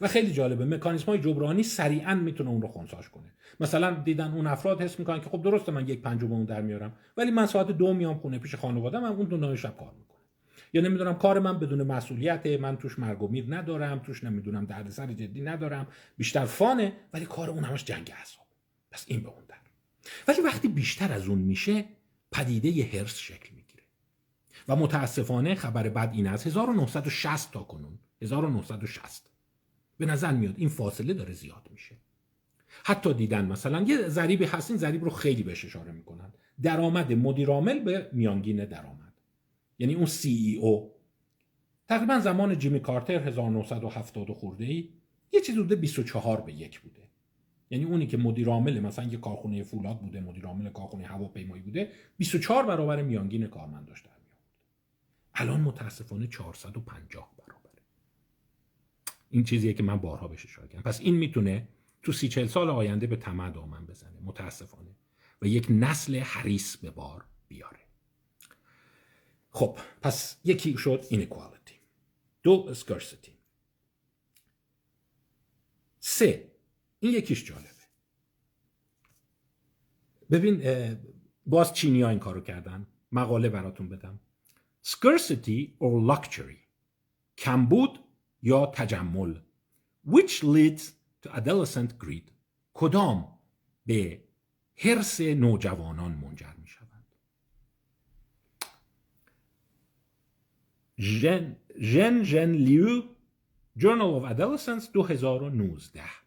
و 0.00 0.08
خیلی 0.08 0.32
جالبه 0.32 0.64
مکانیزم 0.64 1.06
های 1.06 1.18
جبرانی 1.18 1.62
سریعا 1.62 2.14
می‌تونه 2.14 2.50
اون 2.50 2.62
رو 2.62 2.68
خونساش 2.68 3.08
کنه. 3.08 3.32
مثلا 3.60 3.90
دیدن 3.90 4.32
اون 4.32 4.46
افراد 4.46 4.82
حس 4.82 4.98
می‌کنن 4.98 5.20
که 5.20 5.30
خب 5.30 5.42
درسته 5.42 5.72
من 5.72 5.88
یک 5.88 6.02
پنجم 6.02 6.32
اون 6.32 6.44
در 6.44 6.60
میارم 6.60 6.92
ولی 7.16 7.30
من 7.30 7.46
ساعت 7.46 7.66
دو 7.70 7.94
میام 7.94 8.18
خونه 8.18 8.38
پیش 8.38 8.54
خانواده 8.54 8.98
من 8.98 9.08
اون 9.08 9.26
دو 9.26 9.56
شب 9.56 9.76
کار 9.76 9.92
می‌کنه. 9.98 10.18
یا 10.72 10.82
نمی‌دونم 10.82 11.14
کار 11.14 11.38
من 11.38 11.58
بدون 11.58 11.82
مسئولیت 11.82 12.46
من 12.46 12.76
توش 12.76 12.98
مرگ 12.98 13.22
و 13.22 13.28
میر 13.28 13.44
ندارم 13.48 13.98
توش 13.98 14.24
نمی‌دونم 14.24 14.64
دردسر 14.64 15.12
جدی 15.12 15.40
ندارم 15.40 15.86
بیشتر 16.16 16.44
فانه 16.44 16.92
ولی 17.12 17.26
کار 17.26 17.50
اون 17.50 17.64
همش 17.64 17.84
جنگ 17.84 18.12
اعصاب 18.16 18.44
پس 18.90 19.04
این 19.08 19.22
به 19.22 19.28
ولی 20.28 20.40
وقتی 20.40 20.68
بیشتر 20.68 21.12
از 21.12 21.28
اون 21.28 21.38
میشه 21.38 21.84
پدیده 22.32 22.68
ی 22.68 22.82
هرس 22.82 23.18
شکل 23.18 23.54
می‌گیره. 23.54 23.82
و 24.68 24.76
متاسفانه 24.76 25.54
خبر 25.54 25.88
بد 25.88 26.10
این 26.12 26.26
از 26.26 26.46
1960 26.46 27.52
تا 27.52 27.62
کنون. 27.62 27.98
1960 28.22 29.30
به 29.98 30.06
نظر 30.06 30.32
میاد 30.32 30.54
این 30.58 30.68
فاصله 30.68 31.14
داره 31.14 31.32
زیاد 31.32 31.68
میشه. 31.70 31.96
حتی 32.84 33.14
دیدن 33.14 33.44
مثلا 33.44 33.82
یه 33.82 34.08
ضریبی 34.08 34.44
هست 34.44 34.84
این 34.84 35.00
رو 35.00 35.10
خیلی 35.10 35.42
بهش 35.42 35.64
اشاره 35.64 35.92
می‌کنن. 35.92 36.32
درآمد 36.62 37.12
مدیرعامل 37.12 37.78
به 37.78 38.10
میانگین 38.12 38.64
درآمد. 38.64 39.14
یعنی 39.78 39.94
اون 39.94 40.06
سی 40.06 40.28
ای 40.28 40.56
او 40.56 40.94
تقریبا 41.88 42.18
زمان 42.18 42.58
جیمی 42.58 42.80
کارتر 42.80 43.28
1970 43.28 44.30
خورده 44.30 44.64
ای 44.64 44.88
یه 45.32 45.40
چیز 45.40 45.54
حدود 45.54 45.80
24 45.80 46.40
به 46.40 46.52
یک 46.52 46.80
بوده. 46.80 47.03
یعنی 47.70 47.84
اونی 47.84 48.06
که 48.06 48.16
مدیر 48.16 48.48
عامل 48.48 48.80
مثلا 48.80 49.04
یه 49.04 49.18
کارخونه 49.18 49.62
فولاد 49.62 50.00
بوده 50.00 50.20
مدیر 50.20 50.46
عامل 50.46 50.70
کارخونه 50.70 51.06
هواپیمایی 51.06 51.62
بوده 51.62 51.92
24 52.16 52.66
برابر 52.66 53.02
میانگین 53.02 53.46
کارمند 53.46 53.86
داشته 53.86 54.10
الان 55.34 55.60
متاسفانه 55.60 56.26
450 56.26 57.34
این 59.34 59.44
چیزیه 59.44 59.72
که 59.72 59.82
من 59.82 59.96
بارها 59.96 60.28
بهش 60.28 60.44
اشاره 60.46 60.68
کردم. 60.68 60.82
پس 60.82 61.00
این 61.00 61.14
می‌تونه 61.14 61.68
تو 62.02 62.12
سی 62.12 62.28
چل 62.28 62.46
سال 62.46 62.70
آینده 62.70 63.06
به 63.06 63.16
طمع 63.16 63.50
دامن 63.50 63.86
بزنه 63.86 64.20
متاسفانه. 64.24 64.90
و 65.42 65.46
یک 65.46 65.66
نسل 65.70 66.18
حریص 66.18 66.76
به 66.76 66.90
بار 66.90 67.24
بیاره. 67.48 67.80
خب 69.50 69.78
پس 70.02 70.40
یکی 70.44 70.76
شد 70.76 71.04
اینکوالیتی 71.10 71.74
دو 72.42 72.66
اسکرسیتی 72.70 73.32
سه 76.00 76.53
این 77.04 77.14
یکیش 77.14 77.44
جالبه. 77.44 77.68
ببین 80.30 80.62
باز 81.46 81.74
چینی 81.74 82.04
این 82.04 82.18
کارو 82.18 82.40
کردن. 82.40 82.86
مقاله 83.12 83.48
براتون 83.48 83.88
بدم. 83.88 84.20
Scarcity 84.86 85.70
or 85.80 86.10
luxury. 86.10 86.68
کمبود 87.38 87.98
یا 88.42 88.66
تجمل؟ 88.66 89.40
Which 90.06 90.42
leads 90.42 90.82
to 91.22 91.30
adolescent 91.30 92.04
greed? 92.04 92.30
کدام 92.74 93.38
به 93.86 94.24
حرس 94.76 95.20
نوجوانان 95.20 96.12
منجر 96.12 96.52
می 96.52 96.68
ژن 100.98 101.56
ژن 101.78 102.22
ژن 102.22 102.50
لیو 102.50 103.02
Journal 103.78 104.20
of 104.20 104.24
Adolescence 104.24 104.86
2019 104.92 106.23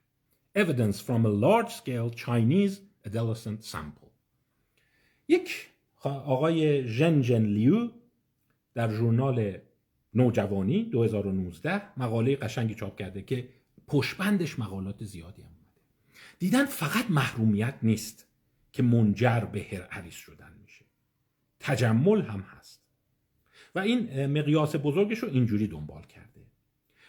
Evidence 0.63 0.99
from 0.99 1.21
a 1.23 1.29
large 1.45 1.71
scale 1.81 2.09
Chinese 2.09 2.81
adolescent 3.05 3.63
sample. 3.63 4.11
یک 5.27 5.67
آقای 6.03 6.87
ژن 6.87 7.21
ژن 7.21 7.45
لیو 7.45 7.89
در 8.73 8.91
ژورنال 8.91 9.57
نوجوانی 10.13 10.83
2019 10.83 11.81
مقاله 11.99 12.35
قشنگی 12.35 12.75
چاپ 12.75 12.97
کرده 12.97 13.21
که 13.21 13.49
پشبندش 13.87 14.59
مقالات 14.59 15.03
زیادی 15.03 15.41
هم 15.41 15.47
اومده. 15.47 15.81
دیدن 16.39 16.65
فقط 16.65 17.05
محرومیت 17.09 17.75
نیست 17.83 18.27
که 18.71 18.83
منجر 18.83 19.39
به 19.39 19.65
هر 19.71 19.81
عریس 19.81 20.15
شدن 20.15 20.53
میشه. 20.61 20.85
تجمل 21.59 22.21
هم 22.21 22.39
هست. 22.39 22.81
و 23.75 23.79
این 23.79 24.25
مقیاس 24.25 24.75
بزرگش 24.75 25.19
رو 25.19 25.29
اینجوری 25.29 25.67
دنبال 25.67 26.03
کرده. 26.03 26.41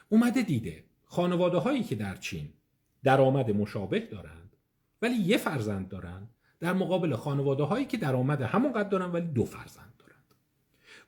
اومده 0.09 0.43
دیده 0.43 0.85
خانواده 1.05 1.59
هایی 1.59 1.83
که 1.83 1.95
در 1.95 2.17
چین 2.17 2.49
درآمد 3.05 3.51
مشابه 3.51 4.01
دارند 4.01 4.57
ولی 5.03 5.15
یه 5.15 5.37
فرزند 5.37 5.89
دارند 5.89 6.31
در 6.61 6.73
مقابل 6.73 7.17
خانواده 7.17 7.63
هایی 7.63 7.85
که 7.85 7.97
درآمد 7.97 8.43
همونقدر 8.43 8.89
دارن 8.89 9.13
ولی 9.13 9.27
دو 9.27 9.45
فرزند 9.45 9.89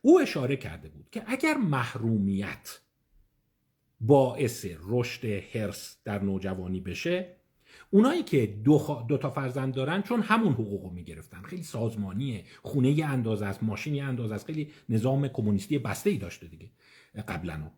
او 0.03 0.21
اشاره 0.21 0.57
کرده 0.57 0.89
بود 0.89 1.09
که 1.11 1.23
اگر 1.27 1.57
محرومیت 1.57 2.81
باعث 4.01 4.67
رشد 4.81 5.25
هرس 5.25 5.97
در 6.05 6.23
نوجوانی 6.23 6.81
بشه 6.81 7.37
اونایی 7.91 8.23
که 8.23 8.47
دو, 8.47 9.05
دو 9.09 9.19
تا 9.19 9.31
فرزند 9.31 9.75
دارن 9.75 10.03
چون 10.03 10.23
همون 10.23 10.53
حقوق 10.53 10.85
رو 10.85 10.91
می‌گرفتن. 10.91 11.43
خیلی 11.43 11.63
سازمانیه 11.63 12.45
خونه 12.63 13.05
اندازه 13.05 13.47
است 13.47 13.63
ماشینی 13.63 14.01
اندازه 14.01 14.35
است 14.35 14.47
خیلی 14.47 14.71
نظام 14.89 15.29
کمونیستی 15.29 15.79
بسته 15.79 16.11
ای 16.11 16.19
داشته 16.19 16.47
دیگه 16.47 16.71
قبلا. 17.29 17.71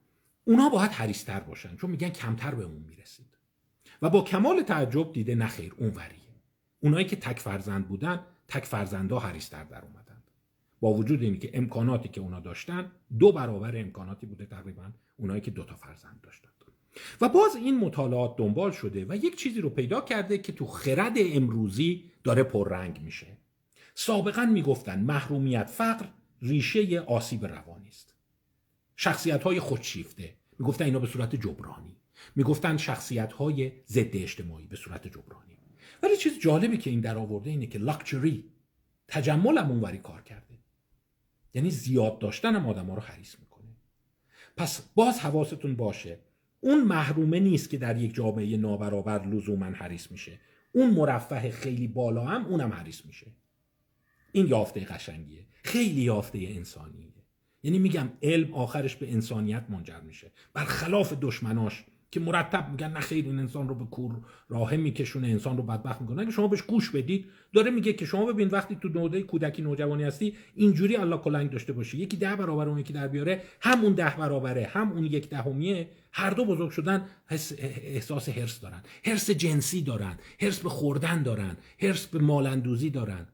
اونا 0.45 0.69
باید 0.69 0.91
حریستر 0.91 1.41
باشن 1.41 1.77
چون 1.77 1.91
میگن 1.91 2.09
کمتر 2.09 2.55
به 2.55 2.65
اون 2.65 2.85
می‌رسید 2.89 3.32
و 4.03 4.11
با 4.11 4.23
کمال 4.23 4.63
تعجب 4.63 5.13
دیده 5.13 5.35
نخیر 5.35 5.75
اون 5.77 5.89
وریه. 5.89 6.19
اونایی 6.81 7.07
که 7.07 7.17
تک 7.17 7.39
فرزند 7.39 7.89
بودن 7.89 8.21
تک 8.49 8.65
فرزندا 8.65 9.19
حریستر 9.19 9.65
در 9.65 9.83
اومد 9.83 10.03
با 10.83 10.95
وجود 10.95 11.23
اینکه 11.23 11.51
امکاناتی 11.55 12.09
که 12.09 12.21
اونا 12.21 12.41
داشتن 12.41 12.93
دو 13.19 13.33
برابر 13.33 13.77
امکاناتی 13.77 14.27
بوده 14.27 14.47
تقریبا 14.47 14.93
اونایی 15.17 15.41
که 15.41 15.51
دو 15.51 15.65
تا 15.65 15.77
فرزند 15.77 16.21
داشتن. 16.23 16.49
و 17.21 17.29
باز 17.29 17.57
این 17.57 17.79
مطالعات 17.79 18.37
دنبال 18.37 18.71
شده 18.71 19.07
و 19.09 19.17
یک 19.17 19.37
چیزی 19.37 19.61
رو 19.61 19.71
پیدا 19.71 20.01
کرده 20.01 20.39
که 20.39 20.53
تو 20.53 20.67
خرد 20.67 21.13
امروزی 21.17 22.05
داره 22.25 22.43
پررنگ 22.43 23.01
میشه. 23.01 23.27
سابقا 23.95 24.45
می‌گفتن 24.47 25.01
محرومیت 25.01 25.71
فقر 25.71 26.07
ریشه 26.43 27.01
آسیب 27.01 27.47
روانی 27.47 27.89
است. 27.89 28.15
شخصیت 28.97 29.43
های 29.43 29.61
خودشیفته. 29.61 30.35
می‌گفتن 30.59 30.85
اینا 30.85 30.99
به 30.99 31.07
صورت 31.07 31.37
جبرانی. 31.37 31.97
می‌گفتن 32.37 32.77
شخصیت 32.77 33.33
های 33.33 33.73
ضد 33.87 34.17
اجتماعی 34.17 34.67
به 34.67 34.77
صورت 34.77 35.07
جبرانی. 35.07 35.57
ولی 36.03 36.17
چیز 36.17 36.39
جالبی 36.39 36.77
که 36.77 36.91
این 36.91 37.01
در 37.01 37.19
آورده 37.19 37.51
اینه 37.51 37.67
که 37.67 37.79
لاکچری 37.79 38.45
تجمل 39.09 39.59
هم 39.59 39.71
اونوری 39.71 39.99
کار 39.99 40.23
کرده. 40.23 40.59
یعنی 41.55 41.71
زیاد 41.71 42.19
داشتن 42.19 42.55
هم 42.55 42.69
آدم 42.69 42.87
ها 42.87 42.95
رو 42.95 43.01
حریص 43.01 43.39
می‌کنه. 43.41 43.69
پس 44.57 44.81
باز 44.95 45.21
حواستون 45.21 45.77
باشه 45.77 46.19
اون 46.61 46.85
محرومه 46.85 47.41
نیست 47.41 47.71
که 47.71 47.79
در 47.79 47.97
یک 47.97 48.15
جامعه 48.15 48.57
نابرابر 48.57 49.27
لزوما 49.27 49.67
حریص 49.67 50.11
میشه. 50.11 50.39
اون 50.73 50.91
مرفه 50.91 51.51
خیلی 51.51 51.89
بالا 51.89 52.25
هم 52.25 52.47
اونم 52.47 52.73
حریص 52.73 53.07
میشه. 53.07 53.27
این 54.33 54.47
یافته 54.47 54.81
قشنگیه. 54.81 55.47
خیلی 55.63 56.01
یافته 56.01 56.39
انسانیه. 56.39 57.13
یعنی 57.63 57.79
میگم 57.79 58.09
علم 58.23 58.55
آخرش 58.55 58.97
به 58.97 59.13
انسانیت 59.13 59.65
منجر 59.69 60.01
میشه. 60.01 60.31
برخلاف 60.55 61.13
دشمناش 61.21 61.85
که 62.13 62.21
مرتب 62.21 62.71
میگن 62.71 62.91
نه 62.91 63.01
خیر 63.01 63.25
این 63.25 63.39
انسان 63.39 63.69
رو 63.69 63.75
به 63.75 63.85
کور 63.85 64.17
راه 64.49 64.77
میکشونه 64.77 65.29
انسان 65.29 65.57
رو 65.57 65.63
بدبخت 65.63 66.01
می‌کنه. 66.01 66.23
اگه 66.23 66.31
شما 66.31 66.49
بهش 66.49 66.63
گوش 66.63 66.91
بدید 66.91 67.27
داره 67.53 67.71
میگه 67.71 67.93
که 67.93 68.05
شما 68.05 68.27
ببین 68.27 68.49
وقتی 68.49 68.77
تو 68.83 68.89
نوده 68.89 69.23
کودکی 69.23 69.63
نوجوانی 69.63 70.05
هستی 70.05 70.35
اینجوری 70.55 70.97
الله 70.97 71.17
کلنگ 71.17 71.51
داشته 71.51 71.73
باشی. 71.73 71.99
یکی 71.99 72.17
ده 72.17 72.37
برابر 72.37 72.69
اون 72.69 72.79
یکی 72.79 72.93
در 72.93 73.09
بیاره 73.09 73.43
همون 73.61 73.93
ده 73.93 74.17
برابره 74.19 74.71
هم 74.73 74.93
اون 74.93 75.05
یک 75.05 75.29
دهمیه. 75.29 75.89
هر 76.13 76.31
دو 76.31 76.45
بزرگ 76.45 76.71
شدن 76.71 77.07
احساس 77.29 78.29
هرس 78.29 78.61
دارن. 78.61 78.83
هرس 79.05 79.31
جنسی 79.31 79.83
دارن 79.83 80.19
هرس 80.41 80.61
به 80.61 80.69
خوردن 80.69 81.23
دارن 81.23 81.57
هرس 81.81 82.07
به 82.07 82.19
مالندوزی 82.19 82.91
دارن 82.91 83.27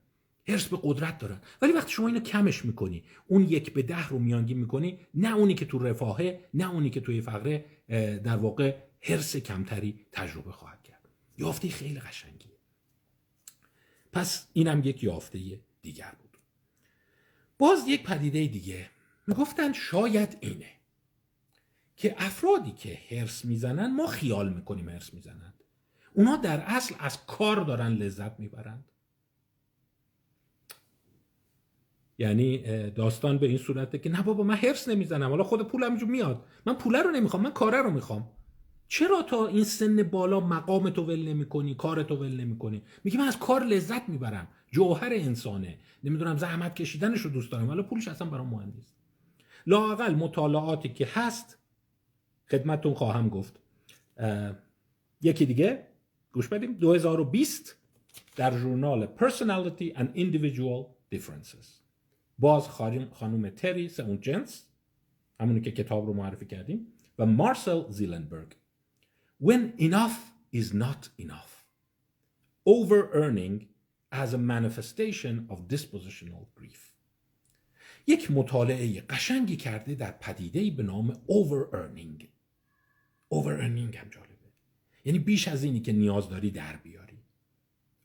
هرس 0.48 0.68
به 0.68 0.78
قدرت 0.82 1.18
دارن. 1.18 1.38
ولی 1.62 1.72
وقتی 1.72 1.92
شما 1.92 2.06
اینو 2.06 2.20
کمش 2.20 2.64
می‌کنی 2.64 3.02
اون 3.26 3.42
یک 3.42 3.72
به 3.72 3.82
ده 3.82 4.08
رو 4.08 4.18
میانگین 4.18 4.58
می‌کنی 4.58 4.98
نه 5.14 5.36
اونی 5.36 5.54
که 5.54 5.64
تو 5.64 5.78
رفاهه 5.78 6.40
نه 6.54 6.72
اونی 6.72 6.90
که 6.90 7.00
توی 7.00 7.20
فقره 7.20 7.64
در 8.24 8.36
واقع 8.36 8.76
هرس 9.02 9.36
کمتری 9.36 10.06
تجربه 10.12 10.52
خواهد 10.52 10.82
کرد. 10.82 11.08
یافته 11.38 11.68
خیلی 11.68 12.00
قشنگیه. 12.00 12.58
پس 14.12 14.46
اینم 14.52 14.82
یک 14.84 15.04
یافته 15.04 15.60
دیگر 15.82 16.12
بود. 16.18 16.38
باز 17.58 17.88
یک 17.88 18.02
پدیده 18.02 18.46
دیگه. 18.46 18.90
می‌گفتن 19.26 19.72
شاید 19.72 20.38
اینه 20.40 20.70
که 21.96 22.14
افرادی 22.18 22.72
که 22.72 22.98
هرس 23.10 23.44
می‌زنن 23.44 23.96
ما 23.96 24.06
خیال 24.06 24.52
می‌کنیم 24.52 24.88
هرس 24.88 25.14
می‌زنند. 25.14 25.64
اونا 26.12 26.36
در 26.36 26.60
اصل 26.60 26.94
از 26.98 27.26
کار 27.26 27.64
دارن 27.64 27.92
لذت 27.92 28.40
می‌برند. 28.40 28.92
یعنی 32.18 32.58
داستان 32.90 33.38
به 33.38 33.46
این 33.46 33.58
صورته 33.58 33.98
که 33.98 34.10
نه 34.10 34.22
بابا 34.22 34.44
من 34.44 34.54
حرس 34.54 34.88
نمی‌زنم. 34.88 35.30
حالا 35.30 35.44
خود 35.44 35.68
پولم 35.68 35.96
جو 35.96 36.06
میاد. 36.06 36.44
من 36.66 36.74
پوله 36.74 37.02
رو 37.02 37.10
نمی‌خوام 37.10 37.42
من 37.42 37.50
کاره 37.50 37.82
رو 37.82 37.90
می‌خوام. 37.90 38.30
چرا 38.88 39.22
تا 39.22 39.46
این 39.46 39.64
سن 39.64 40.02
بالا 40.02 40.40
مقام 40.40 40.90
تو 40.90 41.02
ول 41.02 41.28
نمی 41.28 41.46
کنی 41.46 41.74
کار 41.74 42.02
تو 42.02 42.16
ول 42.16 42.40
نمی 42.40 42.58
کنی 42.58 42.82
میگه 43.04 43.18
من 43.18 43.24
از 43.24 43.38
کار 43.38 43.64
لذت 43.64 44.08
می‌برم. 44.08 44.48
جوهر 44.70 45.12
انسانه. 45.12 45.78
نمی‌دونم 46.04 46.36
زحمت 46.36 46.74
کشیدنش 46.74 47.20
رو 47.20 47.30
دوست 47.30 47.52
دارم 47.52 47.68
ولی 47.68 47.82
پولش 47.82 48.08
اصلا 48.08 48.30
برام 48.30 48.46
مهم 48.46 48.72
نیست. 48.76 48.94
لاقل 49.66 50.14
مطالعاتی 50.14 50.88
که 50.88 51.08
هست 51.12 51.58
خدمتتون 52.50 52.94
خواهم 52.94 53.28
گفت. 53.28 53.60
یکی 55.22 55.46
دیگه. 55.46 55.86
گوش 56.32 56.48
بدیم. 56.48 56.72
2020 56.72 57.76
در 58.36 58.58
ژورنال 58.58 59.08
Personality 59.18 59.96
and 59.98 60.08
Individual 60.16 60.84
Differences. 61.14 61.77
باز 62.38 62.68
خانوم 62.68 63.50
تری 63.50 63.90
اون 63.98 64.20
جنس 64.20 64.66
همونی 65.40 65.60
که 65.60 65.72
کتاب 65.72 66.06
رو 66.06 66.12
معرفی 66.12 66.46
کردیم 66.46 66.86
و 67.18 67.26
مارسل 67.26 67.90
زیلنبرگ. 67.90 68.56
When 69.42 69.80
enough 69.80 70.16
is 70.54 70.72
not 70.74 71.22
enough. 71.24 71.52
Over 72.68 73.00
earning 73.14 73.66
as 74.12 74.32
a 74.32 74.38
manifestation 74.38 75.34
of 75.50 75.58
dispositional 75.74 76.44
grief. 76.60 76.92
یک 78.06 78.30
مطالعه 78.30 79.00
قشنگی 79.00 79.56
کرده 79.56 79.94
در 79.94 80.10
پدیده 80.10 80.70
به 80.70 80.82
نام 80.82 81.12
over 81.12 81.74
earning 81.74 82.24
over 83.34 83.60
earning 83.60 83.96
هم 83.96 84.08
جالبه. 84.10 84.48
یعنی 85.04 85.18
بیش 85.18 85.48
از 85.48 85.64
اینی 85.64 85.80
که 85.80 85.92
نیاز 85.92 86.28
داری 86.28 86.50
در 86.50 86.76
بیاری. 86.76 87.18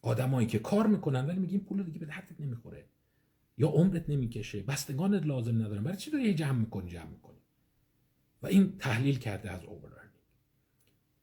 آدمایی 0.02 0.48
که 0.48 0.60
کار 0.60 0.88
می‌کنن 0.88 1.26
ولی 1.26 1.40
میگیم 1.40 1.60
پول 1.60 1.84
دیگه 1.84 2.00
به 2.00 2.06
دردت 2.06 2.40
نمی‌خوره. 2.42 2.86
یا 3.58 3.68
عمرت 3.68 4.10
نمی‌کشه 4.10 4.64
بستگانت 4.64 5.26
لازم 5.26 5.56
ندارن. 5.56 5.84
برای 5.84 5.98
چی 5.98 6.12
داری 6.12 6.34
جمع 6.34 6.60
می‌کنی 6.60 6.90
جمع 6.90 7.10
می‌کنی؟ 7.10 7.38
و 8.44 8.48
این 8.48 8.78
تحلیل 8.80 9.20
کرده 9.20 9.52
از 9.52 9.64
overearning 9.64 10.14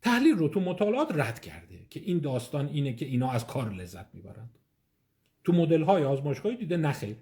تحلیل 0.03 0.35
رو 0.35 0.49
تو 0.49 0.61
مطالعات 0.61 1.09
رد 1.15 1.41
کرده 1.41 1.87
که 1.91 2.01
این 2.01 2.19
داستان 2.19 2.69
اینه 2.69 2.93
که 2.93 3.07
اینا 3.07 3.31
از 3.31 3.47
کار 3.47 3.75
لذت 3.75 4.15
می‌برند. 4.15 4.59
تو 5.45 5.53
مدل 5.53 5.83
های 5.83 6.05
آزمایشگاهی 6.05 6.57
دیده 6.57 6.77
نخیر 6.77 7.17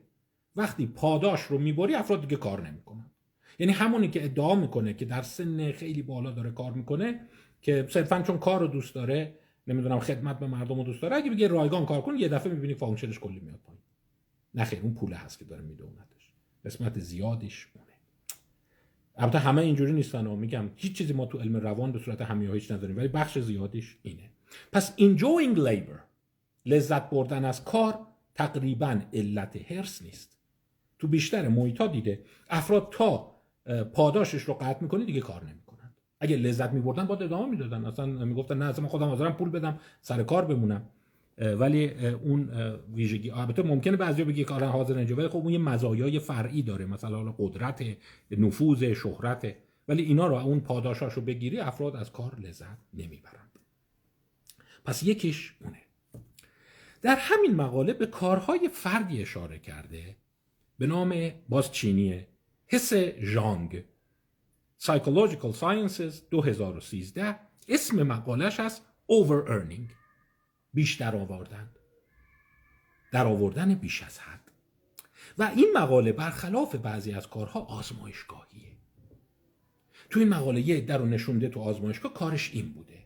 وقتی 0.57 0.87
پاداش 0.87 1.43
رو 1.43 1.59
می‌بری 1.59 1.95
افراد 1.95 2.21
دیگه 2.21 2.37
کار 2.37 2.69
نمی‌کنن. 2.69 3.11
یعنی 3.59 3.73
همونی 3.73 4.09
که 4.09 4.25
ادعا 4.25 4.55
می‌کنه 4.55 4.95
که 4.95 5.05
در 5.05 5.23
سن 5.23 5.73
خیلی 5.73 6.03
بالا 6.03 6.31
داره 6.31 6.51
کار 6.51 6.73
می‌کنه 6.73 7.21
که 7.61 7.87
صرفا 7.91 8.23
چون 8.23 8.39
کار 8.39 8.67
دوست 8.67 8.95
داره 8.95 9.35
نمی‌دونم 9.67 10.01
خدمت 10.01 10.39
به 10.39 10.47
مردم 10.47 10.77
رو 10.77 10.85
دوست 10.85 11.03
داره 11.03 11.17
اگه 11.17 11.31
بگه 11.31 11.49
رایگان 11.49 11.87
کار 11.87 12.01
کن 12.01 12.17
یه 12.17 12.29
دفعه 12.29 12.53
می‌بینی 12.53 12.75
function 12.75 13.10
ش 13.10 13.19
کلی 13.19 13.41
میاد 13.41 13.61
نه 14.55 14.65
خیر 14.65 14.81
اون 14.83 14.95
پول 14.95 15.13
هست 15.13 15.39
که 15.39 15.45
داره 15.45 15.63
میدونتش 15.63 16.33
قسمت 16.65 16.99
زیادیش 16.99 17.69
اونه. 17.75 17.87
البته 19.17 19.39
همه 19.39 19.63
اینجوری 19.63 19.93
نیستن 19.93 20.27
و 20.27 20.37
میگم 20.37 20.71
هیچ 20.77 20.99
چیزی 20.99 21.13
ما 21.13 21.27
تو 21.27 21.39
علم 21.39 21.57
روان 21.57 21.93
به 21.93 21.99
صورت 21.99 22.23
همیه 22.23 22.53
هیچ 22.53 22.71
نداریم 22.71 22.97
ولی 22.97 23.09
بخش 23.09 23.39
زیادیش 23.39 23.97
اینه. 24.03 24.31
پس 24.73 24.97
enjoying 24.97 25.59
labor 25.59 25.99
لذت 26.67 27.11
بردن 27.11 27.45
از 27.45 27.65
کار 27.65 28.07
تقریبا 28.35 29.01
علت 29.13 29.73
هرس 29.73 30.03
نیست. 30.03 30.39
تو 30.99 31.09
بیشتر 31.09 31.49
محیط 31.49 31.83
دیده 31.83 32.25
افراد 32.51 32.89
تا 32.93 33.35
پاداشش 33.93 34.43
رو 34.43 34.55
قطع 34.55 34.83
می‌کنه 34.83 35.05
دیگه 35.05 35.21
کار 35.21 35.45
نمی‌کنن. 35.45 35.95
اگه 36.21 36.37
لذت 36.37 36.73
میبردن 36.73 37.07
با 37.07 37.17
ادامه 37.17 37.51
می‌دادن. 37.51 37.85
اصلا 37.85 38.07
می‌گفتن 38.07 38.59
نه 38.59 38.65
اصلا 38.65 38.89
خودم 38.89 39.07
حاضرم 39.07 39.33
پول 39.33 39.51
بدم 39.51 39.81
سر 40.01 40.23
کار 40.23 40.45
بمونم. 40.45 40.89
ولی 41.39 41.91
اون 41.99 42.51
ویژگی 42.95 43.30
البته 43.30 43.62
ممکنه 43.62 43.97
بعضیا 43.97 44.24
بگی 44.24 44.45
که 44.45 44.55
حاضر 44.55 44.97
اینجا. 44.99 45.16
ولی 45.16 45.28
خب 45.28 45.36
اون 45.36 45.53
یه 45.53 45.59
مزایای 45.59 46.18
فرعی 46.18 46.62
داره. 46.62 46.86
مثلا 46.86 47.34
قدرت 47.39 47.84
نفوذ 48.30 48.84
شهرت. 48.84 49.57
ولی 49.89 50.03
اینا 50.03 50.26
رو 50.26 50.34
اون 50.34 50.61
پاداشاشو 50.61 51.20
بگیری 51.20 51.61
افراد 51.61 51.97
از 51.97 52.12
کار 52.12 52.41
لذت 52.41 52.78
نمی‌برند 52.95 53.59
پس 54.84 55.03
یکیش 55.03 55.55
اونه. 55.61 55.78
در 57.03 57.16
همین 57.20 57.55
مقاله 57.55 57.93
به 57.93 58.07
کارهای 58.07 58.68
فردی 58.72 59.22
اشاره 59.22 59.59
کرده. 59.59 60.16
به 60.78 60.86
نام 60.86 61.30
باز 61.49 61.72
چینیه 61.72 62.28
حس 62.66 62.93
ژانگ. 63.20 63.84
Psychological 64.82 65.53
Sciences 65.61 66.14
2013 66.30 67.36
اسم 67.68 68.03
مقالش 68.03 68.61
از 68.61 68.80
Over 69.12 69.49
Earning 69.49 69.98
بیشتر 70.75 71.16
آوردن. 71.16 71.71
در 73.12 73.27
آوردن 73.27 73.75
بیش 73.75 74.03
از 74.03 74.19
حد. 74.19 74.41
و 75.39 75.51
این 75.57 75.73
مقاله 75.75 76.12
برخلاف 76.12 76.75
بعضی 76.75 77.12
از 77.12 77.29
کارها 77.29 77.61
آزمایشگاهیه. 77.61 78.73
تو 80.11 80.21
این 80.21 80.29
مقاله 80.29 80.61
یه 80.61 80.81
در 80.81 80.99
رو 80.99 81.07
نشونده 81.07 81.49
تو 81.49 81.61
آزمایشگاه 81.61 82.14
کارش 82.14 82.51
این 82.55 82.73
بوده. 82.73 82.99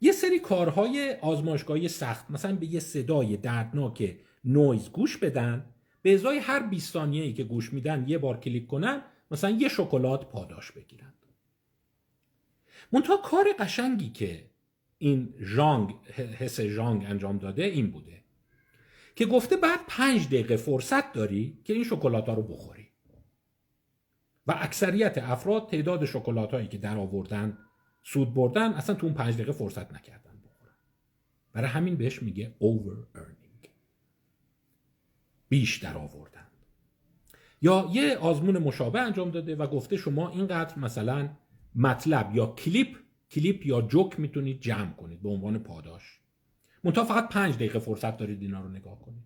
یه 0.00 0.12
سری 0.12 0.38
کارهای 0.38 1.16
آزمایشگاهی 1.20 1.88
سخت 1.88 2.30
مثلا 2.30 2.56
به 2.56 2.66
یه 2.66 2.80
صدای 2.80 3.36
دردناک 3.36 4.16
نویز 4.44 4.90
گوش 4.90 5.16
بدن 5.16 5.64
به 6.02 6.14
ازای 6.14 6.38
هر 6.38 6.66
20 6.66 6.92
ثانیه‌ای 6.92 7.32
که 7.32 7.44
گوش 7.44 7.72
میدن 7.72 8.04
یه 8.08 8.18
بار 8.18 8.40
کلیک 8.40 8.66
کنن 8.66 9.02
مثلا 9.30 9.50
یه 9.50 9.68
شکلات 9.68 10.28
پاداش 10.28 10.72
بگیرن. 10.72 11.14
منتها 12.92 13.16
کار 13.16 13.46
قشنگی 13.58 14.10
که 14.10 14.50
این 15.04 15.34
ژانگ 15.40 15.94
حس 16.38 16.60
ژانگ 16.60 17.04
انجام 17.04 17.38
داده 17.38 17.64
این 17.64 17.90
بوده 17.90 18.24
که 19.16 19.26
گفته 19.26 19.56
بعد 19.56 19.80
پنج 19.88 20.26
دقیقه 20.26 20.56
فرصت 20.56 21.12
داری 21.12 21.58
که 21.64 21.72
این 21.72 21.84
شکلات 21.84 22.28
ها 22.28 22.34
رو 22.34 22.42
بخوری. 22.42 22.88
و 24.46 24.54
اکثریت 24.56 25.18
افراد 25.18 25.68
تعداد 25.68 26.04
شکلات 26.04 26.54
هایی 26.54 26.68
که 26.68 26.78
در 26.78 26.96
آوردن 26.96 27.58
سود 28.02 28.34
بردن 28.34 28.72
اصلا 28.72 28.94
تو 28.94 29.06
اون 29.06 29.14
پنج 29.14 29.34
دقیقه 29.34 29.52
فرصت 29.52 29.92
نکردن 29.92 30.40
بخورن. 30.44 30.74
برای 31.52 31.68
همین 31.68 31.96
بهش 31.96 32.22
میگه 32.22 32.54
over 32.60 33.18
earning. 33.18 33.68
بیش 35.48 35.76
در 35.76 35.96
آوردن. 35.96 36.46
یا 37.62 37.90
یه 37.92 38.16
آزمون 38.16 38.58
مشابه 38.58 39.00
انجام 39.00 39.30
داده 39.30 39.56
و 39.56 39.66
گفته 39.66 39.96
شما 39.96 40.28
اینقدر 40.28 40.78
مثلا 40.78 41.28
مطلب 41.74 42.30
یا 42.34 42.46
کلیپ 42.46 43.03
کلیپ 43.30 43.66
یا 43.66 43.82
جوک 43.82 44.20
می‌تونید 44.20 44.60
جمع 44.60 44.92
کنید 44.92 45.22
به 45.22 45.28
عنوان 45.28 45.58
پاداش. 45.58 46.20
منتها 46.84 47.04
فقط 47.04 47.28
پنج 47.28 47.54
دقیقه 47.54 47.78
فرصت 47.78 48.16
دارید 48.16 48.42
اینا 48.42 48.60
رو 48.60 48.68
نگاه 48.68 49.02
کنید. 49.02 49.24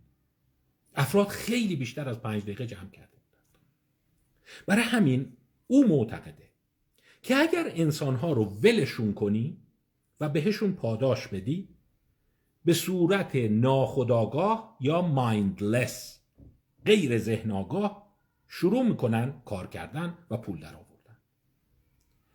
افراد 0.94 1.28
خیلی 1.28 1.76
بیشتر 1.76 2.09
از 2.09 2.20
پنج 2.20 2.42
دقیقه 2.42 2.66
جمع 2.66 2.90
کرده 2.90 3.18
برای 4.66 4.82
همین 4.82 5.32
او 5.66 5.88
معتقده 5.88 6.49
که 7.22 7.36
اگر 7.36 7.72
انسانها 7.74 8.32
رو 8.32 8.44
ولشون 8.44 9.14
کنی 9.14 9.57
و 10.20 10.28
بهشون 10.28 10.72
پاداش 10.72 11.28
بدی 11.28 11.68
به 12.64 12.72
صورت 12.72 13.36
ناخداگاه 13.36 14.76
یا 14.80 15.03
مایندلس 15.03 16.20
غیر 16.86 17.18
ذهن 17.18 17.51
آگاه 17.51 18.09
شروع 18.49 18.82
می‌کنن 18.82 19.42
کار 19.44 19.66
کردن 19.66 20.18
و 20.30 20.36
پول 20.36 20.61
در 20.61 20.74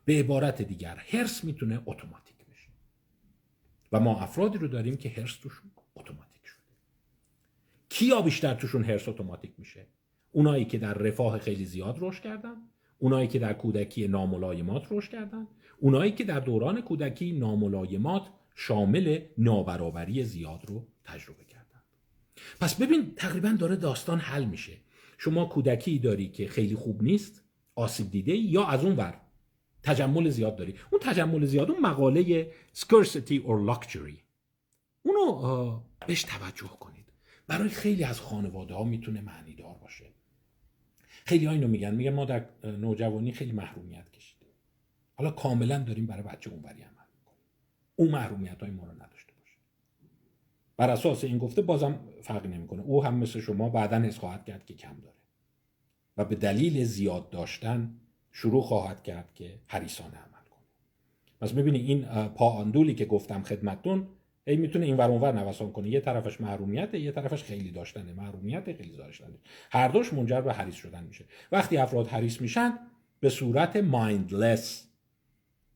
به 0.06 0.20
عبارت 0.20 0.62
دیگر 0.62 1.04
هرس 1.10 1.44
می‌تونه 1.44 1.82
اتوماتیک 1.86 2.36
بشه. 2.52 2.70
و 3.92 4.00
ما 4.00 4.20
افرادی 4.20 4.58
رو 4.58 4.68
داریم 4.68 4.98
که 4.98 5.10
هرس 5.10 5.36
توشون 5.36 5.72
اتوماتیک 5.96 6.46
شده. 6.46 6.64
کیا 7.90 8.22
بیشتر 8.22 8.54
توشون 8.54 8.84
هرس 8.84 9.08
اتوماتیک 9.08 9.52
میشه؟ 9.58 9.86
اونایی 10.32 10.66
که 10.66 10.78
در 10.78 10.94
رفاه 10.94 11.38
خیلی 11.38 11.66
زیاد 11.66 11.98
رشد 12.02 12.24
کردن 12.24 12.56
اونایی 13.00 13.28
که 13.28 13.40
در 13.40 13.54
کودکی 13.54 14.08
ناملایمات 14.08 14.88
رشد 14.92 15.12
کردن 15.12 15.48
اونایی 15.80 16.12
که 16.12 16.24
در 16.24 16.40
دوران 16.40 16.82
کودکی 16.82 17.32
ناملایمات 17.32 18.28
شامل 18.56 19.20
نابرابری 19.38 20.24
زیاد 20.24 20.66
رو 20.68 20.88
تجربه 21.04 21.44
کردن. 21.44 21.82
پس 22.60 22.76
ببین 22.76 23.16
تقریبا 23.16 23.56
داره 23.60 23.76
داستان 23.76 24.20
حل 24.20 24.46
میشه. 24.46 24.74
شما 25.18 25.46
کودکی 25.46 26.00
داری 26.00 26.28
که 26.28 26.48
خیلی 26.48 26.76
خوب 26.76 27.04
نیست 27.04 27.44
آسیب 27.76 28.12
دیده 28.12 28.36
یا 28.36 28.66
از 28.66 28.86
اون 28.86 28.96
ور؟ 28.96 29.22
تجمل 29.84 30.30
زیاد 30.30 30.56
داری. 30.56 30.76
اون 30.92 31.02
تجمل 31.02 31.46
زیاد 31.46 31.72
اون 31.72 31.82
مقاله 31.82 32.52
scarcity 32.76 33.40
or 33.46 33.74
luxury. 33.74 34.18
اونو 35.04 35.82
بهش 36.08 36.24
توجه 36.24 36.68
کنید. 36.80 37.06
برای 37.48 37.70
خیلی 37.70 38.04
از 38.04 38.22
خانواده 38.22 38.74
ها 38.74 38.84
می‌تونه 38.84 39.22
معنی 39.22 39.56
دار 39.56 39.76
باشه. 39.82 40.06
خیلی 41.26 41.46
ها 41.46 41.52
اینو 41.52 41.68
میگن. 41.68 41.96
میگن 41.96 42.14
ما 42.14 42.26
در 42.26 42.46
نوجوانی 42.64 43.32
خیلی 43.32 43.52
محرومیت 43.52 44.12
کشیدیم. 44.12 44.50
حالا 45.16 45.32
کاملا 45.32 45.80
داریم 45.80 46.06
برای 46.06 46.24
بچه 46.24 46.50
اونوری 46.50 46.82
عمل 46.82 47.08
می‌کنیم. 47.18 47.44
اون 47.96 48.10
محرومیت 48.10 48.62
های 48.62 48.72
ما 48.72 48.84
رو 48.84 48.92
نداشته 48.92 49.34
باشه. 49.40 49.58
بر 50.78 50.90
اساس 50.90 51.24
این 51.24 51.38
گفته 51.38 51.62
بازم 51.62 52.00
فرقی 52.22 52.48
نمی‌کنه. 52.48 52.82
او 52.82 53.04
هم 53.04 53.16
مثل 53.16 53.40
شما 53.40 53.70
بعدا 53.70 54.00
حس 54.00 54.18
خواهد 54.18 54.46
کرد 54.46 54.66
که 54.66 54.74
کم 54.74 54.96
داره. 55.04 55.18
و 56.18 56.26
به 56.26 56.36
دلیل 56.36 56.84
زیاد 56.84 57.30
داشتن 57.30 57.96
شروع 58.34 58.62
خواهد 58.62 59.04
کرد 59.04 59.34
که 59.36 59.60
حریصانه 59.68 60.18
عمل 60.18 60.46
کنه. 60.50 60.66
پس 61.42 61.52
ببینید 61.52 61.86
این 61.90 62.28
پااندولی 62.28 62.96
که 62.96 63.06
گفتم 63.06 63.44
خدمتتون 63.44 64.08
ای 64.48 64.56
می‌تونه 64.56 64.86
این 64.86 64.98
ور 64.98 65.10
اونور 65.10 65.32
نوسان 65.32 65.72
کنه. 65.72 65.90
یه 65.90 66.00
طرفش 66.00 66.42
محرومیت 66.42 66.94
یه 66.94 67.12
طرفش 67.12 67.44
خیلی 67.44 67.72
داشتنه. 67.72 68.14
محرومیت 68.14 68.74
خیلی 68.74 68.98
داشتنه. 68.98 69.36
هر 69.72 69.88
دوش 69.88 70.14
منجر 70.14 70.42
به 70.42 70.54
حریص 70.54 70.76
شدن 70.76 71.04
میشه. 71.04 71.26
وقتی 71.52 71.78
افراد 71.78 72.08
حریص 72.08 72.42
میشن 72.42 72.80
به 73.20 73.30
صورت 73.30 73.76
مایندلس 73.76 74.88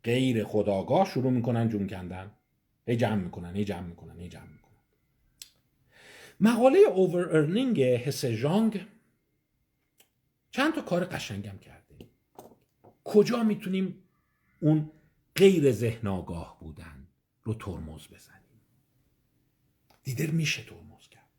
غیر 0.03 0.43
خداگاه 0.43 1.05
شروع 1.05 1.31
می‌کنن 1.31 1.69
جون 1.69 1.87
کندن. 1.87 2.31
هی 2.87 2.95
جمع 2.95 3.23
می‌کنن 3.23 3.55
هی 3.55 3.65
جمع 3.65 3.87
می‌کنن 3.87 4.19
هی 4.19 4.29
جمع 4.29 4.43
می‌کنن. 4.43 4.77
مقاله 6.39 6.79
اوور 6.79 7.37
ارنینگ 7.37 7.81
حس 7.81 8.25
جانگ 8.25 8.87
چند 10.51 10.73
تا 10.73 10.81
کار 10.81 11.05
قشنگم 11.05 11.57
کرده 11.57 11.76
کجا 13.07 13.43
می‌تونیم 13.43 14.03
اون 14.59 14.91
غیر 15.35 15.71
ذهن 15.71 16.07
آگاه 16.07 16.57
بودن 16.59 17.07
رو 17.43 17.53
ترمز 17.53 18.07
بزنیم؟ 18.07 18.61
دیدر 20.03 20.31
میشه 20.31 20.63
ترمز 20.63 21.07
کرد. 21.07 21.29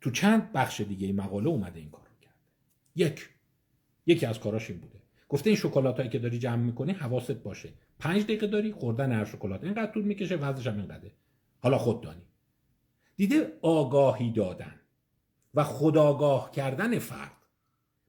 تو 0.00 0.10
چند 0.10 0.52
بخش 0.52 0.80
دیگه 0.80 1.12
مقاله 1.12 1.48
اومده 1.48 1.80
این 1.80 1.90
کار 1.90 2.06
رو 2.06 2.14
کرده 2.20 2.36
یک. 2.94 3.28
یکی 4.06 4.26
از 4.26 4.40
کاراش 4.40 4.70
این 4.70 4.80
بوده. 4.80 5.00
گفته 5.28 5.50
این 5.50 5.56
شکلات 5.56 5.96
هایی 5.96 6.10
که 6.10 6.18
داری 6.18 6.38
جمع 6.38 6.62
می‌کنی 6.62 6.92
حواست 6.92 7.32
باشه. 7.32 7.72
پنج 7.98 8.22
دقیقه 8.22 8.46
داری 8.46 8.72
خوردن 8.72 9.12
هر 9.12 9.24
شکلات. 9.24 9.64
اینقدر 9.64 9.92
طول 9.92 10.04
می‌کشه 10.04 10.36
وزنش 10.36 10.66
هم 10.66 10.76
اینقدره. 10.76 11.12
حالا 11.60 11.78
خود 11.78 12.00
دانی. 12.00 12.22
دیده 13.16 13.58
آگاهی 13.62 14.32
دادن 14.32 14.80
و 15.54 15.64
خداگاه 15.64 16.50
کردن 16.50 16.98
فرد 16.98 17.39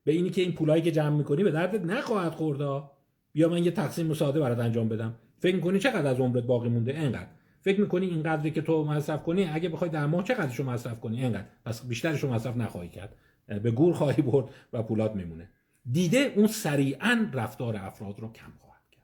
به 0.04 0.12
اینی 0.12 0.30
که 0.30 0.41
این 0.41 0.52
پولایی 0.52 0.82
که 0.82 0.91
جمع 0.91 1.18
می‌کنی 1.18 1.43
به 1.43 1.52
دردت 1.52 1.82
نخواهد 1.82 2.32
خوردا 2.32 2.91
بیا 3.34 3.49
من 3.49 3.64
یه 3.66 3.72
تقسیم 3.72 4.14
ساده 4.14 4.39
برات 4.39 4.60
انجام 4.60 4.89
بدم. 4.89 5.16
فکر 5.39 5.56
می‌کنی 5.56 5.80
چقدر 5.80 6.08
از 6.08 6.20
عمرت 6.20 6.43
باقی 6.43 6.70
مونده؟ 6.70 6.99
اینقدر 6.99 7.28
فکر 7.62 7.82
می‌کنی 7.82 8.06
این 8.06 8.24
قدری 8.24 8.52
که 8.52 8.62
تو 8.62 8.84
مصرف 8.84 9.24
کنی 9.24 9.45
اگه 9.45 9.70
بخوای 9.70 9.89
در 9.89 10.06
ماه 10.06 10.24
چقدرشو 10.24 10.64
مصرف 10.64 10.99
کنی؟ 10.99 11.24
اینقدر 11.24 11.45
پس 11.66 11.88
بیشترشو 11.88 12.34
مصرف 12.34 12.58
نخواهی 12.58 12.89
کرد. 12.89 13.16
به 13.64 13.72
گور 13.72 13.93
خواهی 13.93 14.22
برد 14.22 14.45
و 14.74 14.84
پولات 14.84 15.16
میمونه. 15.16 15.49
دیده 15.91 16.34
اون 16.36 16.47
سریعا 16.47 17.30
رفتار 17.34 17.76
افراد 17.76 18.20
رو 18.20 18.32
کم 18.32 18.52
خواهد 18.60 18.82
کرد. 18.91 19.04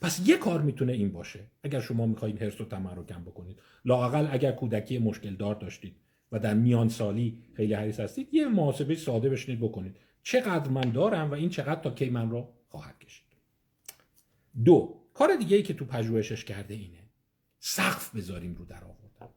پس 0.00 0.28
یه 0.28 0.36
کار 0.36 0.62
می‌تونه 0.62 0.92
این 0.92 1.12
باشه. 1.12 1.40
اگر 1.62 1.80
شما 1.80 2.06
می‌خواید 2.06 2.42
هرس 2.42 2.60
و 2.60 2.64
تمر 2.64 2.94
رو 2.94 3.04
کم 3.04 3.24
بکنید. 3.24 3.60
لاقل 3.84 4.26
اگر 4.30 4.52
کودکی 4.52 4.98
مشکل 4.98 5.36
دار 5.36 5.54
داشتید. 5.54 5.96
و 6.32 6.38
در 6.38 6.54
میان 6.54 6.88
سالی 6.88 7.38
خیلی 7.54 7.74
حریص 7.74 8.00
هستید 8.00 8.34
یه 8.34 8.48
محاسبه 8.48 8.94
ساده 8.94 9.28
بشنید 9.28 9.60
بکنید. 9.60 9.96
چقدر 10.22 10.70
من 10.70 10.90
دارم 10.90 11.30
و 11.30 11.34
این 11.34 11.48
چقدر 11.48 11.80
تا 11.80 11.90
کی 11.90 12.10
من 12.10 12.30
رو 12.30 12.48
خواهد 12.68 12.98
کشید. 12.98 13.26
دو 14.64 15.00
کار 15.14 15.36
دیگه 15.36 15.56
ای 15.56 15.62
که 15.62 15.74
تو 15.74 15.84
پژوهشش 15.84 16.44
کرده 16.44 16.74
اینه. 16.74 16.98
سقف 17.58 18.16
بذاریم 18.16 18.54
رو 18.54 18.64
در 18.64 18.84
آوردن. 18.84 19.34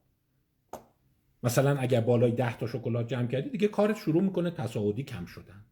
مثلا 1.43 1.77
اگر 1.77 2.01
بالای 2.01 2.31
ده 2.31 2.57
تا 2.57 2.67
شکلات 2.67 3.07
جمع 3.07 3.27
کردی 3.27 3.49
دیگه 3.49 3.67
کارت 3.67 3.97
شروع 3.97 4.23
می‌کنه 4.23 4.51
تصاعدی 4.51 5.03
کم 5.03 5.25
شدن. 5.25 5.65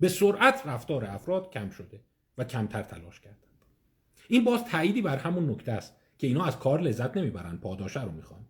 به 0.00 0.08
سرعت 0.08 0.62
رفتار 0.66 1.04
افراد 1.04 1.50
کم 1.50 1.70
شده 1.70 2.00
و 2.38 2.44
کمتر 2.44 2.82
تلاش 2.82 3.20
کردن. 3.20 3.36
این 4.28 4.44
باز 4.44 4.64
تاییدی 4.64 5.02
بر 5.02 5.16
همون 5.16 5.50
نکته 5.50 5.72
است 5.72 5.96
که 6.18 6.26
اینا 6.26 6.44
از 6.44 6.58
کار 6.58 6.80
لذت 6.80 7.16
نمی‌برن 7.16 7.56
پاداشه 7.56 8.04
رو 8.04 8.12
می‌خوان. 8.12 8.40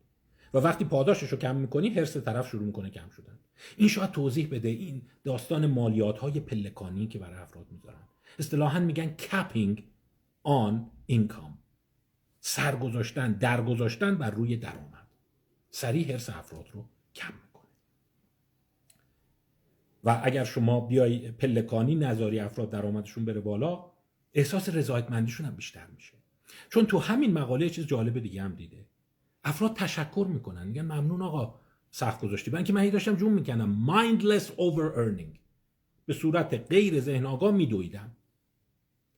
و 0.54 0.58
وقتی 0.58 0.84
پاداشش 0.84 1.28
رو 1.28 1.38
کم 1.38 1.56
می‌کنی 1.56 1.88
حرس 1.88 2.16
طرف 2.16 2.48
شروع 2.48 2.62
می‌کنه 2.62 2.90
کم 2.90 3.08
شدن. 3.08 3.38
این 3.76 3.88
شاید 3.88 4.10
توضیح 4.10 4.48
بده 4.50 4.68
این 4.68 5.02
داستان 5.24 5.66
مالیات 5.66 6.18
های 6.18 6.40
پلکانی 6.40 7.06
که 7.06 7.18
برای 7.18 7.38
افراد 7.38 7.66
می‌ذارن. 7.70 8.08
اصطلاحا 8.38 8.80
میگن 8.80 9.06
کپینگ 9.06 9.84
آن 10.42 10.90
اینکام 11.06 11.58
سرگذاشتن 12.40 13.32
درگذاشتن 13.32 14.14
بر 14.14 14.30
روی 14.30 14.56
درآمد. 14.56 15.06
سریع 15.70 16.12
حرس 16.12 16.30
افراد 16.30 16.68
رو 16.72 16.84
کم 17.14 17.32
می‌کنه. 17.44 17.70
و 20.04 20.20
اگر 20.24 20.44
شما 20.44 20.80
بیای 20.80 21.30
پلکانی 21.30 21.94
نظاری 21.94 22.40
افراد 22.40 22.70
درآمدشون 22.70 23.24
بره 23.24 23.40
بالا 23.40 23.84
احساس 24.34 24.68
رضایتمندیشون 24.68 25.46
هم 25.46 25.56
بیشتر 25.56 25.86
میشه. 25.86 26.14
چون 26.70 26.86
تو 26.86 26.98
همین 26.98 27.32
مقاله 27.32 27.70
چیز 27.70 27.86
جالب 27.86 28.18
دیگه 28.18 28.42
هم 28.42 28.54
دیده. 28.54 28.86
افراد 29.46 29.74
تشکر 29.74 30.26
می‌کنن. 30.30 30.66
میگن 30.66 30.82
ممنون 30.82 31.22
آقا 31.22 31.54
سخت 31.90 32.20
گذاشتی. 32.20 32.50
من 32.50 32.64
که 32.64 32.72
من 32.72 32.88
داشتم 32.88 33.14
جون 33.14 33.32
می‌کنم 33.32 33.86
mindless 33.86 34.44
over 34.44 34.96
earning. 34.96 35.38
به 36.06 36.14
صورت 36.14 36.54
غیر 36.54 37.00
ذهن 37.00 37.26
آگاه 37.26 37.50
میدویدم. 37.50 38.16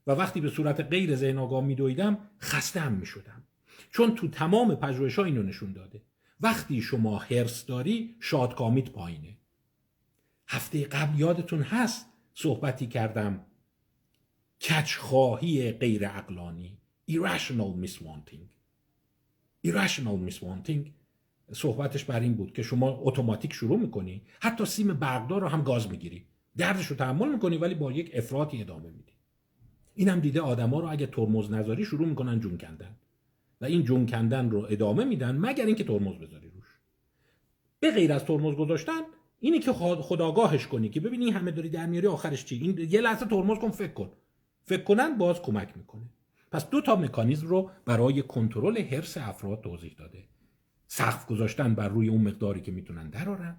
و 0.07 0.13
وقتی 0.13 0.41
به 0.41 0.51
صورت 0.51 0.81
غیر 0.81 1.17
ذهن 1.17 1.39
آگاه 1.39 1.65
میدویدم 1.65 2.19
خسته 2.41 2.81
هم 2.81 2.93
می‌شدم. 2.93 3.43
چون 3.91 4.15
تو 4.15 4.29
تمام 4.29 4.75
پژوهش 4.75 5.19
ها 5.19 5.25
اینو 5.25 5.43
نشون 5.43 5.73
داده. 5.73 6.03
وقتی 6.41 6.81
شما 6.81 7.19
هرس 7.19 7.67
داری 7.67 8.17
شادکامیت 8.21 8.91
پایینه. 8.91 9.37
هفته 10.49 10.85
قبل 10.85 11.21
یادتون 11.21 11.63
هست 11.63 12.07
صحبتی 12.35 12.87
کردم. 12.87 13.45
کچخواهی 14.61 15.73
غیر 15.73 16.07
اقلانی 16.07 16.79
irrational 17.11 17.87
miswanting. 17.87 18.58
Irrational 19.67 20.31
miswanting 20.31 20.91
صحبتش 21.53 22.05
بر 22.05 22.21
این 22.21 22.35
بود 22.35 22.53
که 22.53 22.63
شما 22.63 22.99
اتوماتیک 23.03 23.53
شروع 23.53 23.79
می‌کنی 23.79 24.23
حتی 24.41 24.65
سیم 24.65 24.95
برقدار 24.95 25.41
رو 25.41 25.49
هم 25.49 25.63
گاز 25.63 25.91
می‌گیری. 25.91 26.25
دردش 26.57 26.87
رو 26.87 26.97
تحمل 26.97 27.33
می‌کنی 27.33 27.57
ولی 27.57 27.75
با 27.75 27.93
یک 27.93 28.11
افراطی 28.15 28.61
ادامه 28.61 28.91
میدی. 28.91 29.13
این 29.95 30.09
هم 30.09 30.21
دیده 30.21 30.41
آدما 30.41 30.81
رو 30.81 30.91
اگه 30.91 31.07
ترمز 31.07 31.51
نذاری 31.51 31.85
شروع 31.85 32.09
می‌کنن 32.09 32.41
جون 32.41 32.59
کندن. 32.59 32.97
و 33.61 33.65
این 33.65 33.85
جون 33.85 34.07
کندن 34.07 34.51
رو 34.51 34.67
ادامه 34.71 35.05
میدن 35.05 35.39
مگر 35.39 35.67
اینکه 35.67 35.85
ترمز 35.85 36.17
بذاری 36.17 36.49
روش. 36.49 36.79
به 37.81 37.91
غیر 37.91 38.13
از 38.13 38.25
ترمز 38.25 38.55
گذاشتن 38.55 39.01
اینی 39.41 39.59
که 39.59 39.73
خداگاهش 39.73 40.67
کنی 40.67 40.89
که 40.89 41.01
ببینی 41.01 41.31
همه 41.31 41.51
داری 41.51 41.69
در 41.69 41.87
میاری 41.87 42.07
آخرش 42.07 42.45
چی؟ 42.45 42.57
این 42.57 42.91
یه 42.91 43.01
لحظه 43.01 43.27
ترمز 43.27 43.59
کن 43.59 43.71
فکر 43.71 43.93
کن. 43.93 44.11
فکر 44.63 44.83
کنن 44.83 45.19
باز 45.19 45.43
کمک 45.43 45.77
می‌کنه. 45.77 46.03
پس 46.51 46.71
دو 46.71 46.81
تا 46.81 46.97
مکانیزم 46.97 47.47
رو 47.47 47.71
برای 47.85 48.23
کنترل 48.23 48.83
حرس 48.83 49.17
افراد 49.17 49.61
توضیح 49.61 49.95
داده. 49.99 50.25
سقف 50.87 51.27
گذاشتن 51.27 51.75
بر 51.75 51.89
روی 51.89 52.09
اون 52.09 52.21
مقداری 52.21 52.61
که 52.61 52.73
می‌تونن 52.73 53.11
درارن 53.11 53.57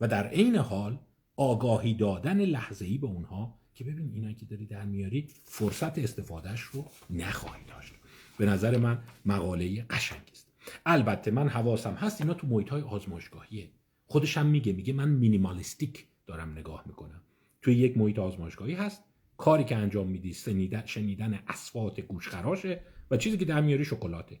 و 0.00 0.08
در 0.08 0.26
عین 0.26 0.56
حال 0.56 0.98
آگاهی 1.36 1.94
دادن 1.94 2.40
لحظه‌ای 2.40 2.98
به 2.98 3.06
اونها 3.06 3.58
که 3.74 3.84
ببین 3.84 4.10
اینا 4.12 4.32
که 4.32 4.46
داری 4.46 4.66
در 4.66 4.84
میاری 4.84 5.28
فرصت 5.44 5.98
استفادهش 5.98 6.60
رو 6.60 6.90
نخواهی 7.10 7.64
داشت. 7.64 7.94
به 8.38 8.46
نظر 8.46 8.78
من 8.78 9.02
مقاله 9.24 9.82
قشنگی 9.90 10.32
است. 10.32 10.48
البته 10.86 11.30
من 11.30 11.48
حواسم 11.48 11.94
هست 11.94 12.20
اینا 12.20 12.34
تو 12.34 12.46
محیط 12.46 12.68
های 12.68 12.82
آزمایشگاهیه. 12.82 13.70
خودش 14.06 14.38
میگه 14.38 14.72
میگه 14.72 14.92
من 14.92 15.08
مینیمالیستیک 15.08 16.06
دارم 16.26 16.52
نگاه 16.52 16.84
می‌کنم. 16.86 17.22
توی 17.62 17.74
یک 17.74 17.98
محیط 17.98 18.18
آزمایشگاهی 18.18 18.74
هست 18.74 19.02
کاری 19.38 19.64
که 19.64 19.76
انجام 19.76 20.06
میدی 20.06 20.34
شنیدن, 20.34 20.82
شنیدن 20.86 21.40
اصوات 21.48 22.00
گوشخراشه 22.00 22.80
و 23.10 23.16
چیزی 23.16 23.38
که 23.38 23.44
در 23.44 23.60
میاری 23.60 23.84
شکلاته 23.84 24.40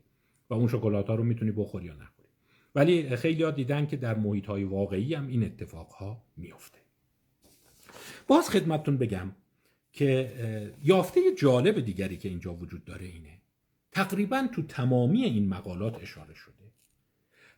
و 0.50 0.54
اون 0.54 0.68
شکلات 0.68 1.06
ها 1.08 1.14
رو 1.14 1.24
می‌تونی 1.24 1.50
بخوری 1.50 1.86
یا 1.86 1.94
نخوری. 1.94 2.28
ولی 2.74 3.16
خیلی 3.16 3.42
ها 3.42 3.50
دیدن 3.50 3.86
که 3.86 3.96
در 3.96 4.14
محیط 4.14 4.46
های 4.46 4.64
واقعی 4.64 5.14
هم 5.14 5.26
این 5.26 5.44
اتفاق 5.44 5.88
ها 5.88 6.22
میفته 6.36 6.78
باز 8.26 8.50
خدمتتون 8.50 8.96
بگم 8.96 9.32
که 9.92 10.32
یافته 10.84 11.20
جالب 11.38 11.80
دیگری 11.80 12.16
که 12.16 12.28
اینجا 12.28 12.54
وجود 12.54 12.84
داره 12.84 13.06
اینه. 13.06 13.38
تقریبا 13.92 14.48
تو 14.54 14.62
تمامی 14.62 15.24
این 15.24 15.48
مقالات 15.48 16.02
اشاره 16.02 16.34
شده. 16.34 16.54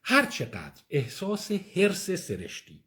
هر 0.02 0.26
چقدر 0.26 0.82
احساس 0.90 1.52
حرس 1.52 2.10
سرشتی 2.10 2.80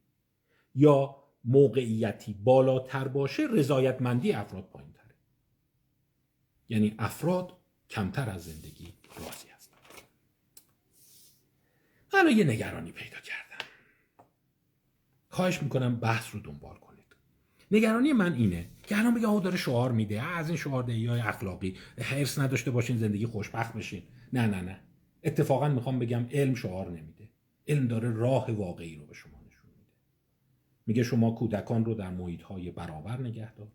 یا 0.76 1.23
موقعیتی 1.44 2.34
بالاتر 2.34 3.08
باشه 3.08 3.44
رضایتمندی 3.52 4.34
افراد 4.34 4.64
پایین 4.64 4.94
تره 4.94 5.16
یعنی 6.70 6.96
افراد 7.00 7.58
کمتر 7.90 8.30
از 8.30 8.44
زندگی 8.44 8.94
راضی 9.18 9.48
هستند 9.56 9.80
حالا 12.12 12.32
یه 12.32 12.44
نگرانی 12.44 12.92
پیدا 12.92 13.18
کردم. 13.18 13.66
خواهش 15.30 15.64
می‌کنم 15.64 15.96
بحث 15.96 16.34
رو 16.34 16.40
دنبال 16.40 16.76
کنید. 16.76 17.16
نگرانی 17.72 18.14
من 18.14 18.34
اینه 18.34 18.70
که 18.84 18.98
الان 18.98 19.14
بگه 19.14 19.28
آقا 19.28 19.40
داره 19.40 19.58
شعار 19.58 19.92
میده. 19.92 20.22
از 20.22 20.48
این 20.48 20.58
شعار 20.58 20.84
دهی 20.84 21.06
های 21.06 21.22
اخلاقی. 21.22 21.78
حرس 22.02 22.40
نداشته 22.40 22.72
باشین 22.72 22.98
زندگی 22.98 23.26
خوشبخت 23.26 23.74
بشین. 23.74 24.04
نه 24.34 24.48
نه 24.48 24.62
نه. 24.62 24.80
اتفاقا 25.24 25.70
می‌خوام 25.70 26.00
بگم 26.00 26.26
علم 26.32 26.56
شعار 26.56 26.90
نمیده. 26.90 27.30
علم 27.68 27.88
داره 27.88 28.12
راه 28.12 28.52
واقعی 28.52 28.96
رو 28.96 29.06
به 29.06 29.14
شما 29.14 29.43
میگه 30.86 31.04
شما 31.04 31.32
کودکان 31.32 31.86
رو 31.86 31.94
در 31.94 32.10
محیط 32.10 32.42
های 32.42 32.72
برابر 32.72 33.22
نگه 33.22 33.56
دار. 33.56 33.68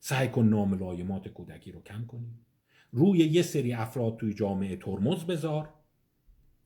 سعی 0.00 0.28
کن 0.28 0.44
ناملایمات 0.44 1.28
کودکی 1.28 1.72
رو 1.72 1.82
کم 1.82 2.06
کنی. 2.06 2.34
روی 2.92 3.18
یه 3.18 3.42
سری 3.42 3.72
افراد 3.72 4.16
توی 4.16 4.34
جامعه 4.34 4.76
ترمز 4.76 5.24
بذار 5.24 5.68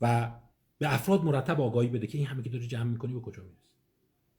و 0.01 0.33
به 0.79 0.95
افراد 0.95 1.24
مرتب 1.24 1.61
آگاهی 1.61 1.89
بده 1.89 2.07
که 2.07 2.18
این 2.18 2.27
همه 2.27 2.43
که 2.43 2.51
داری 2.51 2.66
جمع 2.66 2.91
می‌کنی 2.91 3.12
به 3.12 3.20
کجا 3.20 3.43
می‌رسی. 3.43 3.70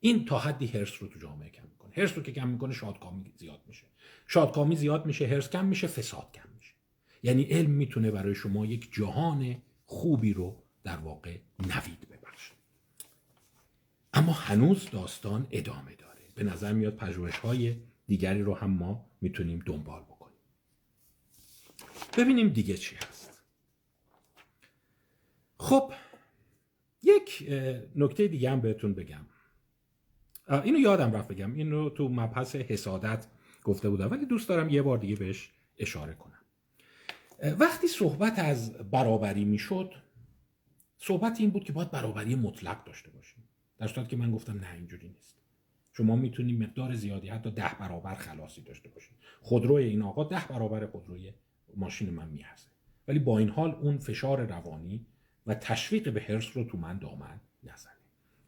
این 0.00 0.24
تا 0.24 0.38
حدی 0.38 0.66
هرس 0.66 1.02
رو 1.02 1.08
تو 1.08 1.18
جامعه 1.18 1.50
کم 1.50 1.62
می‌کنه. 1.62 1.92
هرس 1.96 2.16
رو 2.16 2.22
که 2.22 2.32
کم 2.32 2.48
می‌کنه 2.48 2.72
شادکامی 2.72 3.32
زیاد 3.36 3.60
میشه. 3.66 3.84
شادکامی 4.26 4.76
زیاد 4.76 5.06
میشه 5.06 5.26
هرس 5.26 5.50
کم 5.50 5.64
میشه 5.64 5.86
فساد 5.86 6.32
کم 6.34 6.48
میشه. 6.56 6.74
یعنی 7.22 7.42
علم 7.42 7.70
می‌تونه 7.70 8.10
برای 8.10 8.34
شما 8.34 8.66
یک 8.66 8.88
جهان 8.92 9.56
خوبی 9.86 10.32
رو 10.32 10.62
در 10.84 10.96
واقع 10.96 11.38
نوید 11.58 12.00
ببخشه 12.00 12.17
اما 14.18 14.32
هنوز 14.32 14.90
داستان 14.90 15.46
ادامه 15.50 15.94
داره. 15.94 16.22
به 16.34 16.44
نظر 16.44 16.72
میاد 16.72 16.96
پژوهش 16.96 17.38
های 17.38 17.76
دیگری 18.06 18.42
رو 18.42 18.54
هم 18.54 18.70
ما 18.70 19.10
می‌تونیم 19.20 19.62
دنبال 19.66 20.02
بکنیم. 20.02 20.38
ببینیم 22.18 22.48
دیگه 22.48 22.76
چی 22.76 22.96
هست. 22.96 23.42
خب 25.58 25.92
یک 27.02 27.48
نکته 27.96 28.28
دیگه 28.28 28.50
هم 28.50 28.60
بهتون 28.60 28.94
بگم. 28.94 29.26
اینو 30.50 30.78
یادم 30.78 31.12
رفت 31.12 31.28
بگم. 31.28 31.54
این 31.54 31.90
تو 31.90 32.08
مبحث 32.08 32.56
حسادت 32.56 33.26
گفته 33.64 33.90
بودم 33.90 34.10
ولی 34.10 34.26
دوست 34.26 34.48
دارم 34.48 34.68
یه 34.68 34.82
بار 34.82 34.98
دیگه 34.98 35.16
بهش 35.16 35.52
اشاره 35.76 36.14
کنم. 36.14 36.44
وقتی 37.58 37.86
صحبت 37.86 38.38
از 38.38 38.72
برابری 38.72 39.44
می‌شد 39.44 39.94
صحبت 40.96 41.40
این 41.40 41.50
بود 41.50 41.64
که 41.64 41.72
باید 41.72 41.90
برابری 41.90 42.34
مطلق 42.34 42.84
داشته 42.84 43.10
باشیم. 43.10 43.47
در 43.78 43.86
صورتی 43.86 44.10
که 44.10 44.16
من 44.16 44.30
گفتم 44.30 44.58
نه 44.58 44.74
اینجوری 44.74 45.08
نیست. 45.08 45.38
شما 45.92 46.16
می‌تونید 46.16 46.62
مقدار 46.62 46.94
زیادی 46.94 47.28
حتی 47.28 47.50
ده 47.50 47.70
برابر 47.80 48.14
خلاصی 48.14 48.62
داشته 48.62 48.88
باشید 48.88 49.14
خودروی 49.40 49.84
این 49.84 50.02
آقا 50.02 50.24
ده 50.24 50.44
برابر 50.48 50.86
خودروی 50.86 51.32
ماشین 51.76 52.10
من 52.10 52.28
میارزه 52.28 52.68
ولی 53.08 53.18
با 53.18 53.38
این 53.38 53.48
حال 53.48 53.70
اون 53.70 53.98
فشار 53.98 54.46
روانی 54.46 55.06
و 55.46 55.54
تشویق 55.54 56.12
به 56.12 56.20
هرس 56.20 56.56
رو 56.56 56.64
تو 56.64 56.78
من 56.78 56.98
دامن 56.98 57.40
نزنه. 57.62 57.92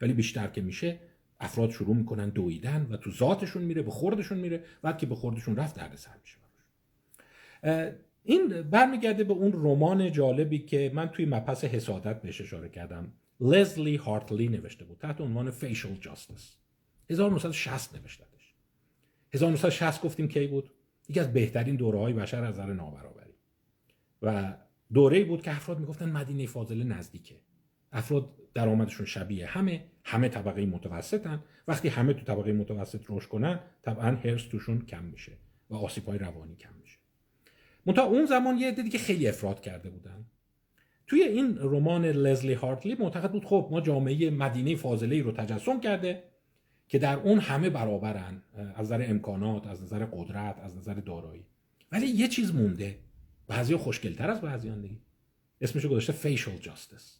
ولی 0.01 0.13
بیشتر 0.13 0.47
که 0.47 0.61
میشه 0.61 0.99
افراد 1.39 1.69
شروع 1.69 1.95
می‌کنن 1.95 2.29
دویدن 2.29 2.87
و 2.91 2.97
تو 2.97 3.11
ذاتشون 3.11 3.63
میره 3.63 3.81
به 3.81 3.91
خوردشون 3.91 4.37
میره 4.37 4.63
بعد 4.81 4.97
که 4.97 5.05
به 5.05 5.15
خوردشون 5.15 5.55
رفت 5.55 5.75
درد 5.75 5.95
سر 5.95 6.11
میشه 6.21 6.37
این 8.23 8.61
برمیگرده 8.61 9.23
به 9.23 9.33
اون 9.33 9.51
رمان 9.53 10.11
جالبی 10.11 10.59
که 10.59 10.91
من 10.93 11.07
توی 11.07 11.25
مپس 11.25 11.63
حسادت 11.63 12.21
بهش 12.21 12.41
اشاره 12.41 12.69
کردم. 12.69 13.13
لزلی 13.41 13.95
هارتلی 13.95 14.47
نوشته 14.47 14.85
بود 14.85 14.97
تحت 14.97 15.21
عنوان 15.21 15.51
فیشل 15.51 15.95
جاستس 15.95 16.55
1960 17.09 17.95
نوشتهش 17.95 18.55
1960 19.33 20.01
گفتیم 20.01 20.27
کی 20.27 20.47
بود؟ 20.47 20.71
یکی 21.09 21.19
از 21.19 21.33
بهترین 21.33 21.75
دوره 21.75 21.99
های 21.99 22.13
بشر 22.13 22.43
از 22.43 22.53
نظر 22.59 22.73
نابرابری. 22.73 23.33
و 24.21 24.53
دوره 24.93 25.23
بود 25.23 25.41
که 25.41 25.55
افراد 25.55 25.79
می‌گفتن 25.79 26.11
مدینه 26.11 26.45
فاضله 26.45 26.83
نزدیکه. 26.83 27.35
افراد 27.91 28.29
درآمدشون 28.53 29.05
شبیه 29.05 29.47
همه 29.47 29.85
همه 30.03 30.29
طبقه 30.29 30.65
متوسطن. 30.65 31.43
وقتی 31.67 31.87
همه 31.87 32.13
تو 32.13 32.25
طبقه 32.25 32.53
متوسط 32.53 33.05
رشد 33.09 33.27
کنن 33.27 33.59
طبعا 33.81 34.15
هرس 34.15 34.43
توشون 34.47 34.81
کم 34.85 35.03
میشه 35.03 35.31
و 35.69 35.75
آسیب 35.75 36.05
های 36.05 36.17
روانی 36.17 36.55
کم 36.55 36.73
میشه. 36.81 36.97
منتها 37.85 38.05
اون 38.05 38.25
زمان 38.25 38.57
یه 38.57 38.67
عده 38.67 38.81
دیگه 38.81 38.99
خیلی 38.99 39.27
افراد 39.27 39.61
کرده 39.61 39.89
بودن. 39.89 40.25
توی 41.11 41.23
این 41.23 41.57
رمان 41.61 42.05
لزلی 42.05 42.53
هارتلی 42.53 42.95
معتقد 42.99 43.31
بود 43.31 43.45
خب 43.45 43.67
ما 43.71 43.81
جامعه 43.81 44.29
مدینه 44.29 44.75
فاضله 44.75 45.21
رو 45.21 45.31
تجسم 45.31 45.79
کرده 45.79 46.23
که 46.87 46.99
در 46.99 47.17
اون 47.19 47.39
همه 47.39 47.69
برابرن 47.69 48.43
از 48.75 48.85
نظر 48.85 49.05
امکانات 49.09 49.67
از 49.67 49.83
نظر 49.83 50.05
قدرت 50.05 50.59
از 50.59 50.77
نظر 50.77 50.93
دارایی. 50.93 51.45
ولی 51.91 52.07
یه 52.07 52.27
چیز 52.27 52.55
مونده. 52.55 52.99
بعضی 53.47 53.75
خوشگلتر 53.75 54.29
از 54.29 54.41
بعضی 54.41 54.71
دیگه. 54.71 54.97
اسمشو 55.61 55.89
گذاشته 55.89 56.13
فیشل 56.13 56.57
جاستس 56.57 57.19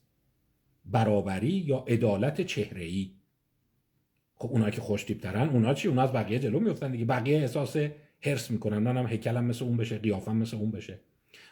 برابری 0.86 1.52
یا 1.52 1.86
عدالت 1.88 2.42
چهره 2.42 2.84
ای 2.84 3.12
خب 4.36 4.50
اونایی 4.52 4.72
که 4.72 4.82
خوش 4.82 5.04
ترن 5.04 5.50
اونا 5.50 5.74
چی؟ 5.74 5.88
اونا 5.88 6.02
از 6.02 6.14
بقیه 6.14 6.40
جلو 6.40 6.60
میفتن 6.60 6.92
دیگه. 6.92 7.06
بقیه 7.06 7.38
احساس 7.38 7.76
هرس 8.22 8.52
می‌کنن. 8.52 8.78
منم 8.78 9.08
هیکلم 9.08 9.44
مثل 9.44 9.66
اون 9.66 9.78
بشه 9.78 9.98
قیافم 9.98 10.38
مثل 10.38 10.58
اون 10.58 10.72
بشه. 10.72 11.00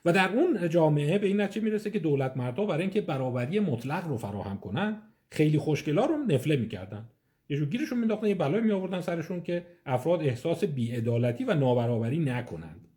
و 0.06 0.14
در 0.14 0.30
اون 0.30 0.70
جامعه 0.70 1.18
به 1.18 1.28
این 1.28 1.42
نتیجه 1.42 1.66
می‌رسه 1.66 1.90
که 1.90 2.00
دولت 2.00 2.38
مردها 2.38 2.66
برای 2.66 2.82
اینکه 2.82 3.02
برابری 3.02 3.60
مطلق 3.60 4.08
رو 4.08 4.18
فراهم 4.18 4.60
کنن 4.60 5.02
خیلی 5.32 5.58
خوشگلا 5.58 6.06
رو 6.06 6.18
نفله 6.18 6.56
می‌کردن. 6.56 7.10
یه 7.50 7.58
جو 7.58 7.66
گیرشون 7.66 8.00
مینداختن 8.00 8.28
یه 8.28 8.36
بلای 8.36 8.62
می 8.62 8.72
آوردن 8.72 9.02
سرشون 9.02 9.42
که 9.42 9.66
افراد 9.86 10.22
احساس 10.22 10.64
بیعدالتی 10.64 11.44
و 11.44 11.54
نابرابری 11.54 12.20
نکنند. 12.20 12.88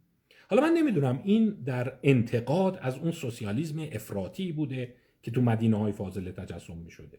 حالا 0.50 0.62
من 0.62 0.72
نمی‌دونم 0.72 1.20
این 1.24 1.50
در 1.50 1.92
انتقاد 2.02 2.78
از 2.82 2.98
اون 2.98 3.10
سوسیالیسم 3.10 3.88
افراطی 3.92 4.52
بوده 4.52 4.94
که 5.22 5.30
تو 5.30 5.42
مدینه 5.42 5.76
های 5.76 5.92
فاضله 5.92 6.32
تجسم 6.32 6.76
می 6.76 6.90
شده 6.90 7.18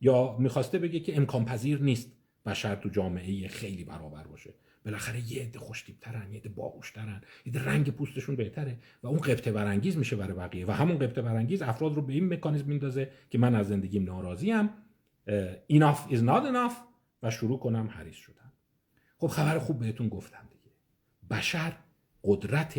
یا 0.00 0.36
می‌خواسته 0.38 0.78
بگه 0.78 1.00
که 1.00 1.16
امکان 1.16 1.44
پذیر 1.44 1.82
نیست 1.82 2.12
بشر 2.46 2.74
تو 2.74 2.88
جامعه 2.88 3.48
خیلی 3.48 3.84
برابر 3.84 4.24
باشه. 4.24 4.50
بالاخره 4.84 5.32
یه 5.32 5.42
عده 5.42 5.58
خوشتیبترن 5.58 6.32
یه 6.32 6.38
عده 6.38 6.48
باهوشترن 6.48 7.22
یه 7.46 7.52
عده 7.52 7.64
رنگ 7.64 7.90
پوستشون 7.90 8.36
بهتره 8.36 8.78
و 9.02 9.06
اون 9.06 9.18
قبطه 9.18 9.52
برانگیز 9.52 9.96
میشه 9.96 10.16
برای 10.16 10.34
بقیه 10.34 10.66
و 10.66 10.70
همون 10.70 10.98
قبطه 10.98 11.22
برانگیز 11.22 11.62
افراد 11.62 11.94
رو 11.94 12.02
به 12.02 12.12
این 12.12 12.32
مکانیزم 12.32 12.66
میندازه 12.66 13.10
که 13.30 13.38
من 13.38 13.54
از 13.54 13.68
زندگیم 13.68 14.04
ناراضیم 14.04 14.68
enough 15.72 16.10
is 16.10 16.20
not 16.20 16.44
enough 16.52 16.74
و 17.22 17.30
شروع 17.30 17.58
کنم 17.58 17.88
حریص 17.88 18.16
شدن. 18.16 18.52
خب 19.18 19.26
خبر 19.26 19.58
خوب 19.58 19.78
بهتون 19.78 20.08
گفتم 20.08 20.48
دیگه. 20.50 20.74
بشر 21.30 21.72
قدرت 22.24 22.78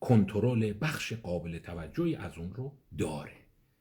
کنترل 0.00 0.74
بخش 0.80 1.12
قابل 1.12 1.58
توجهی 1.58 2.16
از 2.16 2.38
اون 2.38 2.52
رو 2.52 2.72
داره. 2.98 3.32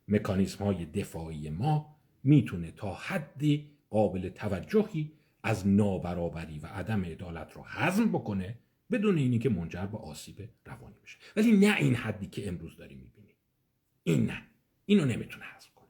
مکانیزم 0.07 0.63
های 0.63 0.85
دفاعی 0.85 1.49
ما 1.49 1.95
می‌تونه 2.23 2.71
تا 2.71 2.93
حدی 2.93 3.71
قابل 3.89 4.29
توجهی 4.29 5.11
از 5.43 5.67
نابرابری 5.67 6.59
و 6.59 6.65
عدم 6.67 7.05
عدالت 7.05 7.53
رو 7.53 7.63
حزم 7.63 8.09
بکنه 8.09 8.57
بدون 8.91 9.17
اینی 9.17 9.39
که 9.39 9.49
منجر 9.49 9.85
به 9.85 9.97
آسیب 9.97 10.49
روانی 10.65 10.95
بشه. 11.03 11.17
ولی 11.35 11.57
نه 11.57 11.75
این 11.75 11.95
حدی 11.95 12.27
که 12.27 12.47
امروز 12.47 12.77
داری 12.77 12.95
می‌بینی. 12.95 13.33
این 14.03 14.25
نه. 14.25 14.41
اینو 14.85 15.05
نمی‌تونه 15.05 15.45
حزم 15.57 15.69
کنه. 15.75 15.87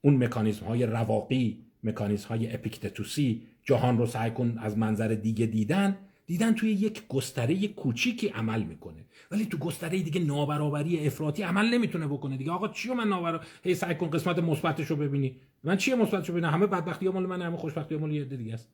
اون 0.00 0.24
مکانیزم 0.24 0.66
های 0.66 0.86
رواقی 0.86 1.64
مکانیزم 1.84 2.28
های 2.28 2.54
اپیکتتوسی 2.54 3.46
جهان 3.62 3.98
رو 3.98 4.06
سعی 4.06 4.30
کن 4.30 4.58
از 4.58 4.78
منظر 4.78 5.08
دیگه 5.08 5.46
دیدن 5.46 5.98
دیدن 6.30 6.54
توی 6.54 6.70
یک 6.70 7.02
گستره 7.08 7.68
کوچیکی 7.68 8.28
عمل 8.28 8.62
می‌کنه. 8.62 9.04
ولی 9.30 9.46
تو 9.46 9.58
گستره 9.58 10.02
دیگه 10.02 10.20
نابرابری 10.20 11.06
افراطی 11.06 11.42
عمل 11.42 11.74
نمی‌تونه 11.74 12.06
بکنه 12.06 12.36
دیگه. 12.36 12.50
آقا 12.50 12.68
چیو 12.68 12.94
من 12.94 13.08
نابرابر 13.08 13.46
هی 13.64 13.74
سعی 13.74 13.94
کن 13.94 14.10
قسمت 14.10 14.38
مثبتش 14.38 14.86
رو 14.86 14.96
ببینی. 14.96 15.36
من 15.64 15.76
چیه 15.76 15.94
مثبتش 15.94 16.28
رو 16.28 16.34
ببینم؟ 16.34 16.50
همه 16.52 16.66
بدبختی 16.66 17.08
مال 17.08 17.26
من 17.26 17.42
همه 17.42 17.56
خوشبختی 17.56 17.96
مال 17.96 18.12
یه 18.12 18.24
دیگه 18.24 18.54
است. 18.54 18.68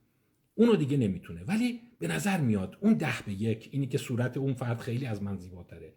اونو 0.54 0.76
دیگه 0.76 0.96
نمی‌تونه. 0.96 1.44
ولی 1.44 1.80
به 1.98 2.08
نظر 2.08 2.40
میاد 2.40 2.76
اون 2.80 2.94
ده 2.94 3.22
به 3.26 3.32
یک 3.32 3.68
اینی 3.72 3.86
که 3.86 3.98
صورت 3.98 4.36
اون 4.36 4.54
فرد 4.54 4.78
خیلی 4.78 5.06
از 5.06 5.22
من 5.22 5.36
زیباتره. 5.36 5.92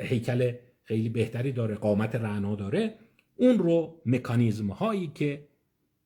هیکل 0.00 0.52
خیلی 0.82 1.08
بهتری 1.08 1.52
داره 1.52 1.74
قامت 1.74 2.14
رعنا 2.14 2.54
داره. 2.54 2.94
اون 3.36 3.58
رو 3.58 4.00
مکانیزم 4.06 4.70
هایی 4.70 5.10
که 5.14 5.48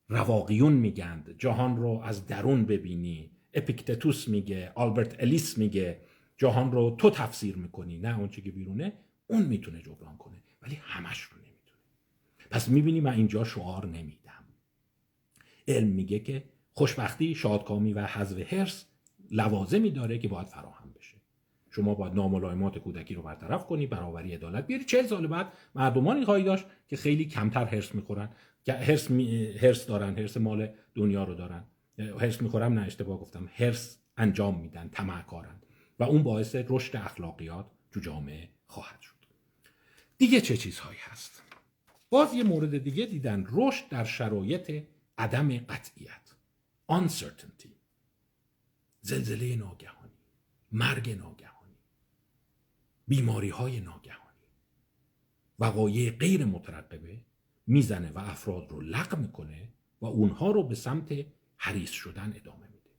رواقیون 0.08 0.72
میگند 0.72 1.34
جهان 1.38 1.76
رو 1.76 2.00
از 2.04 2.26
درون 2.26 2.64
ببینی 2.64 3.30
اپیکتتوس 3.54 4.28
میگه 4.28 4.72
آلبرت 4.74 5.22
الیس 5.22 5.58
میگه 5.58 6.00
جهان 6.36 6.72
رو 6.72 6.96
تو 6.98 7.10
تفسیر 7.10 7.56
می‌کنی 7.56 7.98
نه 7.98 8.18
اون 8.18 8.28
که 8.28 8.50
بیرونه 8.50 8.92
اون 9.26 9.42
می‌تونه 9.42 9.82
جبران 9.82 10.16
کنه 10.16 10.36
ولی 10.62 10.78
همش 10.82 11.20
رو 11.20 11.36
نمی‌تونه. 11.38 11.82
پس 12.50 12.68
می‌بینی 12.68 13.00
من 13.00 13.12
اینجا 13.12 13.44
شعار 13.44 13.86
نمیدم. 13.86 14.44
علم 15.68 15.88
میگه 15.88 16.18
که 16.18 16.44
خوشبختی 16.72 17.34
شادکامی 17.34 17.92
و 17.92 18.06
حذف 18.06 18.52
هرس 18.52 18.86
لوازمی 19.30 19.90
داره 19.90 20.18
که 20.18 20.28
باید 20.28 20.46
فراهم 20.46 20.92
بشه. 20.92 21.14
شما 21.70 21.94
باید 21.94 22.14
ناملایمات 22.14 22.78
کودکی 22.78 23.14
رو 23.14 23.22
برطرف 23.22 23.66
کنی 23.66 23.86
برابری 23.86 24.34
عدالت 24.34 24.66
بیاری. 24.66 24.84
چهل 24.84 25.06
سال 25.06 25.26
بعد 25.26 25.52
مردمانی 25.74 26.24
خواهی 26.24 26.44
داشت 26.44 26.64
که 26.88 26.96
خیلی 26.96 27.24
کمتر 27.24 27.64
هرس 27.64 27.94
می‌خورن 27.94 28.28
هرس, 28.68 29.10
می... 29.10 29.46
هرس 29.46 29.86
دارن 29.86 30.18
هرس 30.18 30.36
مال 30.36 30.68
دنیا 30.94 31.24
رو 31.24 31.34
دارن. 31.34 31.64
هرس 31.98 32.42
می‌خورم 32.42 32.72
نه 32.72 32.86
اشتباه 32.86 33.20
گفتم. 33.20 33.50
هرس 33.54 33.98
انجام 34.16 34.60
میدن 34.60 34.88
کارن 35.26 35.60
و 35.98 36.04
اون 36.04 36.22
باعث 36.22 36.56
رشد 36.68 36.96
اخلاقیات 36.96 37.66
تو 37.90 38.00
جامعه 38.00 38.48
خواهد 38.66 39.00
شد. 39.00 39.14
دیگه 40.18 40.40
چه 40.40 40.56
چیزهایی 40.56 40.98
هست؟ 41.02 41.42
باز 42.10 42.34
یه 42.34 42.44
مورد 42.44 42.78
دیگه 42.78 43.06
دیدن. 43.06 43.46
رشد 43.48 43.88
در 43.88 44.04
شرایط 44.04 44.84
عدم 45.18 45.58
قطعیت. 45.58 46.34
Uncertainty. 46.92 47.68
زلزله 49.00 49.56
ناگهانی. 49.56 50.12
مرگ 50.72 51.10
ناگهانی. 51.10 51.76
بیماری 53.08 53.48
های 53.48 53.80
ناگهانی. 53.80 54.46
وقایع 55.58 56.10
غیر 56.10 56.44
مترقبه 56.44 57.20
می‌زنه 57.66 58.10
و 58.10 58.18
افراد 58.18 58.70
رو 58.70 58.80
لغ 58.80 59.18
می‌کنه 59.18 59.68
و 60.00 60.06
اونها 60.06 60.50
رو 60.50 60.62
به 60.62 60.74
سمت 60.74 61.26
حریص 61.58 61.90
شدن 61.90 62.32
ادامه 62.36 62.66
میده. 62.66 62.90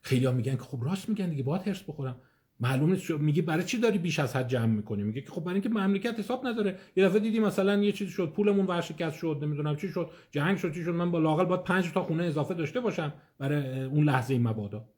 خیلی 0.00 0.24
ها 0.26 0.32
میگن 0.32 0.56
که 0.56 0.62
خب 0.62 0.84
راست 0.84 1.08
میگن 1.08 1.30
دیگه 1.30 1.42
باید 1.42 1.68
هرس 1.68 1.82
بخورم. 1.82 2.20
معلوم 2.60 2.90
نیست 2.90 3.10
میگه 3.10 3.42
برای 3.42 3.64
چی 3.64 3.78
داری 3.78 3.98
بیش 3.98 4.18
از 4.18 4.36
حد 4.36 4.48
جمع 4.48 4.66
می‌کنی؟ 4.66 5.02
میگه 5.02 5.20
که 5.20 5.30
خب 5.30 5.40
برای 5.40 5.54
اینکه 5.54 5.68
مملکت 5.68 6.18
حساب 6.18 6.46
نداره. 6.46 6.78
یه 6.96 7.04
دفعه 7.04 7.20
دیدی 7.20 7.40
مثلا 7.40 7.82
یه 7.82 7.92
چیزی 7.92 8.10
شد 8.10 8.32
پولمون 8.32 8.66
ورشکست 8.66 9.16
شد 9.16 9.38
نمی‌دونم 9.42 9.76
چی 9.76 9.88
شد 9.88 10.10
جنگ 10.30 10.56
شد 10.56 10.74
چی 10.74 10.84
شد. 10.84 10.90
من 10.90 11.10
با 11.10 11.18
لاقل 11.18 11.44
باید 11.44 11.64
پنج 11.64 11.92
تا 11.92 12.02
خونه 12.02 12.24
اضافه 12.24 12.54
داشته 12.54 12.80
باشم 12.80 13.12
برای 13.38 13.84
اون 13.84 14.04
لحظه 14.04 14.38
مبادا. 14.38 14.88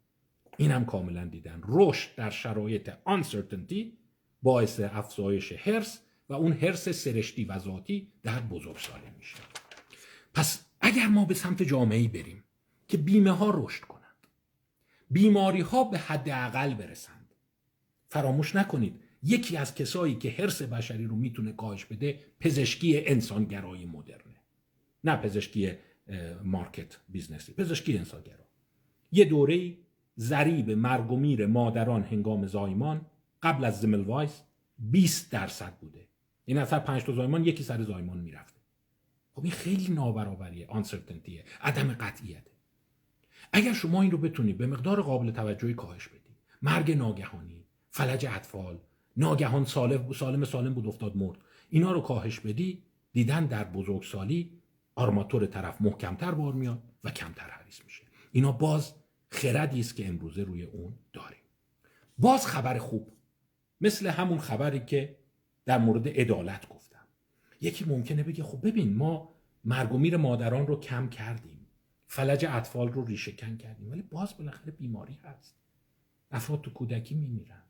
این 0.56 0.70
هم 0.70 0.84
کاملا 0.84 1.24
دیدن. 1.24 1.60
رشد 1.68 2.14
در 2.16 2.30
شرایط 2.30 2.90
uncertainty 2.90 3.84
باعث 4.42 4.80
افزایش 4.80 5.52
حرص 5.52 6.00
و 6.28 6.34
اون 6.34 6.52
حرص 6.52 6.88
سرشتی 6.88 7.44
و 7.44 7.58
ذاتی 7.58 8.12
در 8.22 8.40
بزرگسالی 8.40 9.10
میشه. 9.18 9.36
پس 10.34 10.66
اگر 10.80 11.06
ما 11.06 11.24
به 11.24 11.34
سمت 11.34 11.62
جامعه 11.62 12.08
بریم 12.08 12.44
که 12.88 12.96
بیمه 12.96 13.30
ها 13.30 13.50
رشد 13.54 13.84
کنند. 13.84 14.02
بیماری 15.10 15.60
ها 15.60 15.84
به 15.84 15.98
حداقل 15.98 16.74
برسند. 16.74 17.34
فراموش 18.08 18.56
نکنید 18.56 19.00
یکی 19.22 19.56
از 19.56 19.74
کسایی 19.74 20.14
که 20.14 20.30
حرص 20.30 20.62
بشری 20.62 21.04
رو 21.04 21.16
می‌تونه 21.16 21.52
کاهش 21.52 21.84
بده 21.84 22.20
پزشکی 22.40 23.06
انسانگرایی 23.06 23.86
مدرنه. 23.86 24.40
نه 25.04 25.16
پزشکی 25.16 25.72
market 26.44 26.96
business 27.08 27.47
ی 27.47 27.52
پزشکی 27.52 27.98
انسانگرا. 27.98 28.46
یه 29.12 29.24
دوره 29.24 29.76
ضریب 30.18 30.70
مرگ 30.70 31.12
و 31.12 31.16
میر 31.16 31.46
مادران 31.46 32.02
هنگام 32.02 32.46
زایمان 32.46 33.06
قبل 33.42 33.64
از 33.64 33.80
زملوایس 33.80 34.42
20 34.78 35.30
درصد 35.30 35.78
بوده. 35.78 36.08
این 36.44 36.58
اثر 36.58 36.78
پنج 36.78 37.02
تا 37.02 37.12
زایمان 37.12 37.44
یکی 37.44 37.62
سر 37.62 37.82
زایمان 37.82 38.18
می‌رفته. 38.18 38.60
خب 39.32 39.42
این 39.42 39.52
خیلی 39.52 39.88
نابرابریه 39.88 40.66
آنسرتنتیه 40.66 41.44
عدم 41.60 41.92
قطعیته. 41.92 42.55
اگر 43.52 43.72
شما 43.72 44.02
این 44.02 44.10
رو 44.10 44.18
بتونید 44.18 44.58
به 44.58 44.66
مقدار 44.66 45.02
قابل 45.02 45.30
توجهی 45.30 45.74
کاهش 45.74 46.08
بدید 46.08 46.36
مرگ 46.62 46.92
ناگهانی 46.92 47.64
فلج 47.90 48.26
اطفال 48.26 48.78
ناگهان 49.16 49.64
سالم 49.64 50.12
سالم 50.12 50.44
سالم 50.44 50.74
بود 50.74 50.86
افتاد 50.86 51.16
مرد. 51.16 51.38
اینا 51.70 51.92
رو 51.92 52.00
کاهش 52.00 52.40
بدی 52.40 52.82
دیدن 53.12 53.46
در 53.46 53.64
بزرگسالی 53.64 54.52
آرماتور 54.94 55.46
طرف 55.46 55.80
محکمتر 55.80 56.30
بار 56.30 56.52
میاد 56.52 56.82
و 57.04 57.10
کمتر 57.10 57.50
حریص 57.50 57.84
میشه. 57.84 58.02
اینا 58.32 58.52
باز 58.52 58.94
خردی 59.28 59.80
است 59.80 59.96
که 59.96 60.08
امروزه 60.08 60.42
روی 60.42 60.62
اون 60.62 60.92
داریم. 61.12 61.38
باز 62.18 62.46
خبر 62.46 62.78
خوب. 62.78 63.12
مثل 63.80 64.06
همون 64.06 64.38
خبری 64.38 64.80
که 64.80 65.16
در 65.64 65.78
مورد 65.78 66.08
عدالت 66.08 66.68
گفتم. 66.68 67.06
یکی 67.60 67.84
ممکنه 67.84 68.22
بگه 68.22 68.42
خب 68.42 68.66
ببین 68.66 68.96
ما 68.96 69.34
مرگ 69.64 69.92
و 69.92 69.98
میر 69.98 70.16
مادران 70.16 70.66
رو 70.66 70.80
کم 70.80 71.08
کردیم. 71.08 71.55
فلج 72.06 72.46
اطفال 72.48 72.88
رو 72.88 73.04
ریشه 73.04 73.32
کن 73.32 73.56
کردیم. 73.56 73.90
ولی 73.90 74.02
باز 74.02 74.36
بالاخره 74.36 74.72
بیماری 74.72 75.18
هست. 75.24 75.56
افراد 76.30 76.60
تو 76.60 76.70
کودکی 76.70 77.14
میمیرند. 77.14 77.62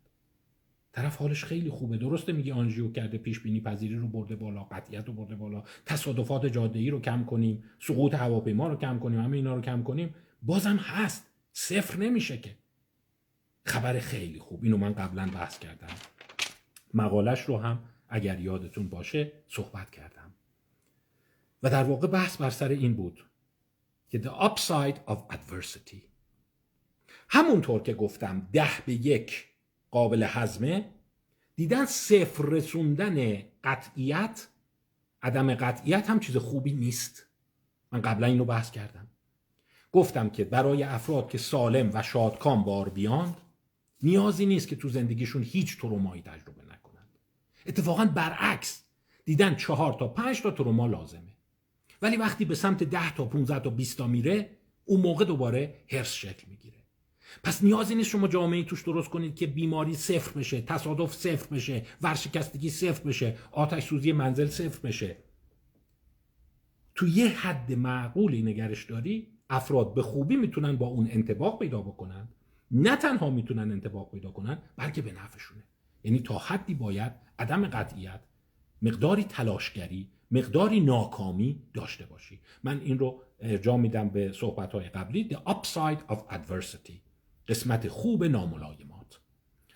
طرف 0.92 1.16
حالش 1.16 1.44
خیلی 1.44 1.70
خوبه. 1.70 1.96
درسته 1.96 2.32
میگه 2.32 2.54
آنژیو 2.54 2.92
کرده 2.92 3.18
پیش 3.18 3.40
بینی 3.40 3.60
پذیری 3.60 3.94
رو 3.94 4.08
برده 4.08 4.36
بالا 4.36 4.64
قطعیت 4.64 5.06
رو 5.06 5.12
برده 5.12 5.34
بالا. 5.34 5.64
تصادفات 5.86 6.46
جاده 6.46 6.78
ای 6.78 6.90
رو 6.90 7.00
کم 7.00 7.24
کنیم. 7.24 7.64
سقوط 7.80 8.14
هواپیما 8.14 8.68
رو 8.68 8.76
کم 8.76 8.98
کنیم. 8.98 9.20
همه 9.20 9.36
اینا 9.36 9.54
رو 9.54 9.60
کم 9.60 9.82
کنیم. 9.82 10.14
بازم 10.42 10.76
هست. 10.76 11.26
صفر 11.52 11.98
نمیشه 11.98 12.38
که. 12.38 12.56
خبر 13.64 13.98
خیلی 13.98 14.38
خوب. 14.38 14.64
اینو 14.64 14.76
من 14.76 14.92
قبلا 14.92 15.30
بحث 15.34 15.58
کردم. 15.58 15.94
مقالش 16.94 17.40
رو 17.40 17.58
هم 17.58 17.82
اگر 18.08 18.40
یادتون 18.40 18.88
باشه 18.88 19.32
صحبت 19.48 19.90
کردم. 19.90 20.32
و 21.62 21.70
در 21.70 21.84
واقع 21.84 22.08
بحث 22.08 22.36
بر 22.36 22.50
سر 22.50 22.68
این 22.68 22.94
بود. 22.94 23.24
که 24.08 24.22
the 24.22 24.42
upside 24.42 25.10
of 25.10 25.16
adversity. 25.34 26.02
همونطور 27.28 27.82
که 27.82 27.94
گفتم 27.94 28.48
ده 28.52 28.70
به 28.86 28.92
یک 28.92 29.44
قابل 29.90 30.26
هضمه. 30.28 30.90
دیدن 31.56 31.84
صفر 31.84 32.44
رسوندن 32.44 33.42
قطعیت 33.64 34.48
عدم 35.22 35.54
قطعیت 35.54 36.10
هم 36.10 36.20
چیز 36.20 36.36
خوبی 36.36 36.72
نیست. 36.72 37.26
من 37.92 38.00
قبلا 38.00 38.26
اینو 38.26 38.44
بحث 38.44 38.70
کردم. 38.70 39.08
گفتم 39.92 40.30
که 40.30 40.44
برای 40.44 40.82
افراد 40.82 41.30
که 41.30 41.38
سالم 41.38 41.90
و 41.94 42.02
شادکام 42.02 42.64
بار 42.64 42.88
بیاند 42.88 43.36
نیازی 44.02 44.46
نیست 44.46 44.68
که 44.68 44.76
تو 44.76 44.88
زندگیشون 44.88 45.42
هیچ 45.42 45.80
ترومایی 45.80 46.22
تجربه 46.22 46.62
نکنند 46.62 47.18
اتفاقا 47.66 48.04
برعکس 48.04 48.84
دیدن 49.24 49.54
چهار 49.54 49.92
تا 49.98 50.08
پنج 50.08 50.42
تا 50.42 50.50
تروما 50.50 50.86
لازمه. 50.86 51.35
ولی 52.02 52.16
وقتی 52.16 52.44
به 52.44 52.54
سمت 52.54 52.82
ده 52.82 53.14
تا 53.14 53.24
15 53.24 53.60
تا 53.60 53.70
20 53.70 53.98
تا 53.98 54.06
میره 54.06 54.50
اون 54.84 55.00
موقع 55.00 55.24
دوباره 55.24 55.74
هرس 55.90 56.12
شکل 56.12 56.48
می‌گیره. 56.48 56.76
پس 57.44 57.64
نیازی 57.64 57.94
نیست 57.94 58.10
شما 58.10 58.28
جامعه 58.28 58.64
توش 58.64 58.82
درست 58.82 59.08
کنید 59.10 59.34
که 59.34 59.46
بیماری 59.46 59.94
صفر 59.94 60.38
بشه 60.38 60.60
تصادف 60.60 61.14
صفر 61.14 61.54
بشه 61.54 61.86
ورشکستگی 62.02 62.70
صفر 62.70 63.04
بشه 63.04 63.36
آتش 63.52 63.84
سوزی 63.84 64.12
منزل 64.12 64.46
صفر 64.46 64.88
بشه. 64.88 65.16
تو 66.94 67.06
یه 67.08 67.28
حد 67.28 67.72
معقولی 67.72 68.42
نگرش 68.42 68.84
داری 68.84 69.28
افراد 69.50 69.94
به 69.94 70.02
خوبی 70.02 70.36
می‌تونن 70.36 70.76
با 70.76 70.86
اون 70.86 71.08
انتباق 71.10 71.58
پیدا 71.58 71.80
بکنن 71.82 72.28
نه 72.70 72.96
تنها 72.96 73.30
می‌تونن 73.30 73.72
انتباق 73.72 74.10
پیدا 74.10 74.30
کنن 74.30 74.58
بلکه 74.76 75.02
به 75.02 75.12
نفعشونه. 75.12 75.62
یعنی 76.04 76.18
تا 76.18 76.38
حدی 76.38 76.74
باید 76.74 77.12
عدم 77.38 77.66
قطعیت 77.66 78.20
مقداری 78.82 79.24
تلاشگری 79.24 80.08
مقداری 80.30 80.80
ناکامی 80.80 81.62
داشته 81.74 82.06
باشی. 82.06 82.40
من 82.64 82.80
این 82.80 82.98
رو 82.98 83.22
ارجاع 83.40 83.76
میدم 83.76 84.08
به 84.08 84.32
صحبت 84.32 84.72
های 84.72 84.88
قبلی. 84.88 85.28
The 85.30 85.50
Upside 85.50 86.12
of 86.12 86.18
Adversity. 86.34 86.92
قسمت 87.48 87.88
خوب 87.88 88.24
ناملایمات. 88.24 89.20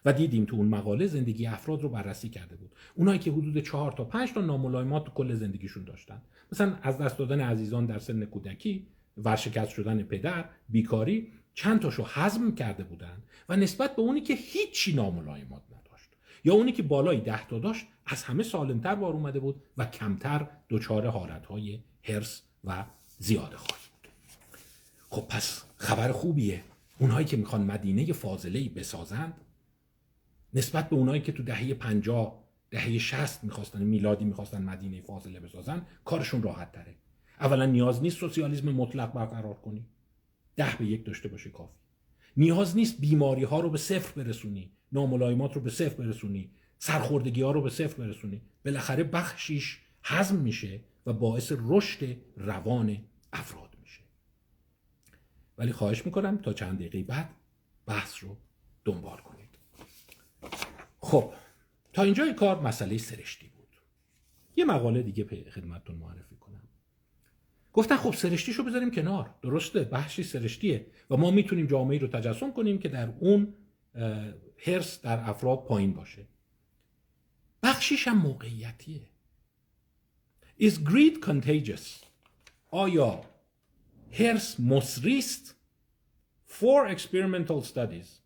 و 0.04 0.12
دیدیم 0.12 0.44
تو 0.44 0.56
اون 0.56 0.66
مقاله 0.66 1.06
زندگی 1.06 1.46
افراد 1.46 1.82
رو 1.82 1.88
بررسی 1.88 2.28
کرده 2.28 2.56
بود. 2.56 2.74
اونایی 2.94 3.18
که 3.18 3.32
حدود 3.32 3.58
چهار 3.58 3.92
تا 3.92 4.04
پنج 4.04 4.32
تا 4.32 4.40
ناملایمات 4.40 5.04
تو 5.04 5.10
کل 5.10 5.34
زندگیشون 5.34 5.84
داشتن. 5.84 6.22
مثلا 6.52 6.74
از 6.82 6.98
دست 6.98 7.18
دادن 7.18 7.40
عزیزان 7.40 7.86
در 7.86 7.98
سن 7.98 8.24
کودکی 8.24 8.86
ورشکست 9.16 9.70
شدن 9.70 10.02
پدر 10.02 10.44
بیکاری 10.68 11.32
چند 11.54 11.80
تاشو 11.80 12.04
حزم 12.14 12.54
کرده 12.54 12.84
بودن. 12.84 13.22
و 13.48 13.56
نسبت 13.56 13.96
به 13.96 14.02
اونی 14.02 14.20
که 14.20 14.34
هیچی 14.34 14.94
ناملایمات 14.94 15.62
یا 16.44 16.54
اونی 16.54 16.72
که 16.72 16.82
بالای 16.82 17.20
ده 17.20 17.46
تا 17.46 17.58
داشت 17.58 17.86
از 18.06 18.22
همه 18.22 18.42
سالمتر 18.42 18.94
بار 18.94 19.12
اومده 19.12 19.40
بود 19.40 19.62
و 19.76 19.86
کمتر 19.86 20.46
دچار 20.70 21.06
حالتهای 21.06 21.80
هرس 22.02 22.42
و 22.64 22.84
زیاده 23.18 23.56
خواهی 23.56 23.82
بود. 23.92 24.10
خب 25.10 25.28
پس 25.28 25.64
خبر 25.76 26.12
خوبیه. 26.12 26.62
اونهایی 26.98 27.26
که 27.26 27.36
می‌خوان 27.36 27.62
مدینه 27.62 28.12
فاضله 28.12 28.68
بسازند 28.68 29.34
نسبت 30.54 30.88
به 30.88 30.96
اونهایی 30.96 31.20
که 31.20 31.32
تو 31.32 31.42
دهه 31.42 31.74
50 31.74 32.44
دهه 32.70 32.98
60 32.98 33.44
می‌خواستن 33.44 33.82
میلادی 33.82 34.24
می‌خواستن 34.24 34.62
مدینه 34.62 35.00
فاضله 35.00 35.40
بسازن 35.40 35.86
کارشون 36.04 36.42
راحت 36.42 36.72
تره. 36.72 36.94
اولا 37.40 37.66
نیاز 37.66 38.02
نیست 38.02 38.16
سوسیالیسم 38.16 38.68
مطلق 38.68 39.12
برقرار 39.12 39.54
کنی. 39.54 39.86
ده 40.56 40.76
به 40.78 40.86
یک 40.86 41.04
داشته 41.04 41.28
باشه 41.28 41.50
کافی. 41.50 41.78
نیاز 42.36 42.76
نیست 42.76 43.00
بیماری 43.00 43.44
ها 43.44 43.60
رو 43.60 43.70
به 43.70 43.78
صفر 43.78 44.22
برسونی. 44.22 44.72
ناملایمات 44.92 45.54
رو 45.54 45.60
به 45.60 45.70
صفر 45.70 45.94
برسونی. 45.94 46.50
سرخوردگی 46.78 47.42
ها 47.42 47.50
رو 47.50 47.62
به 47.62 47.70
صفر 47.70 48.02
برسونی. 48.02 48.42
بالاخره 48.64 49.04
بخشیش 49.04 49.80
هضم 50.02 50.36
میشه 50.36 50.80
و 51.06 51.12
باعث 51.12 51.52
رشد 51.58 52.16
روان 52.36 52.98
افراد 53.32 53.76
میشه. 53.80 54.00
ولی 55.58 55.72
خواهش 55.72 56.06
می‌کنم 56.06 56.38
تا 56.38 56.52
چند 56.52 56.78
دقیقه 56.78 57.02
بعد 57.02 57.30
بحث 57.86 58.24
رو 58.24 58.36
دنبال 58.84 59.18
کنید. 59.18 59.48
خب 61.00 61.32
تا 61.92 62.02
اینجای 62.02 62.34
کار 62.34 62.60
مسئله 62.60 62.98
سرشتی 62.98 63.48
بود. 63.48 63.68
یه 64.56 64.64
مقاله 64.64 65.02
دیگه 65.02 65.24
خدمتتون 65.50 65.96
معرفی 65.96 66.36
کنم. 66.40 66.68
گفتن 67.72 67.96
خب 67.96 68.12
سرشتیشو 68.14 68.64
بذاریم 68.64 68.90
کنار. 68.90 69.34
درسته 69.42 69.84
بحثی 69.84 70.22
سرشتیه 70.22 70.86
و 71.10 71.16
ما 71.16 71.30
می‌تونیم 71.30 71.66
جامعه 71.66 71.98
رو 71.98 72.06
تجسم 72.06 72.52
کنیم 72.52 72.78
که 72.78 72.88
در 72.88 73.12
اون 73.18 73.54
هرس 74.66 75.00
در 75.00 75.30
افراد 75.30 75.64
پایین 75.64 75.92
باشه. 75.92 76.26
بخشیش 77.62 78.08
هم 78.08 78.18
موقعیتیه. 78.18 79.06
Is 80.60 80.72
greed 80.72 81.20
contagious? 81.26 82.04
آیا 82.70 83.24
هرس 84.12 84.60
مصریست؟ 84.60 85.56
Four 86.48 86.88
experimental 86.88 87.62
studies. 87.62 88.20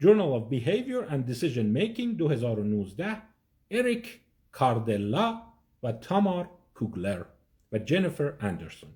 Journal 0.00 0.34
of 0.34 0.50
Behavior 0.50 1.02
and 1.10 1.26
Decision 1.26 1.72
Making 1.72 2.16
2019 2.16 3.22
اریک 3.70 4.20
کاردلا 4.52 5.42
و 5.82 5.92
تامار 5.92 6.50
کوگلر 6.74 7.24
و 7.72 7.78
جنیفر 7.78 8.36
اندرسون 8.40 8.90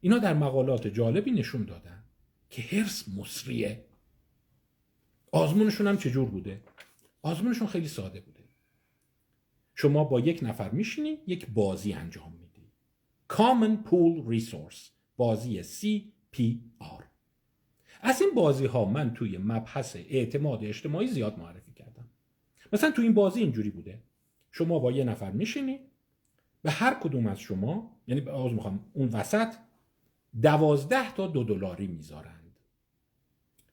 اینا 0.00 0.18
در 0.18 0.34
مقالات 0.34 0.86
جالبی 0.86 1.30
نشون 1.30 1.64
دادن 1.64 2.04
که 2.50 2.62
هرس 2.62 3.04
مصریه. 3.16 3.84
آزمونشون 5.34 5.86
هم 5.86 5.96
چجور 5.96 6.28
بوده؟ 6.28 6.60
آزمونشون 7.22 7.66
خیلی 7.66 7.88
ساده 7.88 8.20
بوده. 8.20 8.44
شما 9.74 10.04
با 10.04 10.20
یک 10.20 10.40
نفر 10.42 10.70
میشینی 10.70 11.18
یک 11.26 11.46
بازی 11.50 11.92
انجام 11.92 12.32
میدی. 12.32 12.70
Common 13.32 13.88
Pool 13.88 14.28
Resource 14.32 14.78
بازی 15.16 15.62
CPR 15.62 17.02
از 18.00 18.20
این 18.20 18.30
بازی 18.34 18.66
ها 18.66 18.84
من 18.84 19.14
توی 19.14 19.38
مبحث 19.38 19.96
اعتماد 19.96 20.64
اجتماعی 20.64 21.06
زیاد 21.06 21.38
معرفی 21.38 21.72
کردم. 21.72 22.08
مثلا 22.72 22.90
تو 22.90 23.02
این 23.02 23.14
بازی 23.14 23.40
اینجوری 23.40 23.70
بوده. 23.70 24.02
شما 24.50 24.78
با 24.78 24.92
یه 24.92 25.04
نفر 25.04 25.30
میشینی 25.30 25.80
به 26.62 26.70
هر 26.70 26.94
کدوم 26.94 27.26
از 27.26 27.40
شما 27.40 27.96
یعنی 28.06 28.28
آز 28.28 28.52
می‌خوام 28.52 28.84
اون 28.92 29.08
وسط 29.08 29.54
دوازده 30.42 31.14
تا 31.14 31.26
دو 31.26 31.44
دلاری 31.44 31.86
می‌ذارند. 31.86 32.58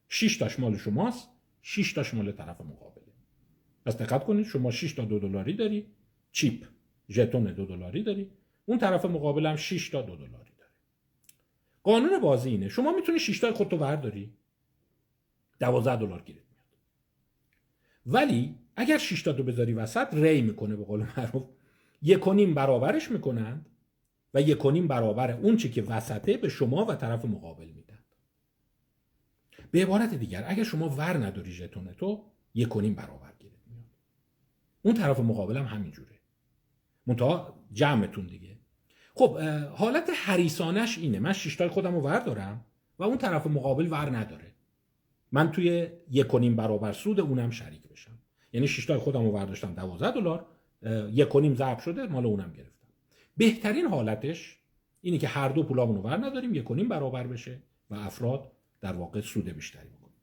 شش 0.10 0.38
تاش 0.38 0.60
مال 0.60 0.78
شماست. 0.78 1.31
شش 1.62 1.94
تاش 1.94 2.14
مال 2.14 2.32
طرف 2.32 2.62
مقابله. 2.62 3.14
پس 3.86 3.98
دقت 3.98 4.24
کنید 4.24 4.46
شما 4.46 4.72
6 4.72 4.94
تا 4.94 5.06
دو 5.06 5.20
دلاری 5.20 5.54
داری 5.54 5.88
چیپ 6.32 6.68
ژتون 7.10 7.44
دو 7.44 7.66
دلاری 7.66 8.04
داری 8.04 8.32
اون 8.66 8.78
طرف 8.78 9.06
مقابل 9.06 9.46
هم 9.46 9.56
6 9.56 9.90
تا 9.90 10.02
دو 10.02 10.16
دلاری 10.16 10.52
داره 10.58 10.72
قانون 11.84 12.20
بازی 12.20 12.50
اینه 12.50 12.70
شما 12.70 12.92
می‌تونی 12.92 13.20
6 13.20 13.40
تا 13.40 13.54
خودتو 13.54 13.78
برداری. 13.78 14.34
12 15.60 15.96
دلار 15.96 16.22
گیرت 16.22 16.44
میاد. 16.52 16.66
ولی 18.06 18.56
اگر 18.76 18.98
6 18.98 19.22
تا 19.22 19.32
دو 19.32 19.44
بذاری 19.44 19.74
وسط 19.74 20.14
ری 20.14 20.42
می‌کنه 20.42 20.76
به 20.76 20.84
قول 20.84 21.06
معروف. 21.18 21.44
یک 22.02 22.20
برابرش 22.30 23.12
می‌کنند 23.12 23.70
و 24.34 24.42
یک 24.42 24.58
برابر 24.64 25.32
اون 25.32 25.58
چی 25.58 25.70
که 25.70 25.82
وسطه 25.82 26.38
به 26.38 26.50
شما 26.50 26.86
و 26.86 26.96
طرف 26.96 27.26
مقابل 27.26 27.68
میدن 27.68 27.91
به 29.72 29.82
عبارت 29.82 30.14
دیگر 30.14 30.44
اگر 30.48 30.64
شما 30.64 30.90
ور 30.90 31.26
نداری 31.26 31.52
ژتون 31.52 31.94
تو 31.94 32.26
یک 32.54 32.70
برابر 32.70 33.34
گیرت 33.40 33.68
میاد. 33.68 33.84
اون 34.82 34.94
طرف 34.94 35.20
مقابل 35.20 35.58
هم 35.58 35.66
همینجوره. 35.66 36.20
منتها 37.08 37.60
جمعتون 37.74 38.28
دیگه. 38.28 38.58
خب 39.14 39.40
حالت 39.76 40.10
حریسانش 40.26 40.98
اینه. 40.98 41.20
من 41.20 41.34
شیشتای 41.34 41.68
خودم 41.68 41.96
رو 41.96 42.02
ور 42.02 42.20
دارم 42.20 42.66
و 43.00 43.04
اون 43.04 43.18
طرف 43.18 43.48
مقابل 43.48 43.88
ور 43.92 44.18
نداره. 44.18 44.52
من 45.32 45.52
توی 45.52 45.88
یک 46.10 46.28
برابر 46.28 46.94
سود 46.94 47.20
اونم 47.20 47.50
شریک 47.50 47.88
بشم. 47.88 48.20
یعنی 48.54 48.68
شیشتای 48.68 48.98
خودم 48.98 49.26
رو 49.26 49.46
داشتم 49.46 49.74
12 49.74 50.12
دلار 50.12 50.46
یک 51.12 51.30
کنیم 51.30 51.56
ضرب 51.56 51.80
شده 51.80 52.08
مال 52.08 52.26
اونم 52.26 52.54
گرفتم. 52.54 52.88
بهترین 53.38 53.86
حالتش 53.86 54.58
اینه 55.02 55.18
که 55.18 55.28
هر 55.28 55.50
دو 55.50 55.64
پولامون 55.64 55.96
رو 55.96 56.02
ور 56.02 56.26
نداریم 56.26 56.56
یک 56.56 56.64
کنیم 56.64 56.90
برابر 56.90 57.28
بشه 57.28 57.60
و 57.90 57.96
افراد 57.96 58.52
در 58.82 58.94
واقع 58.94 59.22
سود 59.22 59.50
بیشتری 59.50 59.90
بکنیم 59.90 60.16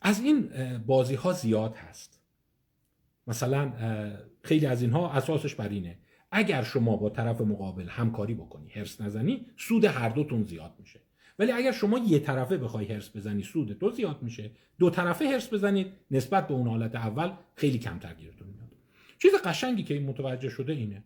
از 0.00 0.20
این 0.20 0.50
بازی 0.78 1.14
ها 1.14 1.32
زیاد 1.32 1.74
هست. 1.76 2.20
مثلا 3.26 3.72
خیلی 4.42 4.66
از 4.66 4.82
اینها 4.82 5.12
اساسش 5.12 5.54
بر 5.54 5.68
اینه. 5.68 5.98
اگر 6.30 6.62
شما 6.62 6.96
با 6.96 7.10
طرف 7.10 7.40
مقابل 7.40 7.88
همکاری 7.88 8.34
بکنی 8.34 8.70
هرس 8.70 9.00
نزنی 9.00 9.46
سود 9.56 9.84
هر 9.84 10.08
دوتون 10.08 10.44
زیاد 10.44 10.74
میشه. 10.78 11.00
ولی 11.38 11.52
اگر 11.52 11.72
شما 11.72 11.98
یه 11.98 12.18
طرفه 12.18 12.56
بخوای 12.56 12.92
هرس 12.92 13.16
بزنی 13.16 13.42
سود 13.42 13.78
تو 13.78 13.90
زیاد 13.90 14.22
میشه. 14.22 14.50
دو 14.78 14.90
طرفه 14.90 15.28
هرس 15.28 15.52
بزنید 15.52 15.92
نسبت 16.10 16.48
به 16.48 16.54
اون 16.54 16.68
حالت 16.68 16.94
اول 16.94 17.32
خیلی 17.54 17.78
کمتر 17.78 18.14
گیرتون 18.14 18.48
میاد. 18.48 18.68
چیز 19.18 19.32
قشنگی 19.44 19.82
که 19.82 19.94
این 19.94 20.06
متوجه 20.06 20.48
شده 20.48 20.72
اینه. 20.72 21.04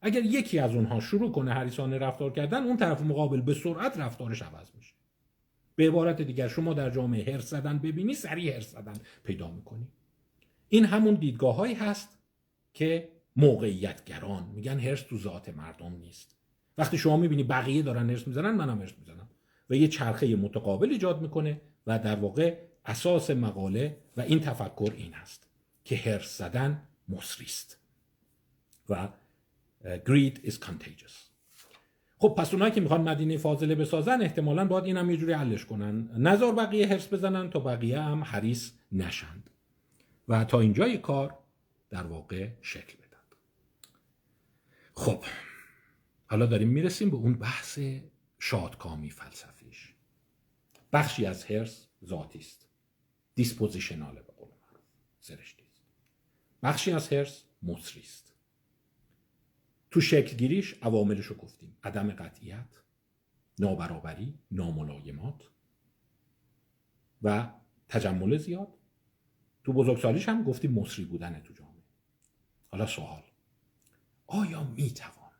اگر 0.00 0.22
یکی 0.24 0.58
از 0.58 0.74
اونها 0.74 1.00
شروع 1.00 1.32
کنه 1.32 1.52
هریسانه 1.52 1.98
رفتار 1.98 2.32
کردن 2.32 2.64
اون 2.64 2.76
طرف 2.76 3.00
مقابل 3.00 3.40
به 3.40 3.54
سرعت 3.54 3.98
رفتارش 3.98 4.42
عوض 4.42 4.70
میشه. 4.74 4.94
به 5.76 5.88
عبارت 5.88 6.22
دیگر 6.22 6.48
شما 6.48 6.74
در 6.74 6.90
جامعه 6.90 7.34
هرس 7.34 7.50
زدن 7.50 7.78
ببینی 7.78 8.14
سریع 8.14 8.54
هرس 8.54 8.72
زدن 8.72 8.94
پیدا 9.24 9.50
می‌کنی. 9.50 9.88
این 10.68 10.84
همون 10.84 11.14
دیدگاه 11.14 11.56
هایی 11.56 11.74
هست 11.74 12.08
که 12.74 13.08
موقعیتگران 13.36 14.48
میگن 14.54 14.78
هرس 14.78 15.02
تو 15.02 15.18
ذات 15.18 15.48
مردم 15.48 15.92
نیست. 15.92 16.36
وقتی 16.78 16.98
شما 16.98 17.16
می‌بینی 17.16 17.42
بقیه 17.42 17.82
دارن 17.82 18.10
هرس 18.10 18.26
می‌زنن 18.28 18.50
منم 18.50 18.80
هرس 18.80 18.98
می‌زنم. 18.98 19.28
و 19.70 19.74
یه 19.74 19.88
چرخه 19.88 20.36
متقابل 20.36 20.90
ایجاد 20.90 21.22
می‌کنه 21.22 21.60
و 21.86 21.98
در 21.98 22.16
واقع 22.16 22.58
اساس 22.86 23.30
مقاله 23.30 23.96
و 24.16 24.20
این 24.20 24.40
تفکر 24.40 24.92
این 24.96 25.12
هست 25.12 25.48
که 25.84 25.96
هرس 25.96 26.38
زدن 26.38 26.82
مصریست 27.08 27.80
و 28.88 29.08
greed 29.84 30.38
is 30.44 30.54
contagious. 30.54 31.35
خب 32.18 32.34
پس 32.38 32.52
اونایی 32.52 32.72
که 32.72 32.80
می‌خوان 32.80 33.00
مدینه 33.08 33.36
فاضله 33.36 33.74
بسازن 33.74 34.22
احتمالا 34.22 34.64
باید 34.64 34.84
این 34.84 34.96
هم 34.96 35.10
یه 35.10 35.16
جوری 35.16 35.32
حلش 35.32 35.64
کنن. 35.64 36.10
نظر 36.18 36.52
بقیه 36.52 36.86
حرس 36.86 37.12
بزنن 37.12 37.50
تا 37.50 37.60
بقیه 37.60 38.00
هم 38.00 38.24
حریص 38.24 38.72
نشند 38.92 39.50
و 40.28 40.44
تا 40.44 40.60
اینجای 40.60 40.98
کار 40.98 41.38
در 41.90 42.06
واقع 42.06 42.48
شکل 42.62 42.96
بدن. 42.98 43.36
خب 44.94 45.24
حالا 46.26 46.46
داریم 46.46 46.68
می‌رسیم 46.68 47.10
به 47.10 47.16
اون 47.16 47.34
بحث 47.34 47.78
شادکامی 48.38 49.10
فلسفیش. 49.10 49.94
بخشی 50.92 51.26
از 51.26 51.44
هرس 51.44 51.86
ذاتی 52.04 52.38
است. 52.38 52.68
دیسپوزیشناله 53.34 54.22
به 54.22 54.32
قول 54.32 54.48
سرشتی 55.20 55.64
است. 55.72 55.82
بخشی 56.62 56.92
از 56.92 57.12
هرس 57.12 57.44
مصری 57.62 58.02
است. 58.02 58.35
تو 59.96 60.02
شکل 60.02 60.36
گیریش 60.36 60.74
عواملش 60.82 61.26
رو 61.26 61.36
گفتیم. 61.36 61.76
عدم 61.84 62.10
قطعیت 62.10 62.68
نابرابری 63.58 64.38
ناملایمات 64.50 65.42
و 67.22 67.52
تجمل 67.88 68.36
زیاد. 68.36 68.68
تو 69.64 69.72
بزرگسالیش 69.72 70.28
هم 70.28 70.44
گفتیم 70.44 70.72
مصری 70.72 71.04
بودن 71.04 71.40
تو 71.40 71.54
جامعه. 71.54 71.82
حالا 72.68 72.86
سوال 72.86 73.22
آیا 74.26 74.64
می‌توان 74.64 75.32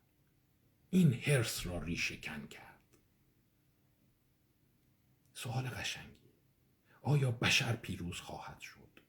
این 0.89 1.13
هرس 1.13 1.67
را 1.67 1.83
ریشهکن 1.83 2.47
کرد؟ 2.47 2.97
سوال 5.33 5.63
قشنگی. 5.63 6.31
آیا 7.01 7.31
بشر 7.31 7.75
پیروز 7.75 8.19
خواهد 8.19 8.59
شد؟ 8.59 8.99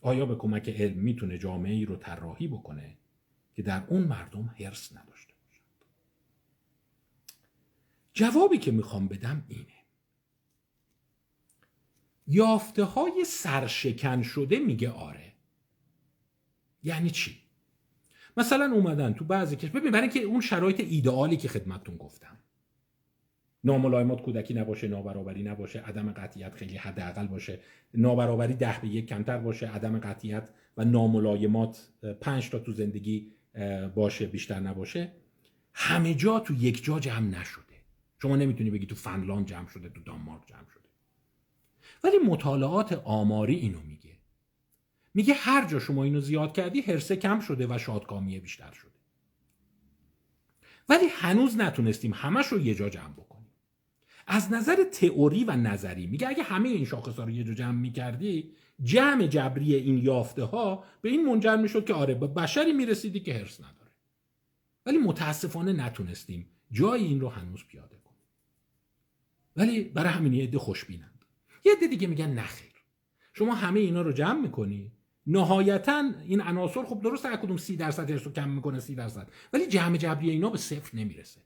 آیا 0.00 0.26
به 0.26 0.36
کمک 0.36 0.68
علم 0.68 0.98
می‌تونه 0.98 1.38
جامعه 1.38 1.74
ای 1.74 1.84
رو 1.84 1.96
طراحی 1.96 2.48
بکنه؟ 2.48 2.98
که 3.58 3.62
در 3.62 3.84
اون 3.88 4.02
مردم 4.02 4.54
هرس 4.58 4.96
نداشته 4.96 5.34
باشند. 5.42 5.84
جوابی 8.12 8.58
که 8.58 8.70
می‌خوام 8.70 9.08
بدم 9.08 9.44
اینه. 9.48 9.84
یافته 12.26 12.84
های 12.84 13.24
سرشکن 13.26 14.22
شده 14.22 14.58
میگه 14.58 14.90
آره. 14.90 15.32
یعنی 16.82 17.10
چی؟ 17.10 17.38
مثلا 18.36 18.72
اومدن 18.74 19.12
تو 19.12 19.24
بعضی 19.24 19.56
کشور 19.56 19.80
ببین 19.80 19.92
برای 19.92 20.08
اینکه 20.08 20.20
اون 20.20 20.40
شرایط 20.40 20.80
ایدئالی 20.80 21.36
که 21.36 21.48
خدمتتون 21.48 21.96
گفتم. 21.96 22.38
ناملایمات 23.64 24.22
کودکی 24.22 24.54
نباشه 24.54 24.88
نابرابری 24.88 25.42
نباشه 25.42 25.80
عدم 25.80 26.12
قطعیت 26.12 26.54
خیلی 26.54 26.76
حداقل 26.76 27.26
باشه. 27.26 27.60
نابرابری 27.94 28.54
ده 28.54 28.78
به 28.82 28.88
یک 28.88 29.06
کمتر 29.06 29.38
باشه 29.38 29.66
عدم 29.66 29.98
قطعیت 29.98 30.48
و 30.76 30.84
ناملایمات 30.84 31.92
پنج 32.20 32.50
تا 32.50 32.58
تو 32.58 32.72
زندگی 32.72 33.37
باشه 33.94 34.26
بیشتر 34.26 34.60
نباشه. 34.60 35.12
همه 35.74 36.14
جا 36.14 36.40
تو 36.40 36.54
یک 36.54 36.84
جا 36.84 37.00
جمع 37.00 37.40
نشده. 37.40 37.62
شما 38.22 38.36
نمی‌تونی 38.36 38.70
بگی 38.70 38.86
تو 38.86 38.94
فنلاند 38.94 39.46
جمع 39.46 39.68
شده 39.68 39.88
تو 39.88 40.00
دانمارک 40.00 40.46
جمع 40.46 40.68
شده. 40.74 40.88
ولی 42.04 42.18
مطالعات 42.18 42.92
آماری 42.92 43.54
اینو 43.54 43.80
میگه. 43.80 44.18
میگه 45.14 45.34
هر 45.34 45.68
جا 45.68 45.78
شما 45.78 46.04
اینو 46.04 46.20
زیاد 46.20 46.52
کردی 46.52 46.80
هرسه 46.80 47.16
کم 47.16 47.40
شده 47.40 47.66
و 47.66 47.78
شادکامیه 47.78 48.40
بیشتر 48.40 48.72
شده. 48.72 48.90
ولی 50.88 51.06
هنوز 51.06 51.56
نتونستیم 51.56 52.14
همش 52.14 52.46
رو 52.46 52.60
یه 52.60 52.74
جا 52.74 52.88
جمع 52.88 53.12
بکنیم. 53.12 53.27
از 54.30 54.52
نظر 54.52 54.84
تئوری 54.84 55.44
و 55.44 55.56
نظری 55.56 56.06
میگه 56.06 56.28
اگه 56.28 56.42
همه 56.42 56.68
این 56.68 56.84
شاخص 56.84 57.16
ها 57.16 57.24
رو 57.24 57.30
یه 57.30 57.44
جا 57.44 57.54
جمع 57.54 57.78
می‌کردی 57.80 58.50
جمع 58.82 59.26
جبری 59.26 59.74
این 59.74 59.98
یافته 59.98 60.44
ها 60.44 60.84
به 61.00 61.08
این 61.08 61.26
منجر 61.26 61.56
می‌شد 61.56 61.84
که 61.84 61.94
آره 61.94 62.14
به 62.14 62.26
بشری 62.26 62.72
می‌رسیدی 62.72 63.20
که 63.20 63.34
هرس 63.34 63.60
نداره. 63.60 63.92
ولی 64.86 64.98
متاسفانه 64.98 65.72
نتونستیم 65.72 66.46
جای 66.72 67.04
این 67.04 67.20
رو 67.20 67.28
هنوز 67.28 67.64
پیاده 67.68 67.96
کنیم. 67.96 68.20
ولی 69.56 69.84
برای 69.84 70.12
همین 70.12 70.32
یه 70.32 70.44
عده 70.44 70.58
خوشبینند. 70.58 71.24
یه 71.64 71.72
عده 71.72 71.86
دیگه 71.86 72.06
میگن 72.06 72.30
نخیر 72.30 72.72
شما 73.32 73.54
همه 73.54 73.80
اینا 73.80 74.02
رو 74.02 74.12
جمع 74.12 74.40
می‌کنی 74.40 74.92
نهایتا 75.26 76.12
این 76.24 76.40
عناصر 76.40 76.84
خب 76.84 77.00
درست 77.02 77.26
هر 77.26 77.36
کدوم 77.36 77.56
سی 77.56 77.76
درصد 77.76 78.10
هرس 78.10 78.26
رو 78.26 78.32
کم 78.32 78.48
می‌کنه 78.48 78.80
سی 78.80 78.94
درصد. 78.94 79.30
ولی 79.52 79.66
جمع 79.66 79.96
جبری 79.96 80.30
اینا 80.30 80.50
به 80.50 80.58
صفر 80.58 80.96
نمی‌رسه. 80.96 81.40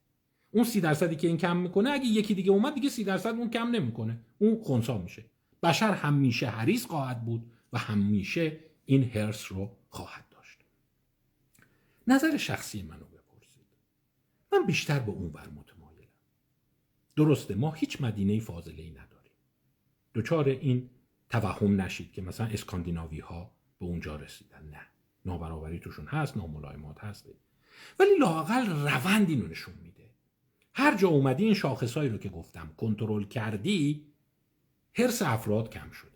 اون 0.55 0.65
سی 0.65 0.81
درصدی 0.81 1.17
که 1.17 1.29
این 1.29 1.37
کم 1.37 1.57
می‌کنه 1.57 1.91
اگه 1.91 2.07
یکی 2.07 2.35
دیگه 2.35 2.51
اومد 2.51 2.75
دیگه 2.75 2.89
سی 2.89 3.05
درصد 3.05 3.35
اون 3.35 3.51
کم 3.51 3.71
نمی‌کنه. 3.71 4.21
اون 4.39 4.63
خونسا 4.63 4.99
میشه. 4.99 5.25
بشر 5.63 5.93
همیشه 5.93 6.47
حریص 6.47 6.87
خواهد 6.87 7.25
بود 7.25 7.53
و 7.73 7.79
همیشه 7.79 8.59
این 8.85 9.05
هرس 9.05 9.53
رو 9.53 9.77
خواهد 9.89 10.25
داشت. 10.31 10.59
نظر 12.07 12.37
شخصی 12.37 12.83
منو 12.83 13.05
بپرسید. 13.05 13.67
من 14.53 14.67
بیشتر 14.67 14.99
به 14.99 15.13
اون 15.13 15.33
بر 15.33 15.49
متمایلم. 15.49 16.09
درسته 17.17 17.55
ما 17.55 17.71
هیچ 17.71 18.01
مدینه 18.01 18.41
فاضله 18.41 18.83
ای 18.83 18.91
نداریم. 18.91 19.33
دچار 20.15 20.49
این 20.49 20.91
توهم 21.31 21.81
نشید 21.81 22.13
که 22.13 22.23
مثلا 22.23 22.47
اسکاندیناوی 22.47 23.21
ها 23.21 23.51
به 23.79 23.87
اونجا 23.87 24.17
رسیدن. 24.17 24.69
نه. 24.71 24.81
نابرابری 25.25 25.79
توشون 25.79 26.07
هست 26.07 26.37
ناملایمات 26.37 27.05
هست. 27.05 27.27
ولی 27.99 28.11
لاقل 28.21 28.67
روند 28.67 29.29
اینو 29.31 29.47
نشون 29.47 29.75
میده. 29.83 29.92
هر 30.75 30.97
جا 30.97 31.09
اومدی 31.09 31.45
این 31.45 31.55
شاخصهایی 31.55 32.11
رو 32.11 32.19
که 32.19 32.29
گفتم 32.29 32.75
کنترل 32.77 33.25
کردی 33.25 34.07
حرس 34.93 35.23
افراد 35.23 35.71
کم 35.71 35.91
شده. 35.91 36.11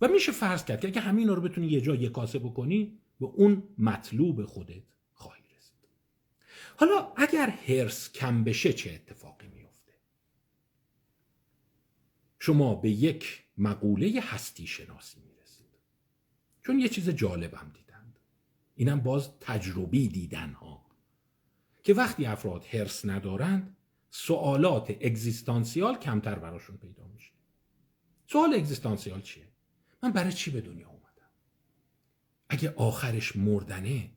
و 0.00 0.08
میشه 0.08 0.32
فرض 0.32 0.64
کرد 0.64 0.80
که 0.80 0.88
اگه 0.88 1.00
همین 1.00 1.28
رو 1.28 1.40
بتونی 1.40 1.66
یه 1.66 1.80
جا 1.80 1.94
یه 1.94 2.08
کاسه 2.08 2.38
بکنی 2.38 2.98
به 3.20 3.26
اون 3.26 3.62
مطلوب 3.78 4.44
خودت 4.44 4.82
خواهی 5.12 5.42
رسید. 5.56 5.88
حالا 6.76 7.12
اگر 7.16 7.48
هرس 7.48 8.12
کم 8.12 8.44
بشه 8.44 8.72
چه 8.72 8.90
اتفاقی 8.92 9.48
میفته؟ 9.48 9.92
شما 12.38 12.74
به 12.74 12.90
یک 12.90 13.44
مقوله 13.58 14.20
هستی 14.22 14.66
شناسی 14.66 15.20
می‌رسید. 15.20 15.66
چون 16.62 16.78
یه 16.78 16.88
چیز 16.88 17.08
جالبم 17.08 17.72
دیدند. 17.74 18.18
اینم 18.74 19.00
باز 19.00 19.38
تجربی 19.40 20.08
دیدن 20.08 20.52
ها 20.52 20.81
که 21.82 21.94
وقتی 21.94 22.26
افراد 22.26 22.64
هرس 22.64 23.04
ندارند 23.04 23.76
سوالات 24.10 24.90
اگزیستانسیال 24.90 25.98
کمتر 25.98 26.38
براشون 26.38 26.76
پیدا 26.76 27.06
میشه. 27.06 27.32
سوال 28.26 28.54
اگزیستانسیال 28.54 29.20
چیه؟ 29.20 29.48
من 30.02 30.12
برای 30.12 30.32
چی 30.32 30.50
به 30.50 30.60
دنیا 30.60 30.88
اومدم؟ 30.88 31.30
اگه 32.48 32.74
آخرش 32.76 33.36
مردنه 33.36 34.10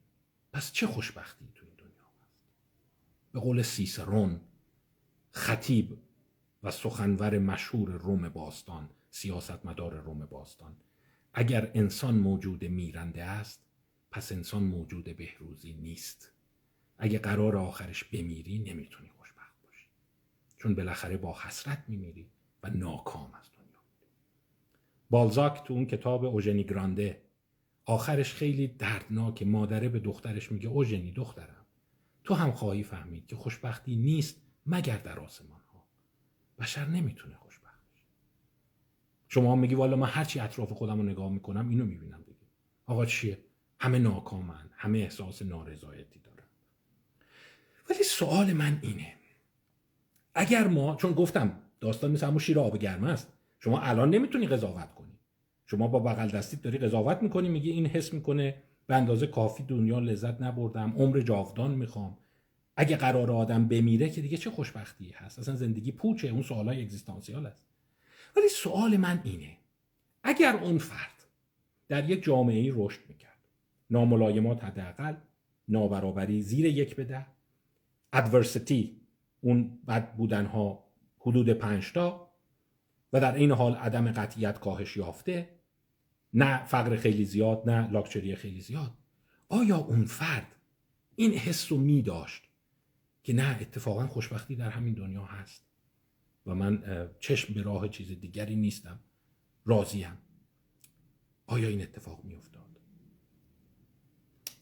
پس 0.53 0.72
چه 0.72 0.88
خوشبختی 0.88 1.51
تو 1.55 1.66
این 1.66 1.76
دنیا 1.76 2.05
هست؟ 2.22 2.38
به 3.32 3.39
قول 3.39 3.61
سیسرون 3.61 4.41
خطیب 5.32 5.97
و 6.63 6.72
سخنور 6.72 7.39
مشهور 7.39 7.91
روم 7.91 8.30
باستان 8.30 8.89
سیاستمدار 9.09 9.93
روم 9.99 10.26
باستان 10.26 10.78
اگر 11.34 11.72
انسان 11.74 12.16
موجود 12.16 12.63
میرنده 12.66 13.24
است 13.24 13.66
پس 14.11 14.32
انسان 14.32 14.63
موجود 14.63 15.18
بهروزی 15.18 15.74
نیست. 15.74 16.34
اگه 16.97 17.19
قرار 17.19 17.57
آخرش 17.57 18.03
بمیری 18.03 18.59
نمی‌تونی 18.59 19.09
خوشبخت 19.09 19.55
باشی. 19.67 19.87
چون 20.57 20.75
بالاخره 20.75 21.17
با 21.17 21.39
حسرت 21.39 21.83
میمیری 21.87 22.29
و 22.63 22.69
ناکام 22.69 23.33
از 23.33 23.51
دنیا 23.57 23.79
بالزاک 25.09 25.63
تو 25.63 25.73
اون 25.73 25.85
کتاب 25.85 26.25
اوژنی 26.25 26.63
گرانده 26.63 27.21
آخرش 27.85 28.33
خیلی 28.33 28.67
دردناک 28.67 29.43
مادره 29.43 29.89
به 29.89 29.99
دخترش 29.99 30.51
میگه 30.51 30.67
اوژنی 30.67 31.11
دخترم 31.11 31.65
تو 32.23 32.33
هم 32.33 32.51
خواهی 32.51 32.83
فهمید 32.83 33.27
که 33.27 33.35
خوشبختی 33.35 33.95
نیست 33.95 34.41
مگر 34.65 34.97
در 34.97 35.19
آسمان 35.19 35.61
ها 35.61 35.83
بشر 36.59 36.85
نمی‌تونه 36.85 37.35
خوشبخت 37.35 37.81
بشه. 37.93 38.05
شما 39.27 39.55
میگی 39.55 39.75
والا 39.75 39.95
من 39.95 40.07
هرچی 40.07 40.39
اطراف 40.39 40.71
خودم 40.71 40.97
رو 40.97 41.03
نگاه 41.03 41.29
می‌کنم 41.31 41.69
اینو 41.69 41.85
می‌بینم 41.85 42.21
دیگه 42.21 42.45
آقا 42.85 43.05
چیه؟ 43.05 43.39
همه 43.79 43.99
ناکامن 43.99 44.69
همه 44.71 44.99
احساس 44.99 45.41
نارضایتی 45.41 46.19
دارن. 46.19 46.34
ولی 47.89 48.03
سوال 48.03 48.53
من 48.53 48.79
اینه. 48.81 49.13
اگر 50.36 50.67
ما 50.67 50.95
چون 50.95 51.11
گفتم 51.11 51.59
داستان 51.79 52.11
مثل 52.11 52.27
همون 52.27 52.39
شیر 52.39 52.59
آب 52.59 52.77
گرم 52.77 53.03
است 53.03 53.33
شما 53.59 53.79
الان 53.79 54.09
نمی‌تونی 54.09 54.47
قضاوت 54.47 54.95
کنی. 54.95 55.19
شما 55.65 55.88
با 55.88 55.99
بغل 55.99 56.29
دستیت 56.29 56.61
داری 56.61 56.77
قضاوت 56.77 57.23
می‌کنی 57.23 57.49
میگی 57.49 57.71
این 57.71 57.86
حس 57.86 58.13
می‌کنه 58.13 58.55
به 58.88 58.95
اندازه 58.95 59.27
کافی 59.27 59.63
دنیا 59.63 59.99
لذت 59.99 60.41
نبردم 60.41 60.93
عمر 60.97 61.19
جاودان 61.19 61.71
می‌خوام. 61.71 62.17
اگه 62.77 62.97
قرار 62.97 63.31
آدم 63.31 63.67
بمیره 63.67 64.09
که 64.09 64.21
دیگه 64.21 64.38
چه 64.38 64.51
خوشبختی 64.51 65.09
هست؟ 65.09 65.39
اصلا 65.39 65.55
زندگی 65.55 65.91
پوچه 65.91 66.27
اون 66.27 66.41
سوالای 66.41 66.81
اگزیستانسیال 66.81 67.45
است. 67.45 67.65
ولی 68.38 68.47
سوال 68.47 68.97
من 68.97 69.21
اینه. 69.23 69.57
اگر 70.23 70.55
اون 70.55 70.77
فرد 70.77 71.25
در 71.88 72.09
یک 72.09 72.23
جامعه 72.23 72.73
رشد 72.75 72.99
می‌کرد 73.09 73.39
ناملایمات 73.89 74.63
حداقل 74.63 75.15
نابرابری 75.67 76.41
زیر 76.41 76.65
یک 76.65 76.95
به 76.95 77.03
ده 77.03 77.25
ادورسیتی 78.16 79.01
اون 79.41 79.80
بد 79.88 80.16
بودن 80.16 80.45
ها 80.45 80.91
حدود 81.20 81.49
پنج 81.49 81.93
تا 81.93 82.32
و 83.13 83.22
در 83.22 83.36
این 83.36 83.51
حال 83.51 83.76
عدم 83.76 84.11
قطعیت 84.11 84.59
کاهش 84.59 84.97
یافته 84.97 85.49
نه 86.34 86.66
فقر 86.66 86.95
خیلی 86.95 87.26
زیاد 87.26 87.70
نه 87.70 87.91
لاکچری 87.91 88.36
خیلی 88.36 88.61
زیاد. 88.61 88.91
آیا 89.49 89.78
اون 89.78 90.05
فرد 90.05 90.55
این 91.16 91.32
حس 91.34 91.72
رو 91.72 91.78
می 91.78 92.01
داشت 92.01 92.43
که 93.24 93.34
نه 93.34 93.57
اتفاقا 93.61 94.07
خوشبختی 94.07 94.55
در 94.55 94.70
همین 94.70 94.93
دنیا 94.93 95.26
هست 95.26 95.66
و 96.45 96.55
من 96.55 96.84
چشم 97.20 97.53
به 97.53 97.61
راه 97.61 97.89
چیز 97.89 98.20
دیگری 98.20 98.55
نیستم 98.55 98.99
راضیم؟ 99.66 100.18
آیا 101.45 101.68
این 101.68 101.82
اتفاق 101.82 102.24
می 102.24 102.36
افتاد؟ 102.36 102.64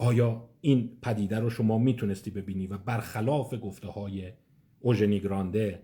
آیا 0.03 0.49
این 0.61 0.97
پدیده 1.01 1.39
رو 1.39 1.49
شما 1.49 1.77
می‌تونستی 1.77 2.31
ببینی؟ 2.31 2.67
و 2.67 2.77
برخلاف 2.77 3.53
گفته 3.61 3.87
های 3.87 4.33
اوژنی 4.79 5.19
گرانده 5.19 5.83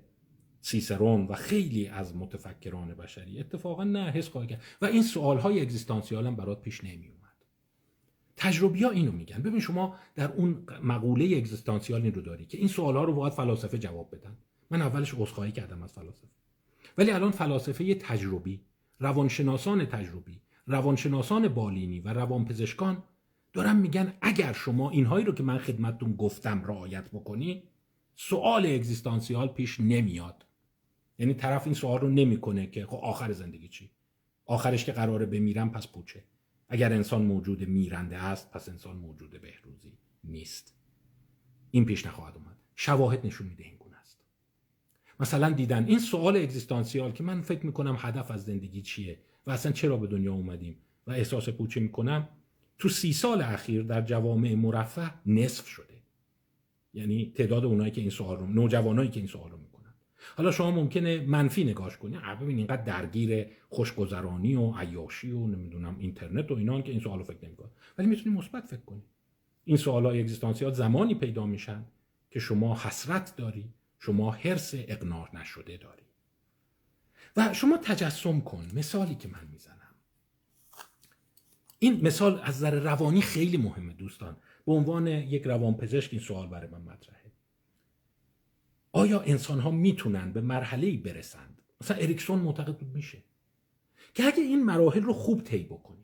سیسرون 0.62 1.28
و 1.28 1.34
خیلی 1.34 1.88
از 1.88 2.16
متفکران 2.16 2.94
بشری 2.94 3.40
اتفاقا 3.40 3.84
نه 3.84 4.12
حس 4.12 4.30
خواهی 4.30 4.48
کرد. 4.48 4.62
و 4.82 4.86
این 4.86 5.04
سوال 5.04 5.38
های 5.38 5.62
اگزیستانسیال 5.62 6.28
هم 6.28 6.36
برات 6.36 6.62
پیش 6.62 6.84
نمی 6.84 7.08
اومد 7.08 7.46
تجربی 8.38 8.86
اینو 8.86 9.12
میگن. 9.12 9.42
ببین 9.42 9.60
شما 9.60 9.96
در 10.16 10.32
اون 10.32 10.66
مقوله 10.84 11.38
اگزیستانسیال 11.38 12.02
این 12.02 12.14
رو 12.14 12.22
داری 12.22 12.46
که 12.46 12.58
این 12.58 12.68
سوال 12.68 12.96
ها 12.96 13.04
رو 13.04 13.14
باید 13.14 13.34
فلاسفه 13.34 13.78
جواب 13.78 14.16
بدن. 14.16 14.38
من 14.72 14.82
اولش 14.82 15.14
عذرخواهی 15.14 15.52
کردم 15.52 15.84
از 15.84 15.94
فلاسفه. 15.94 16.28
ولی 16.98 17.12
الان 17.12 17.32
فلاسفه 17.32 17.96
تجربی 17.96 18.62
روانشناسان 19.00 19.86
تجربی 19.86 20.42
روانشناسان 20.68 21.48
بالینی 21.48 22.00
و 22.00 22.14
روانپزشکان 22.14 23.04
دارن 23.54 23.76
میگن 23.76 24.14
اگر 24.22 24.54
شما 24.54 24.90
اینهایی 24.90 25.26
رو 25.26 25.34
که 25.34 25.44
من 25.44 25.58
خدمتتون 25.58 26.16
گفتم 26.16 26.64
رعایت 26.64 27.10
بکنی 27.10 27.64
سوال 28.16 28.66
اگزیستانسیال 28.66 29.48
پیش 29.48 29.80
نمیاد. 29.80 30.46
یعنی 31.20 31.34
طرف 31.34 31.66
این 31.66 31.74
سوال 31.74 32.00
رو 32.00 32.10
نمی‌کنه 32.10 32.68
که 32.68 32.86
خب 32.86 32.98
آخر 32.98 33.32
زندگی 33.32 33.68
چی؟ 33.68 33.90
آخرش 34.46 34.86
که 34.86 34.92
قراره 34.92 35.26
بمیرم 35.26 35.72
پس 35.72 35.88
پوچه. 35.88 36.24
اگر 36.70 36.94
انسان 36.94 37.22
موجود 37.22 37.68
میرنده 37.68 38.18
است 38.18 38.52
پس 38.52 38.70
انسان 38.70 38.96
موجود 38.96 39.42
بهروزی 39.42 39.98
نیست. 40.24 40.76
این 41.72 41.86
پیش 41.86 42.06
نخواهد 42.06 42.36
اومد. 42.36 42.58
شواهد 42.76 43.26
نشون 43.26 43.48
میده 43.48 43.64
این 43.64 43.76
گونه 43.80 43.98
است. 43.98 44.18
مثلا 45.20 45.50
دیدن 45.50 45.86
این 45.86 46.00
سوال 46.00 46.38
اگزیستانسیال 46.38 47.12
که 47.12 47.24
من 47.24 47.42
فکر 47.42 47.66
می‌کنم 47.66 47.96
هدف 48.00 48.32
از 48.32 48.44
زندگی 48.44 48.82
چیه 48.82 49.20
و 49.48 49.52
اصلا 49.52 49.72
چرا 49.72 49.98
به 49.98 50.08
دنیا 50.08 50.34
اومدیم 50.34 50.78
و 51.08 51.12
احساس 51.12 51.50
پوچه 51.50 51.80
می‌کنم 51.80 52.30
تو 52.80 52.90
سی 52.90 53.14
سال 53.14 53.42
اخیر 53.42 53.84
در 53.84 54.02
جوامع 54.02 54.56
مرفه 54.56 55.14
نصف 55.26 55.68
شده. 55.68 55.94
یعنی 56.94 57.32
تعداد 57.36 57.66
اونایی 57.66 57.92
که 57.92 58.02
این 58.02 58.10
سوال 58.10 58.38
رو 58.38 58.48
نوجوانایی 58.48 59.10
که 59.10 59.20
این 59.20 59.28
سوال 59.28 59.52
رو 59.52 59.58
می‌کنن. 59.58 59.94
حالا 60.38 60.52
شما 60.52 60.72
ممکنه 60.72 61.22
منفی 61.22 61.64
نگاش 61.64 61.98
کنی. 61.98 62.18
ببین 62.42 62.58
اینقدر 62.58 62.84
درگیر 62.84 63.48
خوشگذرانی 63.70 64.56
و 64.56 64.74
عیاشی 64.74 65.32
و 65.32 65.48
نمی‌دونم 65.48 65.96
اینترنت 66.00 66.52
و 66.52 66.54
اینا 66.54 66.82
که 66.82 66.92
این 66.92 67.02
سوالو 67.02 67.24
فکر 67.24 67.46
نمی‌کنن. 67.46 67.70
ولی 67.98 68.08
می‌تونی 68.08 68.36
مثبت 68.36 68.66
فکر 68.66 68.82
کنی. 68.82 69.04
این 69.66 69.78
سوالای 69.78 70.20
اگزیستانسیال 70.20 70.74
زمانی 70.74 71.16
پیدا 71.16 71.46
میشن 71.46 71.86
که 72.30 72.40
شما 72.40 72.78
حسرت 72.78 73.36
داری 73.36 73.74
شما 74.00 74.32
حرس 74.32 74.74
اقناع 74.76 75.36
نشده 75.36 75.78
داری. 75.78 76.04
و 77.38 77.54
شما 77.54 77.78
تجسم 77.78 78.42
کن. 78.42 78.68
مثالی 78.76 79.16
که 79.16 79.28
من 79.28 79.48
می‌زنم. 79.52 79.79
این 81.80 82.06
مثال 82.06 82.40
از 82.44 82.56
نظر 82.56 82.80
روانی 82.80 83.22
خیلی 83.22 83.58
مهمه 83.58 83.94
دوستان. 83.94 84.38
به 84.66 84.72
عنوان 84.72 85.08
یک 85.08 85.44
روانپزشک 85.44 86.10
این 86.14 86.22
سوال 86.22 86.48
برای 86.48 86.70
من 86.70 86.82
مطرحه. 86.82 87.32
آیا 88.92 89.20
انسان 89.20 89.60
ها 89.60 89.72
می‌تونن 89.72 90.32
به 90.32 90.42
مرحله 90.42 90.98
برسند؟ 90.98 91.62
مثلا 91.82 91.98
اریکسون 91.98 92.40
معتقد 92.40 92.78
بود 92.78 92.96
میشه. 92.96 93.24
که 94.14 94.24
اگه 94.24 94.44
این 94.44 94.64
مراحل 94.64 95.02
رو 95.02 95.14
خوب 95.14 95.44
طی 95.44 95.64
بکنی 95.64 96.04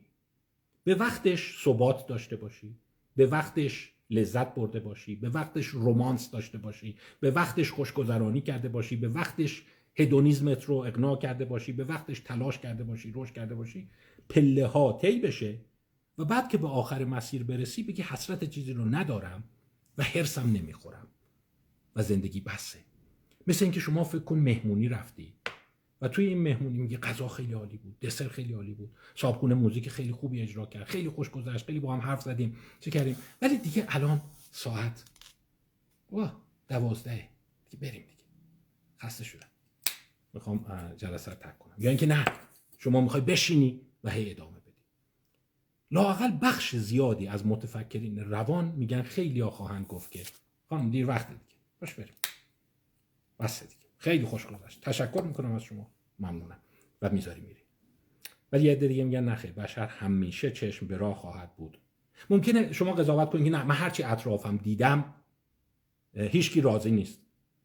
به 0.83 0.95
وقتش 0.95 1.63
ثبات 1.63 2.07
داشته 2.07 2.35
باشی 2.35 2.75
به 3.15 3.25
وقتش 3.25 3.91
لذت 4.09 4.55
برده 4.55 4.79
باشی 4.79 5.15
به 5.15 5.29
وقتش 5.29 5.65
رومانس 5.65 6.31
داشته 6.31 6.57
باشی 6.57 6.97
به 7.19 7.31
وقتش 7.31 7.71
خوشگذرانی 7.71 8.41
کرده 8.41 8.69
باشی 8.69 8.95
به 8.95 9.07
وقتش 9.07 9.63
هدونیزمت 9.95 10.63
رو 10.63 10.75
اقناع 10.75 11.17
کرده 11.17 11.45
باشی 11.45 11.71
به 11.71 11.83
وقتش 11.83 12.19
تلاش 12.19 12.59
کرده 12.59 12.83
باشی 12.83 13.11
رشد 13.15 13.33
کرده 13.33 13.55
باشی 13.55 13.89
پله 14.29 14.67
ها 14.67 14.99
طی 15.01 15.19
بشه 15.19 15.57
و 16.17 16.25
بعد 16.25 16.49
که 16.49 16.57
به 16.57 16.67
آخر 16.67 17.05
مسیر 17.05 17.43
برسی 17.43 17.83
بگی 17.83 18.01
حسرت 18.01 18.43
چیزی 18.43 18.73
رو 18.73 18.85
ندارم 18.85 19.43
و 19.97 20.03
حرسم 20.03 20.51
نمی‌خورم 20.51 21.07
و 21.95 22.03
زندگی 22.03 22.41
بسه. 22.41 22.79
مثل 23.47 23.65
اینکه 23.65 23.79
شما 23.79 24.03
فکر 24.03 24.23
کن 24.23 24.37
مهمونی 24.39 24.89
رفتی 24.89 25.33
و 26.01 26.07
توی 26.07 26.25
این 26.25 26.43
مهمونی 26.43 26.77
میگه 26.77 26.97
غذا 26.97 27.27
خیلی 27.27 27.53
عالی 27.53 27.77
بود 27.77 27.99
دسر 27.99 28.27
خیلی 28.27 28.53
عالی 28.53 28.73
بود 28.73 28.95
صابخونه 29.15 29.55
موزیک 29.55 29.89
خیلی 29.89 30.11
خوبی 30.11 30.41
اجرا 30.41 30.65
کرد 30.65 30.83
خیلی 30.83 31.09
خوش 31.09 31.29
گذشت 31.29 31.65
خیلی 31.65 31.79
با 31.79 31.93
هم 31.93 31.99
حرف 31.99 32.21
زدیم 32.21 32.57
چه 32.79 32.91
کردیم؟ 32.91 33.17
ولی 33.41 33.57
دیگه 33.57 33.85
الان 33.89 34.21
ساعت 34.51 35.03
واه 36.11 36.41
دوازده. 36.67 37.29
دیگه 37.69 37.81
بریم 37.81 38.01
دیگه. 38.01 38.23
خسته 38.99 39.23
شدم. 39.23 39.47
می‌خوام 40.33 40.65
جلسه 40.97 41.31
تک 41.31 41.59
کنم. 41.59 41.75
یا 41.77 41.89
اینکه 41.89 42.05
نه 42.05 42.25
شما 42.77 43.01
می‌خوای 43.01 43.21
بشینی 43.21 43.81
و 44.05 44.09
هی 44.09 44.31
ادامه 44.31 44.59
بدی. 44.59 44.71
لاقل 45.91 46.31
بخش 46.41 46.75
زیادی 46.75 47.27
از 47.27 47.45
متفکرین 47.45 48.19
روان 48.19 48.65
میگن 48.65 49.01
خیلی 49.01 49.39
ها 49.39 49.49
خواهند 49.49 49.85
گفت 49.87 50.11
که 50.11 50.23
خانم 50.69 50.89
دیر 50.89 51.07
وقت 51.07 51.27
دیگه 51.27 51.41
باش 51.81 51.93
بریم. 51.93 52.13
بس 53.39 53.63
دیگه. 53.63 53.85
خیلی 53.97 54.25
خوش 54.25 54.45
گذشت. 54.45 54.81
تشکر 54.81 55.21
می‌کنم 55.21 55.51
از 55.51 55.63
شما. 55.63 55.91
ممنونم. 56.19 56.59
و 57.01 57.09
می‌ذاری 57.09 57.41
میری. 57.41 57.61
ولی 58.51 58.63
یه 58.63 58.75
دیگه 58.75 59.03
میگن 59.03 59.23
نخیر 59.23 59.51
بشر 59.51 59.87
همیشه 59.87 60.51
چشم 60.51 60.87
به 60.87 60.97
راه 60.97 61.15
خواهد 61.15 61.55
بود. 61.55 61.77
ممکنه 62.29 62.73
شما 62.73 62.93
قضاوت 62.93 63.29
کنید 63.29 63.55
نه 63.55 63.63
من 63.63 63.75
هرچی 63.75 64.03
اطرافم 64.03 64.57
دیدم 64.57 65.13
هیچکی 66.13 66.61
راضی 66.61 66.91
نیست. 66.91 67.19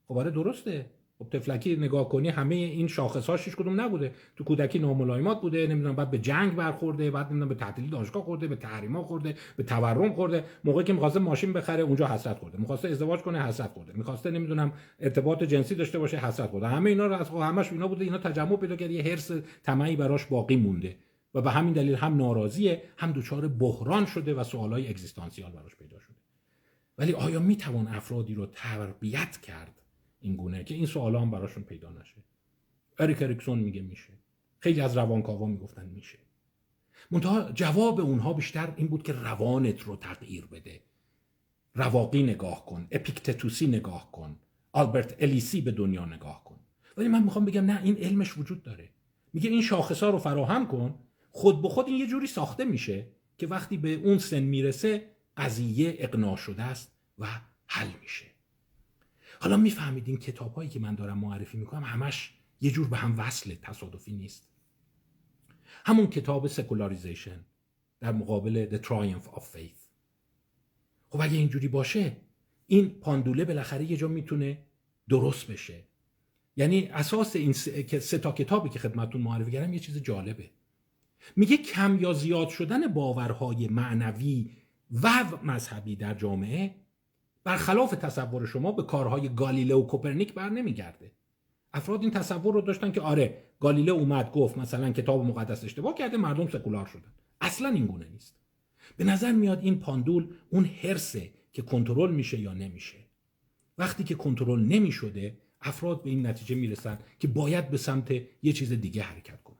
خب 0.08 0.18
آره 0.18 0.30
درسته. 0.30 0.90
خب 1.20 1.28
تفلکی 1.30 1.76
نگاه 1.76 2.08
کنی 2.08 2.28
همه 2.28 2.54
این 2.54 2.86
شاخص 2.86 3.26
هاش 3.26 3.44
هیچ 3.44 3.56
کدوم 3.56 3.80
نبوده. 3.80 4.12
تو 4.36 4.44
کودکی 4.44 4.78
ناملایمات 4.78 5.40
بوده 5.40 5.66
نمی‌دونم 5.66 5.96
بعد 5.96 6.10
به 6.10 6.18
جنگ 6.18 6.56
برخورده 6.56 7.10
بعد 7.10 7.26
نمی‌دونم 7.26 7.48
به 7.48 7.54
تعطیلی 7.54 7.88
دانشگاه 7.88 8.22
خورده 8.22 8.46
به 8.46 8.56
تحریما 8.56 9.02
خورده 9.02 9.34
به 9.56 9.62
تورم 9.62 10.12
خورده. 10.12 10.44
موقعی 10.64 10.84
که 10.84 10.92
می‌خواسته 10.92 11.20
ماشین 11.20 11.52
بخره 11.52 11.82
اونجا 11.82 12.06
حسرت 12.06 12.38
خورده. 12.38 12.58
می‌خواسته 12.58 12.88
ازدواج 12.88 13.20
کنه 13.20 13.42
حسرت 13.46 13.70
خورده. 13.70 13.92
می‌خواسته 13.92 14.30
نمی‌دونم 14.30 14.72
ارتباط 15.00 15.42
جنسی 15.42 15.74
داشته 15.74 15.98
باشه 15.98 16.16
حسرت 16.16 16.50
خورده. 16.50 16.68
همه 16.68 16.90
اینا 16.90 17.06
رو 17.06 17.14
از 17.14 17.28
همش 17.28 17.72
اینا 17.72 17.88
بوده. 17.88 18.04
اینا 18.04 18.18
تجمع 18.18 18.56
پیدا 18.56 18.76
کرد 18.76 18.90
یه 18.90 19.02
حرس 19.02 19.30
طمعی 19.62 19.96
براش 19.96 20.26
باقی 20.26 20.56
مونده. 20.56 20.96
و 21.34 21.42
به 21.42 21.50
همین 21.50 21.72
دلیل 21.72 21.94
هم 21.94 22.16
ناراضیه 22.16 22.82
هم 22.96 23.12
دچار 23.12 23.48
بحران 23.48 24.06
شده 24.06 24.34
و 24.34 24.44
سوالای 24.44 24.88
اگزیستانسیال 24.88 25.52
براش 25.52 25.76
پیدا 25.76 25.98
شده. 25.98 26.16
ولی 26.98 27.12
آیا 27.12 27.40
می‌توان 27.40 27.88
افرادی 27.88 28.34
رو 28.34 28.46
تربیت 28.46 29.36
کرد؟ 29.36 29.79
این 30.20 30.36
گونه 30.36 30.64
که 30.64 30.74
این 30.74 30.86
سوالا 30.86 31.20
هم 31.20 31.30
براشون 31.30 31.62
پیدا 31.62 31.90
نشه. 31.90 32.16
اریک 32.98 33.22
اریکسون 33.22 33.58
میگه 33.58 33.82
میشه. 33.82 34.12
خیلی 34.58 34.80
از 34.80 34.96
روانکاوا 34.96 35.46
می‌گفتن 35.46 35.86
میشه. 35.86 36.18
منتها 37.10 37.52
جواب 37.52 38.00
اونها 38.00 38.32
بیشتر 38.32 38.72
این 38.76 38.88
بود 38.88 39.02
که 39.02 39.12
روانت 39.12 39.80
رو 39.80 39.96
تغییر 39.96 40.46
بده. 40.46 40.80
رواقی 41.74 42.22
نگاه 42.22 42.66
کن 42.66 42.88
اپیکتتوسی 42.90 43.66
نگاه 43.66 44.12
کن 44.12 44.36
آلبرت 44.72 45.22
الیسی 45.22 45.60
به 45.60 45.70
دنیا 45.70 46.04
نگاه 46.04 46.44
کن. 46.44 46.60
ولی 46.96 47.08
من 47.08 47.22
می‌خوام 47.22 47.44
بگم 47.44 47.64
نه 47.64 47.82
این 47.82 47.96
علمش 47.96 48.38
وجود 48.38 48.62
داره. 48.62 48.88
میگه 49.32 49.50
این 49.50 49.62
شاخصا 49.62 50.10
رو 50.10 50.18
فراهم 50.18 50.66
کن. 50.66 50.98
خود 51.32 51.62
به 51.62 51.68
خود 51.68 51.86
این 51.86 51.96
یه 51.96 52.06
جوری 52.06 52.26
ساخته 52.26 52.64
میشه 52.64 53.06
که 53.38 53.46
وقتی 53.46 53.76
به 53.76 53.94
اون 53.94 54.18
سن 54.18 54.40
می‌رسه 54.40 55.10
قضیه 55.36 55.94
اقناع 55.98 56.36
شده 56.36 56.62
است 56.62 56.92
و 57.18 57.26
حل 57.66 57.88
میشه. 58.02 58.26
حالا 59.40 59.56
می‌فهمید 59.56 60.08
این 60.08 60.16
کتاب 60.16 60.54
هایی 60.54 60.70
که 60.70 60.80
من 60.80 60.94
دارم 60.94 61.18
معرفی 61.18 61.58
می‌کنم 61.58 61.84
همش 61.84 62.34
یه 62.60 62.70
جور 62.70 62.88
به 62.88 62.96
هم 62.96 63.18
وصله 63.18 63.58
تصادفی 63.62 64.12
نیست. 64.12 64.48
همون 65.84 66.06
کتاب 66.06 66.46
secularization 66.46 67.44
در 68.00 68.12
مقابل 68.12 68.66
The 68.70 68.82
Triumph 68.82 69.34
of 69.34 69.42
Faith. 69.42 69.80
خب 71.08 71.20
اگه 71.20 71.36
اینجوری 71.36 71.68
باشه 71.68 72.16
این 72.66 72.88
پاندوله 72.88 73.44
بالاخره 73.44 73.90
یه 73.90 73.96
جا 73.96 74.08
می‌تونه 74.08 74.58
درست 75.08 75.46
بشه. 75.46 75.84
یعنی 76.56 76.86
اساس 76.86 77.36
این 77.36 77.52
سه 77.52 78.18
تا 78.18 78.32
کتابی 78.32 78.68
که 78.68 78.78
خدمتون 78.78 79.20
معرفی 79.20 79.50
کردم 79.50 79.72
یه 79.72 79.78
چیز 79.78 79.96
جالبه. 79.96 80.50
میگه 81.36 81.56
کم 81.56 81.98
یا 82.00 82.12
زیاد 82.12 82.48
شدن 82.48 82.86
باورهای 82.86 83.68
معنوی 83.68 84.50
و 85.02 85.24
مذهبی 85.42 85.96
در 85.96 86.14
جامعه 86.14 86.74
برخلاف 87.44 87.90
تصور 87.90 88.46
شما 88.46 88.72
به 88.72 88.82
کارهای 88.82 89.28
گالیله 89.28 89.74
و 89.74 89.86
کوپرنیک 89.86 90.34
بر 90.34 90.48
نمیگرده. 90.48 91.12
افراد 91.72 92.02
این 92.02 92.10
تصور 92.10 92.54
رو 92.54 92.60
داشتن 92.60 92.92
که 92.92 93.00
آره 93.00 93.44
گالیله 93.60 93.92
اومد 93.92 94.32
گفت 94.32 94.58
مثلا 94.58 94.92
کتاب 94.92 95.24
مقدس 95.24 95.64
اشتباه 95.64 95.94
کرده 95.94 96.16
مردم 96.16 96.48
سکولار 96.48 96.86
شدن. 96.86 97.12
اصلا 97.40 97.68
این 97.68 97.86
گونه 97.86 98.08
نیست. 98.08 98.36
به 98.96 99.04
نظر 99.04 99.32
میاد 99.32 99.60
این 99.62 99.78
پاندول 99.78 100.28
اون 100.50 100.64
حرصه 100.64 101.30
که 101.52 101.62
کنترل 101.62 102.10
میشه 102.10 102.40
یا 102.40 102.54
نمیشه. 102.54 102.96
وقتی 103.78 104.04
که 104.04 104.14
کنترل 104.14 104.60
نمی‌شده 104.60 105.38
افراد 105.60 106.02
به 106.02 106.10
این 106.10 106.26
نتیجه 106.26 106.54
می‌رسن 106.54 106.98
که 107.18 107.28
باید 107.28 107.70
به 107.70 107.76
سمت 107.76 108.10
یه 108.42 108.52
چیز 108.52 108.72
دیگه 108.72 109.02
حرکت 109.02 109.42
کنن. 109.42 109.56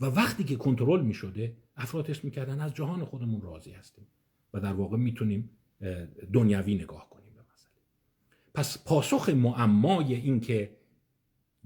و 0.00 0.06
وقتی 0.06 0.44
که 0.44 0.56
کنترل 0.56 1.02
می‌شده 1.02 1.56
افراد 1.76 2.10
اسم 2.10 2.20
می‌کردن 2.24 2.60
از 2.60 2.74
جهان 2.74 3.04
خودمون 3.04 3.40
راضی 3.40 3.70
هستیم. 3.70 4.06
و 4.54 4.60
در 4.60 4.72
واقع 4.72 4.96
می‌تونیم 4.96 5.50
دنیوی 6.32 6.74
نگاه 6.74 7.10
کنیم 7.10 7.34
به 7.34 7.40
مسئله. 7.54 7.72
پس 8.54 8.84
پاسخ 8.84 9.28
معمای 9.28 10.14
این 10.14 10.40
که 10.40 10.76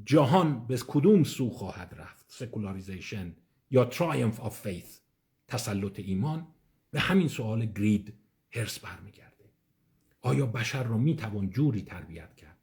جهان 0.04 0.66
به 0.66 0.78
کدوم 0.88 1.24
سو 1.24 1.50
خواهد 1.50 1.94
رفت 1.98 2.26
secularization 2.28 3.36
یا 3.70 3.84
triumph 3.84 4.40
of 4.40 4.60
faith 4.60 4.98
تسلط 5.48 5.98
ایمان 6.00 6.46
به 6.90 7.00
همین 7.00 7.28
سوال 7.28 7.66
greed 7.66 8.14
حرص 8.50 8.78
برمیگرده. 8.78 9.44
آیا 10.22 10.46
بشر 10.46 10.82
رو 10.82 10.98
می‌توان 10.98 11.50
جوری 11.50 11.82
تربیت 11.82 12.34
کرد 12.34 12.56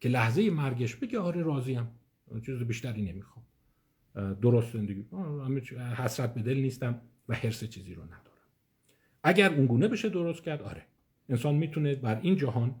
که 0.00 0.08
لحظه 0.08 0.50
مرگش 0.50 0.96
بگه 0.96 1.18
آره 1.18 1.42
راضیم؟ 1.42 1.88
چیز 2.46 2.62
بیشتری 2.62 3.02
نمی‌خوام. 3.02 3.44
درست 4.14 4.72
زندگی 4.72 5.06
حسرت 5.96 6.34
به 6.34 6.42
دل 6.42 6.56
نیستم 6.56 7.00
و 7.28 7.34
حرص 7.34 7.64
چیزی 7.64 7.94
رو 7.94 8.04
ندارم. 8.04 8.27
اگر 9.22 9.54
اونگونه 9.54 9.88
بشه 9.88 10.08
درست 10.08 10.42
کرد 10.42 10.62
آره. 10.62 10.82
انسان 11.28 11.54
می‌تونه 11.54 11.94
بر 11.94 12.20
این 12.22 12.36
جهان 12.36 12.74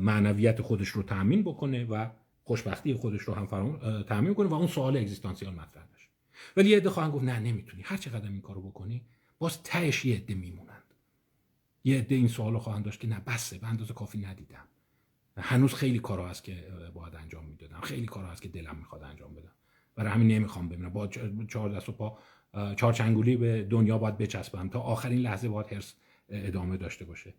معنویت 0.00 0.62
خودش 0.62 0.88
رو 0.88 1.02
تأمین 1.02 1.42
بکنه 1.42 1.84
و 1.84 2.06
خوشبختی 2.44 2.94
خودش 2.94 3.22
رو 3.22 3.34
هم 3.34 3.46
فرام 3.46 4.02
تأمین 4.02 4.34
کنه 4.34 4.48
و 4.48 4.54
اون 4.54 4.66
سوال 4.66 4.96
اگزیستانسیال 4.96 5.54
مطرح 5.54 5.84
بشه. 5.94 6.08
ولی 6.56 6.68
یه 6.68 6.76
عده 6.76 6.90
خواهند 6.90 7.12
گفت 7.12 7.24
نه 7.24 7.38
نمی‌تونی. 7.38 7.82
هر 7.82 7.96
چقدر 7.96 8.28
این 8.28 8.40
کارو 8.40 8.60
بکنی 8.60 9.02
باز 9.38 9.62
تهش 9.62 10.04
یه 10.04 10.16
عده 10.16 10.34
میمونند. 10.34 10.94
یه 11.84 11.98
عده 11.98 12.14
این 12.14 12.28
سوال 12.28 12.52
رو 12.52 12.58
خواهند 12.58 12.84
داشت 12.84 13.00
که 13.00 13.08
نه 13.08 13.20
بسه 13.26 13.58
به 13.58 13.66
اندازه 13.66 13.94
کافی 13.94 14.18
ندیدم. 14.18 14.64
هنوز 15.36 15.74
خیلی 15.74 15.98
کارا 15.98 16.28
هست 16.28 16.44
که 16.44 16.64
باید 16.94 17.14
انجام 17.14 17.44
می‌دادم. 17.44 17.80
خیلی 17.80 18.06
کارا 18.06 18.28
هست 18.28 18.42
که 18.42 18.48
دلم 18.48 18.76
می‌خواد 18.76 19.02
انجام 19.02 19.34
بدم. 19.34 19.52
برای 19.94 20.10
همین 20.10 20.28
نمی‌خوام 20.28 20.68
ببینم. 20.68 20.90
با 20.90 21.06
چهار 21.48 21.76
دست 21.76 21.88
و 21.88 21.92
پا 21.92 22.18
چهارچنگولی 22.76 23.36
به 23.36 23.62
دنیا 23.70 23.98
باید 23.98 24.18
بچسبم 24.18 24.68
تا 24.68 24.80
آخرین 24.80 25.18
لحظه 25.18 25.48
باید 25.48 25.72
هرس 25.72 25.94
ادامه 26.28 26.76
داشته 26.76 27.04
باشه. 27.04 27.34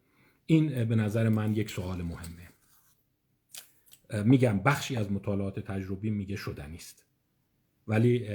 این 0.46 0.84
به 0.86 0.96
نظر 0.96 1.30
من 1.30 1.56
یک 1.56 1.70
سوال 1.70 2.02
مهمه. 2.02 2.50
میگم 4.24 4.60
بخشی 4.60 4.96
از 4.96 5.12
مطالعات 5.12 5.60
تجربی 5.60 6.10
میگه 6.10 6.36
شدنی 6.36 6.76
است. 6.76 7.06
ولی 7.88 8.28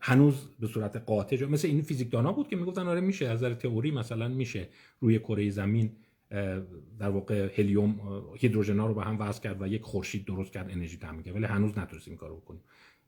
هنوز 0.00 0.48
به 0.60 0.66
صورت 0.66 0.96
قاطع 0.96 1.46
مثل 1.46 1.68
این 1.68 1.82
فیزیکدانا 1.82 2.32
بود 2.32 2.48
که 2.48 2.56
می‌گفتن 2.56 2.88
آره 2.88 3.00
میشه 3.00 3.26
از 3.26 3.36
نظر 3.38 3.54
تئوری 3.54 3.90
مثلا 3.90 4.28
میشه 4.28 4.68
روی 5.00 5.18
کره 5.18 5.50
زمین 5.50 5.96
در 6.98 7.08
واقع 7.08 7.60
هلیوم 7.60 8.00
هیدروژنا 8.38 8.86
رو 8.86 8.94
به 8.94 9.02
هم 9.02 9.20
وصل 9.20 9.42
کرد 9.42 9.62
و 9.62 9.66
یک 9.66 9.82
خورشید 9.82 10.24
درست 10.24 10.52
کرد 10.52 10.70
انرژی 10.70 10.96
تامین 10.96 11.22
کرد. 11.22 11.34
ولی 11.34 11.44
هنوز 11.44 11.78
نتونستیم 11.78 12.16
کارو 12.16 12.36
بکنیم. 12.36 12.60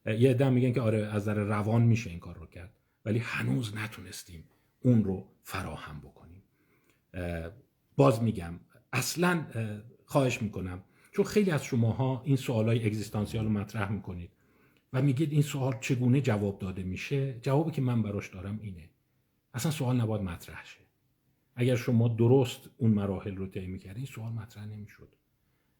یه 0.07 0.31
عده 0.31 0.49
میگن 0.49 0.73
که 0.73 0.81
آره 0.81 0.99
از 0.99 1.23
نظر 1.23 1.35
روان 1.35 1.83
میشه 1.83 2.11
این 2.11 2.19
کار 2.19 2.39
رو 2.39 2.47
کرد. 2.47 2.73
ولی 3.05 3.19
هنوز 3.19 3.77
نتونستیم 3.77 4.45
اون 4.81 5.05
رو 5.05 5.29
فراهم 5.43 6.01
بکنیم. 6.01 6.43
باز 7.97 8.23
میگم 8.23 8.61
اصلا 8.93 9.47
خواهش 10.05 10.43
می‌کنم 10.43 10.85
چون 11.13 11.25
خیلی 11.25 11.51
از 11.51 11.65
شماها 11.65 12.23
این 12.25 12.37
سوالای 12.37 12.87
اگزیستانسیال 12.87 13.45
رو 13.45 13.51
مطرح 13.51 13.93
می‌کنید 13.93 14.31
و 14.93 15.03
میگید 15.03 15.33
این 15.33 15.43
سوال 15.43 15.75
چگونه 15.81 16.21
جواب 16.21 16.59
داده 16.59 16.83
میشه؟ 16.83 17.41
جوابی 17.43 17.71
که 17.71 17.83
من 17.83 18.03
براش 18.03 18.29
دارم 18.29 18.59
اینه. 18.63 18.91
اصلا 19.55 19.73
سوال 19.73 20.01
نباید 20.01 20.23
مطرح 20.23 20.65
شه. 20.65 20.81
اگر 21.57 21.77
شما 21.77 22.09
درست 22.09 22.71
اون 22.77 22.91
مراحل 22.91 23.37
رو 23.37 23.47
طی 23.47 23.67
می‌کردی 23.67 23.99
این 23.99 24.07
سوال 24.07 24.33
مطرح 24.33 24.67
نمی‌شد. 24.67 25.09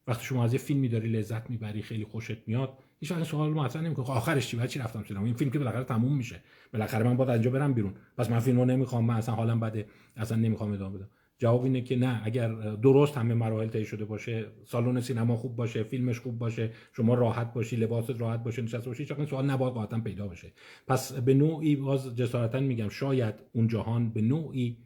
وقتی 0.07 0.25
شما 0.25 0.45
از 0.45 0.53
یه 0.53 0.59
فیلمی 0.59 0.89
داری 0.89 1.09
لذت 1.09 1.51
می‌بری 1.51 1.83
خیلی 1.83 2.05
خوشت 2.05 2.49
میاد 2.49 2.79
هیچ 3.01 3.13
وقت 3.13 3.23
سوال 3.23 3.51
رو 3.51 3.63
مطرح 3.63 3.83
نمی‌کنه. 3.83 4.05
خب 4.05 4.13
آخرش 4.13 4.49
چی؟ 4.49 4.69
چی 4.69 4.79
رفتم 4.79 5.05
سینما؟ 5.09 5.25
این 5.25 5.35
فیلم 5.35 5.51
که 5.51 5.59
بالاخره 5.59 5.85
تموم 5.85 6.17
میشه. 6.17 6.43
بالاخره 6.73 7.05
من 7.05 7.17
باید 7.17 7.31
اینجا 7.31 7.51
برم 7.51 7.73
بیرون. 7.73 7.95
پس 8.17 8.31
من 8.31 8.39
فیلم 8.39 8.59
رو 8.59 8.65
نمی‌خوام. 8.65 9.05
من 9.05 9.15
اصلا 9.15 9.35
حالم 9.35 9.61
بده. 9.61 9.87
اصلا 10.17 10.39
نمی‌خوام 10.39 10.73
ادامه 10.73 10.99
بدم. 10.99 11.09
جواب 11.39 11.65
اینه 11.65 11.81
که 11.81 11.97
نه 11.97 12.21
اگر 12.25 12.49
درست 12.75 13.17
همه 13.17 13.35
مراحل 13.35 13.69
طی 13.69 13.85
شده 13.85 14.05
باشه 14.05 14.47
سالن 14.65 15.01
سینما 15.01 15.37
خوب 15.37 15.57
باشه 15.57 15.83
فیلمش 15.83 16.21
خوب 16.21 16.39
باشه 16.39 16.71
شما 16.93 17.15
راحت 17.15 17.55
باشی 17.55 17.77
لباست 17.77 18.21
راحت 18.21 18.45
باشه 18.45 18.63
نشسته 18.63 18.91
باشی 18.91 19.05
چون 19.05 19.27
سوال 19.27 19.51
نباید 19.51 19.75
قاطعا 19.75 20.01
پیدا 20.01 20.29
بشه. 20.29 20.53
پس 20.87 21.13
به 21.13 21.35
نوعی 21.35 21.77
باز 21.77 22.17
جسارتا 22.17 22.61
میگم 22.61 22.89
شاید 22.89 23.35
اون 23.53 23.69
جهان 23.69 24.11
به 24.11 24.21
نوعی 24.21 24.77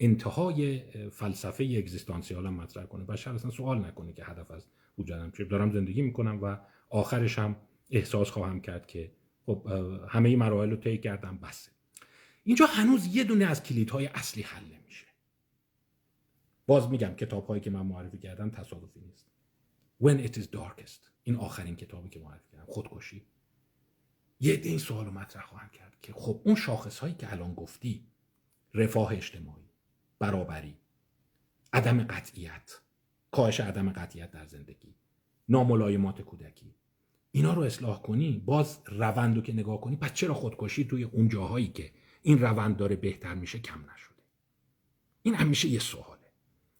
انتهای 0.00 0.80
فلسفه 1.10 1.64
اگزیستانسیال 1.64 2.46
هم 2.46 2.54
مطرح 2.54 2.84
کنه. 2.84 3.04
بشر 3.04 3.32
اصلا 3.32 3.50
سوال 3.50 3.78
نکنه 3.78 4.12
که 4.12 4.24
هدف 4.24 4.50
از 4.50 4.66
وجودم 4.98 5.30
چیه. 5.30 5.46
دارم 5.46 5.70
زندگی 5.70 6.02
می‌کنم 6.02 6.38
و 6.42 6.58
آخرش 6.90 7.38
هم 7.38 7.56
احساس 7.90 8.30
خواهم 8.30 8.60
کرد 8.60 8.86
که 8.86 9.12
خب 9.46 9.66
همه 10.08 10.28
این 10.28 10.38
مراحل 10.38 10.70
رو 10.70 10.76
طی 10.76 10.98
کردم 10.98 11.38
بسه 11.38 11.70
اینجا 12.42 12.66
هنوز 12.66 13.06
یه 13.06 13.24
دونه 13.24 13.44
از 13.44 13.62
کلیدهای 13.62 14.06
اصلی 14.06 14.42
حل 14.42 14.64
نمیشه. 14.64 15.06
باز 16.66 16.90
میگم 16.90 17.14
کتاب 17.14 17.46
هایی 17.46 17.60
که 17.60 17.70
من 17.70 17.86
معرفی 17.86 18.18
کردم 18.18 18.50
تصادفی 18.50 19.00
نیست. 19.00 19.26
When 20.02 20.28
it 20.28 20.38
is 20.38 20.44
darkest. 20.44 21.10
این 21.22 21.36
آخرین 21.36 21.76
کتابی 21.76 22.08
که 22.08 22.20
معرفی 22.20 22.50
کردم 22.52 22.64
خودکشی. 22.68 23.26
یه 24.40 24.60
این 24.64 24.78
سوال 24.78 25.06
رو 25.06 25.12
مطرح 25.12 25.46
خواهم 25.46 25.68
کرد 25.68 25.96
که 26.02 26.12
خب 26.12 26.40
اون 26.44 26.54
شاخص 26.54 26.98
هایی 26.98 27.14
که 27.14 27.32
الان 27.32 27.54
گفتی 27.54 28.06
رفاه 28.74 29.12
اجتماعی 29.12 29.70
برابری 30.18 30.78
عدم 31.72 32.04
قطعیت 32.04 32.80
کاهش 33.30 33.60
عدم 33.60 33.90
قطعیت 33.90 34.30
در 34.30 34.46
زندگی 34.46 34.94
ناملایمات 35.48 36.22
کودکی 36.22 36.74
اینا 37.32 37.54
رو 37.54 37.62
اصلاح 37.62 38.02
کنی 38.02 38.42
باز 38.46 38.78
روند 38.86 39.36
رو 39.36 39.42
که 39.42 39.52
نگاه 39.52 39.80
کنی 39.80 39.96
پس 39.96 40.12
چرا 40.12 40.34
خودکشی 40.34 40.84
توی 40.84 41.04
اون 41.04 41.28
جاهایی 41.28 41.68
که 41.68 41.90
این 42.22 42.38
روند 42.38 42.76
داره 42.76 42.96
بهتر 42.96 43.34
میشه 43.34 43.58
کم 43.58 43.80
نشده؟ 43.80 44.22
این 45.22 45.34
همیشه 45.34 45.68
یه 45.68 45.78
سواله. 45.78 46.20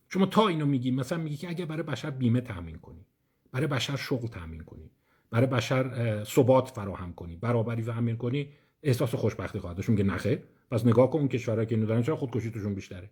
شما 0.09 0.27
تا 0.27 0.49
اینو 0.49 0.67
میگی 0.67 0.91
مثلا 0.91 1.19
میگی 1.19 1.37
که 1.37 1.49
اگر 1.49 1.65
برای 1.65 1.83
بشر 1.83 2.11
بیمه 2.11 2.41
تامین 2.41 2.79
کنی 2.79 3.07
برای 3.53 3.67
بشر 3.67 3.97
شغل 3.97 4.29
تامین 4.29 4.61
کنی 4.61 4.91
برای 5.31 5.47
بشر 5.47 6.25
ثبات 6.25 6.69
فراهم 6.69 7.13
کنی 7.13 7.37
برابری 7.37 7.83
تامین 7.83 8.17
کنی 8.17 8.53
احساس 8.83 9.15
خوشبختی 9.15 9.59
خواهد 9.59 9.77
داشت. 9.77 9.89
میگه 9.89 10.05
نخه 10.05 10.43
پس 10.71 10.87
نگاه 10.87 11.11
کن 11.11 11.19
اون 11.19 11.29
کشورها 11.29 11.65
که 11.65 11.77
ندارن 11.77 12.03
چرا 12.03 12.17
خودکشی 12.17 12.51
توشون 12.51 12.75
بیشتره؟ 12.75 13.11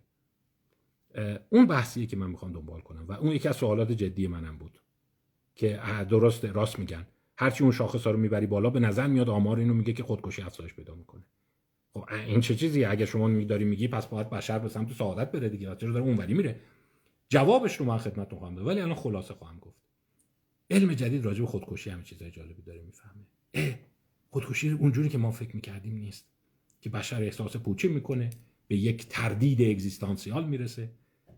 اون 1.49 1.67
بحثیه 1.67 2.05
که 2.05 2.17
من 2.17 2.29
می‌خوام 2.29 2.53
دنبال 2.53 2.81
کنم 2.81 3.05
و 3.07 3.11
اون 3.11 3.31
یکی 3.31 3.47
از 3.47 3.55
سوالات 3.55 3.91
جدی 3.91 4.27
منم 4.27 4.57
بود 4.57 4.81
که 5.55 5.79
درست 6.09 6.45
راست 6.45 6.79
میگن. 6.79 7.07
هرچی 7.39 7.63
اون 7.63 7.71
شاخص 7.71 8.03
ها 8.03 8.11
رو 8.11 8.19
می‌بری 8.19 8.47
بالا 8.47 8.69
به 8.69 8.79
نظر 8.79 9.07
میاد 9.07 9.29
آمار 9.29 9.59
اینو 9.59 9.73
میگه 9.73 9.93
که 9.93 10.03
خودکشی 10.03 10.41
افزایش 10.41 10.73
پیدا 10.73 10.95
می‌کنه. 10.95 11.23
خب 11.93 12.05
این 12.27 12.41
چه 12.41 12.55
چیزی 12.55 12.85
اگه 12.85 13.05
شما 13.05 13.27
میداری 13.27 13.65
میگی 13.65 13.87
پس 13.87 14.07
باید 14.07 14.29
بشر 14.29 14.59
به 14.59 14.69
سمت 14.69 14.93
سعادت 14.93 15.31
بره 15.31 15.49
دیگه 15.49 15.75
چرا 15.75 15.91
داره 15.91 16.05
اونوری 16.05 16.33
میره. 16.33 16.59
جوابش 17.29 17.75
رو 17.75 17.85
من 17.85 17.97
خدمتتون 17.97 18.39
خواهم 18.39 18.55
داد 18.55 18.67
ولی 18.67 18.81
الان 18.81 18.95
خلاصه 18.95 19.33
خواهم 19.33 19.59
گفت. 19.59 19.77
علم 20.69 20.93
جدید 20.93 21.25
راجع 21.25 21.41
به 21.41 21.47
خودکشی 21.47 21.89
همه 21.89 22.03
چیزای 22.03 22.31
جالبی 22.31 22.61
داره 22.61 22.81
می‌فهمه. 22.81 23.25
خودکشی 24.29 24.69
اونجوری 24.69 25.09
که 25.09 25.17
ما 25.17 25.31
فکر 25.31 25.55
می‌کردیم 25.55 25.95
نیست 25.95 26.25
که 26.81 26.89
بشر 26.89 27.23
احساس 27.23 27.57
پوچی 27.57 27.87
می‌کنه 27.87 28.29
به 28.67 28.77
یک 28.77 29.07
تردید 29.07 29.61
اگزیستانسیال 29.61 30.47
می‌رسه. 30.47 30.91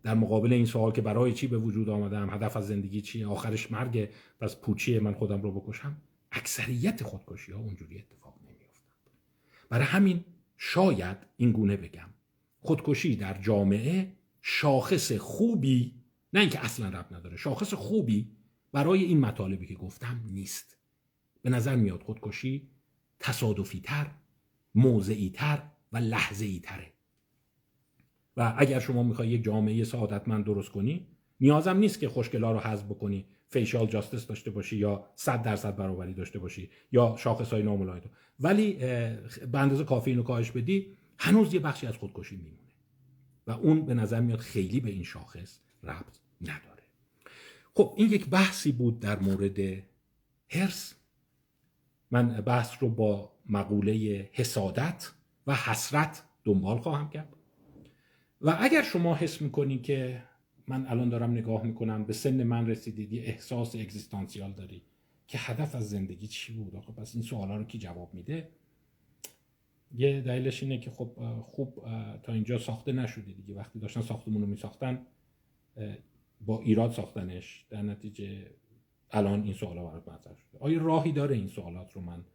در 0.03 0.13
مقابل 0.13 0.53
این 0.53 0.65
سوال 0.65 0.91
که 0.91 1.01
برای 1.01 1.33
چی 1.33 1.47
به 1.47 1.57
وجود 1.57 1.89
آمدم 1.89 2.29
هدف 2.29 2.57
از 2.57 2.67
زندگی 2.67 3.01
چی 3.01 3.23
آخرش 3.23 3.71
مرگ 3.71 4.09
پس 4.39 4.55
پوچی 4.55 4.99
من 4.99 5.13
خودم 5.13 5.41
رو 5.41 5.51
بکشم؟ 5.51 5.97
اکثریت 6.31 7.03
خودکشی 7.03 7.51
ها 7.51 7.59
اونجوری 7.59 7.97
اتفاق 7.97 8.35
نمیافتند 8.43 9.09
برای 9.69 9.85
همین 9.85 10.25
شاید 10.57 11.17
این 11.37 11.51
گونه 11.51 11.77
بگم. 11.77 12.09
خودکشی 12.61 13.15
در 13.15 13.41
جامعه 13.41 14.11
شاخص 14.41 15.11
خوبی 15.11 15.95
نه 16.33 16.39
اینکه 16.39 16.65
اصلا 16.65 16.89
رب 16.89 17.13
نداره 17.15 17.37
شاخص 17.37 17.73
خوبی 17.73 18.31
برای 18.71 19.03
این 19.03 19.19
مطالبی 19.19 19.65
که 19.65 19.75
گفتم 19.75 20.21
نیست. 20.25 20.77
به 21.41 21.49
نظر 21.49 21.75
میاد 21.75 22.03
خودکشی 22.03 22.69
تصادفی 23.19 23.81
تر 23.81 24.11
موضعی 24.75 25.29
تر 25.29 25.63
و 25.91 25.97
لحظه‌ای 25.97 26.59
تره 26.59 26.93
و 28.37 28.53
اگر 28.57 28.79
شما 28.79 29.03
می‌خوای 29.03 29.27
یک 29.27 29.43
جامعه 29.43 29.83
سعادتمند 29.83 30.45
درست 30.45 30.69
کنی 30.69 31.07
نیازم 31.39 31.77
نیست 31.77 31.99
که 31.99 32.09
خوشگلا 32.09 32.51
رو 32.51 32.59
حذف 32.59 32.83
بکنی 32.83 33.25
فیشال 33.47 33.87
جاستس 33.87 34.27
داشته 34.27 34.51
باشی 34.51 34.77
یا 34.77 35.05
100 35.15 35.41
درصد 35.41 35.75
برابری 35.75 36.13
داشته 36.13 36.39
باشی 36.39 36.69
یا 36.91 37.15
شاخص 37.17 37.53
های 37.53 37.63
ناملاید 37.63 38.03
ولی 38.39 38.73
به 39.51 39.59
اندازه 39.59 39.83
کافی 39.83 40.09
اینو 40.11 40.23
کاهش 40.23 40.51
بدی 40.51 40.97
هنوز 41.17 41.53
یه 41.53 41.59
بخشی 41.59 41.87
از 41.87 41.97
خودکشی 41.97 42.35
میمونه. 42.35 42.57
و 43.47 43.51
اون 43.51 43.85
به 43.85 43.93
نظر 43.93 44.19
میاد 44.19 44.39
خیلی 44.39 44.79
به 44.79 44.89
این 44.89 45.03
شاخص 45.03 45.59
ربط 45.83 46.17
نداره. 46.41 46.83
خب 47.75 47.93
این 47.97 48.11
یک 48.11 48.29
بحثی 48.29 48.71
بود 48.71 48.99
در 48.99 49.19
مورد 49.19 49.59
هرس 50.49 50.95
من 52.11 52.27
بحث 52.41 52.71
رو 52.79 52.89
با 52.89 53.31
مقوله 53.49 54.29
حسادت 54.33 55.11
و 55.47 55.55
حسرت 55.55 56.23
دنبال 56.43 56.77
خواهم 56.77 57.09
کرد. 57.09 57.35
و 58.41 58.57
اگر 58.59 58.81
شما 58.81 59.15
حس 59.15 59.41
می‌کنی 59.41 59.77
که 59.79 60.23
من 60.67 60.85
الان 60.87 61.09
دارم 61.09 61.31
نگاه 61.31 61.63
می‌کنم 61.63 62.03
به 62.03 62.13
سن 62.13 62.43
من 62.43 62.67
رسیدید 62.67 63.13
یه 63.13 63.21
احساس 63.21 63.75
اگزیستانسیال 63.75 64.51
داری 64.51 64.81
که 65.27 65.37
هدف 65.37 65.75
از 65.75 65.89
زندگی 65.89 66.27
چی 66.27 66.53
بود؟ 66.53 66.75
آخه 66.75 66.93
پس 66.93 67.15
این 67.15 67.23
سوالا 67.23 67.57
رو 67.57 67.63
کی 67.63 67.77
جواب 67.77 68.13
میده؟ 68.13 68.49
یه 69.95 70.21
دلیلش 70.21 70.63
اینه 70.63 70.77
که 70.77 70.91
خب 70.91 71.11
خوب 71.41 71.85
تا 72.23 72.33
اینجا 72.33 72.57
ساخته 72.57 72.91
نشدی 72.91 73.33
دیگه. 73.33 73.55
وقتی 73.55 73.79
داشتن 73.79 74.01
ساختمون 74.01 74.41
رو 74.41 74.47
میساختن 74.47 75.05
با 76.45 76.61
ایراد 76.61 76.91
ساختنش 76.91 77.65
در 77.69 77.81
نتیجه 77.81 78.51
الان 79.11 79.43
این 79.43 79.53
سوالا 79.53 79.83
برات 79.83 80.07
مطرح 80.07 80.35
شده. 80.35 80.59
آیا 80.59 80.81
راهی 80.81 81.11
داره 81.11 81.35
این 81.35 81.47
سوالات 81.47 81.93
رو 81.93 82.01
من 82.01 82.25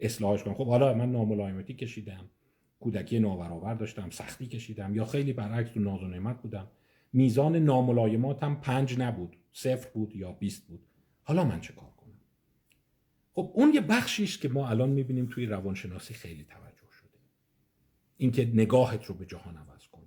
اصلاحش 0.00 0.42
کنم؟ 0.42 0.54
خب 0.54 0.66
حالا 0.66 0.94
من 0.94 1.12
ناملایمتی 1.12 1.74
کشیدم. 1.74 2.30
کودکی 2.80 3.18
نابرابر 3.18 3.74
داشتم 3.74 4.10
سختی 4.10 4.46
کشیدم 4.46 4.94
یا 4.94 5.04
خیلی 5.04 5.32
برعکس 5.32 5.70
تو 5.70 5.80
ناز 5.80 6.02
و 6.02 6.08
نعمت 6.08 6.42
بودم. 6.42 6.70
میزان 7.12 7.56
ناملایماتم 7.56 8.54
پنج 8.54 8.98
نبود 8.98 9.36
صفر 9.52 9.90
بود 9.94 10.16
یا 10.16 10.32
بیست 10.32 10.66
بود. 10.66 10.80
حالا 11.22 11.44
من 11.44 11.60
چه 11.60 11.72
کار 11.72 11.90
کنم؟ 11.90 12.20
خب 13.32 13.50
اون 13.54 13.74
یه 13.74 13.80
بخشیش 13.80 14.38
که 14.38 14.48
ما 14.48 14.68
الان 14.68 14.88
می‌بینیم 14.88 15.26
توی 15.26 15.46
روانشناسی 15.46 16.14
خیلی 16.14 16.44
توجه 16.44 16.90
شده. 16.90 17.18
اینکه 18.16 18.46
نگاهت 18.54 19.04
رو 19.04 19.14
به 19.14 19.26
جهان 19.26 19.56
عوض 19.56 19.86
کن 19.88 20.06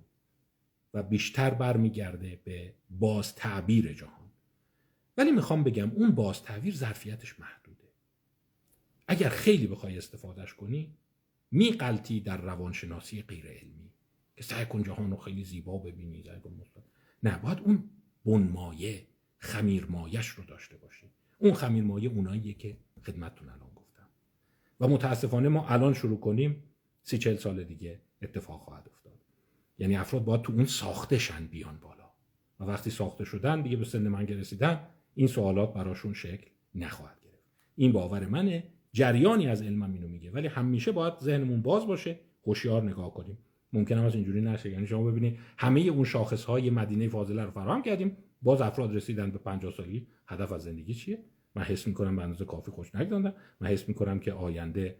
و 0.94 1.02
بیشتر 1.02 1.50
برمیگرده 1.50 2.40
به 2.44 2.74
باز 2.90 3.34
تعبیر 3.34 3.92
جهان. 3.92 4.30
ولی 5.16 5.30
می‌خوام 5.30 5.64
بگم 5.64 5.90
اون 5.90 6.10
باز 6.10 6.42
تعبیر 6.42 6.74
ظرفیتش 6.74 7.40
محدوده. 7.40 7.88
اگر 9.08 9.28
خیلی 9.28 9.66
بخوای 9.66 9.98
استفادهش 9.98 10.54
کنی 10.54 10.94
میقلتی 11.50 12.20
در 12.20 12.40
روانشناسی 12.40 13.22
غیر 13.22 13.46
علمی. 13.46 13.90
که 14.36 14.42
سعی 14.42 14.64
کن 14.64 14.82
جهان 14.82 15.10
رو 15.10 15.16
خیلی 15.16 15.44
زیبا 15.44 15.78
ببینی 15.78 16.24
نه 17.22 17.38
باید 17.38 17.58
اون 17.58 17.90
بنمایه 18.24 19.06
خمیرمایش 19.38 20.26
رو 20.26 20.44
داشته 20.44 20.76
باشی. 20.76 21.10
اون 21.38 21.54
خمیرمایه 21.54 22.10
اوناییه 22.10 22.54
که 22.54 22.76
خدمتتون 23.06 23.48
الان 23.48 23.70
گفتم. 23.76 24.08
و 24.80 24.88
متاسفانه 24.88 25.48
ما 25.48 25.68
الان 25.68 25.94
شروع 25.94 26.20
کنیم 26.20 26.62
سی 27.02 27.18
چل 27.18 27.36
سال 27.36 27.64
دیگه 27.64 28.00
اتفاق 28.22 28.60
خواهد 28.60 28.88
افتاد. 28.92 29.18
یعنی 29.78 29.96
افراد 29.96 30.24
باید 30.24 30.42
تو 30.42 30.52
اون 30.52 30.64
ساختشن 30.64 31.46
بیان 31.46 31.78
بالا. 31.78 32.10
و 32.60 32.64
وقتی 32.64 32.90
ساخته 32.90 33.24
شدن 33.24 33.62
دیگه 33.62 33.76
به 33.76 33.84
سن 33.84 34.08
من 34.08 34.26
رسیدن 34.26 34.86
این 35.14 35.26
سوالات 35.26 35.74
براشون 35.74 36.14
شکل 36.14 36.50
نخواهد 36.74 37.20
گرفت. 37.24 37.44
این 37.76 37.92
باور 37.92 38.26
منه 38.26 38.64
جریانی 38.92 39.46
از 39.46 39.62
علمم 39.62 39.92
اینو 39.92 40.08
میگه. 40.08 40.30
ولی 40.30 40.48
همیشه 40.48 40.92
باید 40.92 41.14
ذهنمون 41.18 41.62
باز 41.62 41.86
باشه 41.86 42.20
هوشیار 42.46 42.82
نگاه 42.82 43.14
کنیم. 43.14 43.38
ممکن 43.72 43.98
از 43.98 44.14
اینجوری 44.14 44.40
نشه. 44.40 44.70
یعنی 44.70 44.86
شما 44.86 45.10
ببینید 45.10 45.38
همه 45.56 45.80
اون 45.80 46.04
شاخص 46.04 46.44
های 46.44 46.70
مدینه 46.70 47.08
فاضله 47.08 47.44
رو 47.44 47.50
فراهم 47.50 47.82
کردیم. 47.82 48.16
باز 48.42 48.60
افراد 48.60 48.94
رسیدن 48.94 49.30
به 49.30 49.38
50 49.38 49.72
سالی. 49.72 50.06
هدف 50.26 50.52
از 50.52 50.62
زندگی 50.62 50.94
چیه؟ 50.94 51.24
من 51.54 51.62
حس 51.62 51.86
می‌کنم 51.86 52.16
به 52.16 52.22
اندازه 52.22 52.44
کافی 52.44 52.70
خوش 52.70 52.94
نگذاندم. 52.94 53.34
من 53.60 53.68
حس 53.68 53.88
می‌کنم 53.88 54.20
که 54.20 54.32
آینده 54.32 54.96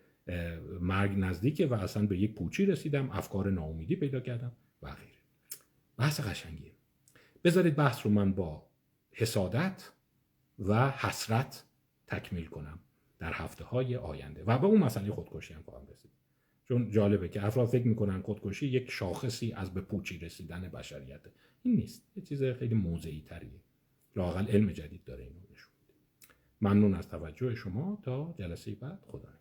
مرگ 0.81 1.11
نزدیکه 1.17 1.67
و 1.67 1.75
اصلا 1.75 2.07
به 2.07 2.19
یک 2.19 2.35
پوچی 2.35 2.67
رسیدم. 2.67 3.11
افکار 3.11 3.51
ناامیدی 3.51 3.97
پیدا 3.97 4.21
کردم 4.21 4.53
و 4.83 4.87
غیره. 4.87 5.19
بحث 5.97 6.21
قشنگیه. 6.21 6.73
بذارید 7.45 7.77
بحث 7.77 8.07
رو 8.07 8.13
من 8.13 8.33
با 8.33 8.67
حسادت 9.13 9.91
و 10.59 10.91
حسرت 10.91 11.65
تکمیل 12.07 12.47
کنم. 12.47 12.79
در 13.21 13.33
هفته 13.33 13.65
های 13.65 13.97
آینده. 13.97 14.45
و 14.47 14.59
به 14.59 14.67
اون 14.67 14.79
مسئله 14.79 15.11
خودکشی 15.11 15.55
هم 15.55 15.63
خواهم 15.63 15.87
رسید. 15.87 16.11
چون 16.65 16.91
جالبه 16.91 17.29
که 17.29 17.47
افراد 17.47 17.69
فکر 17.69 17.87
می‌کنن 17.87 18.23
خودکشی 18.23 18.67
یک 18.67 18.91
شاخصی 18.91 19.53
از 19.53 19.75
به 19.75 19.81
پوچی 19.81 20.19
رسیدن 20.19 20.61
بشریت. 20.61 21.21
این 21.63 21.77
نیست. 21.77 22.03
یه 22.17 22.23
چیز 22.23 22.45
خیلی 22.45 22.75
موضعی 22.75 23.23
تریه. 23.23 23.61
لاقل 24.17 24.47
علم 24.47 24.73
جدید 24.73 25.05
داره 25.05 25.25
اینو 25.25 25.41
نشون 25.53 25.73
ممنون 26.61 26.95
از 26.95 27.09
توجه 27.09 27.55
شما. 27.55 27.99
تا 28.03 28.35
جلسه 28.39 28.75
بعد. 28.75 29.05
خدا 29.07 29.40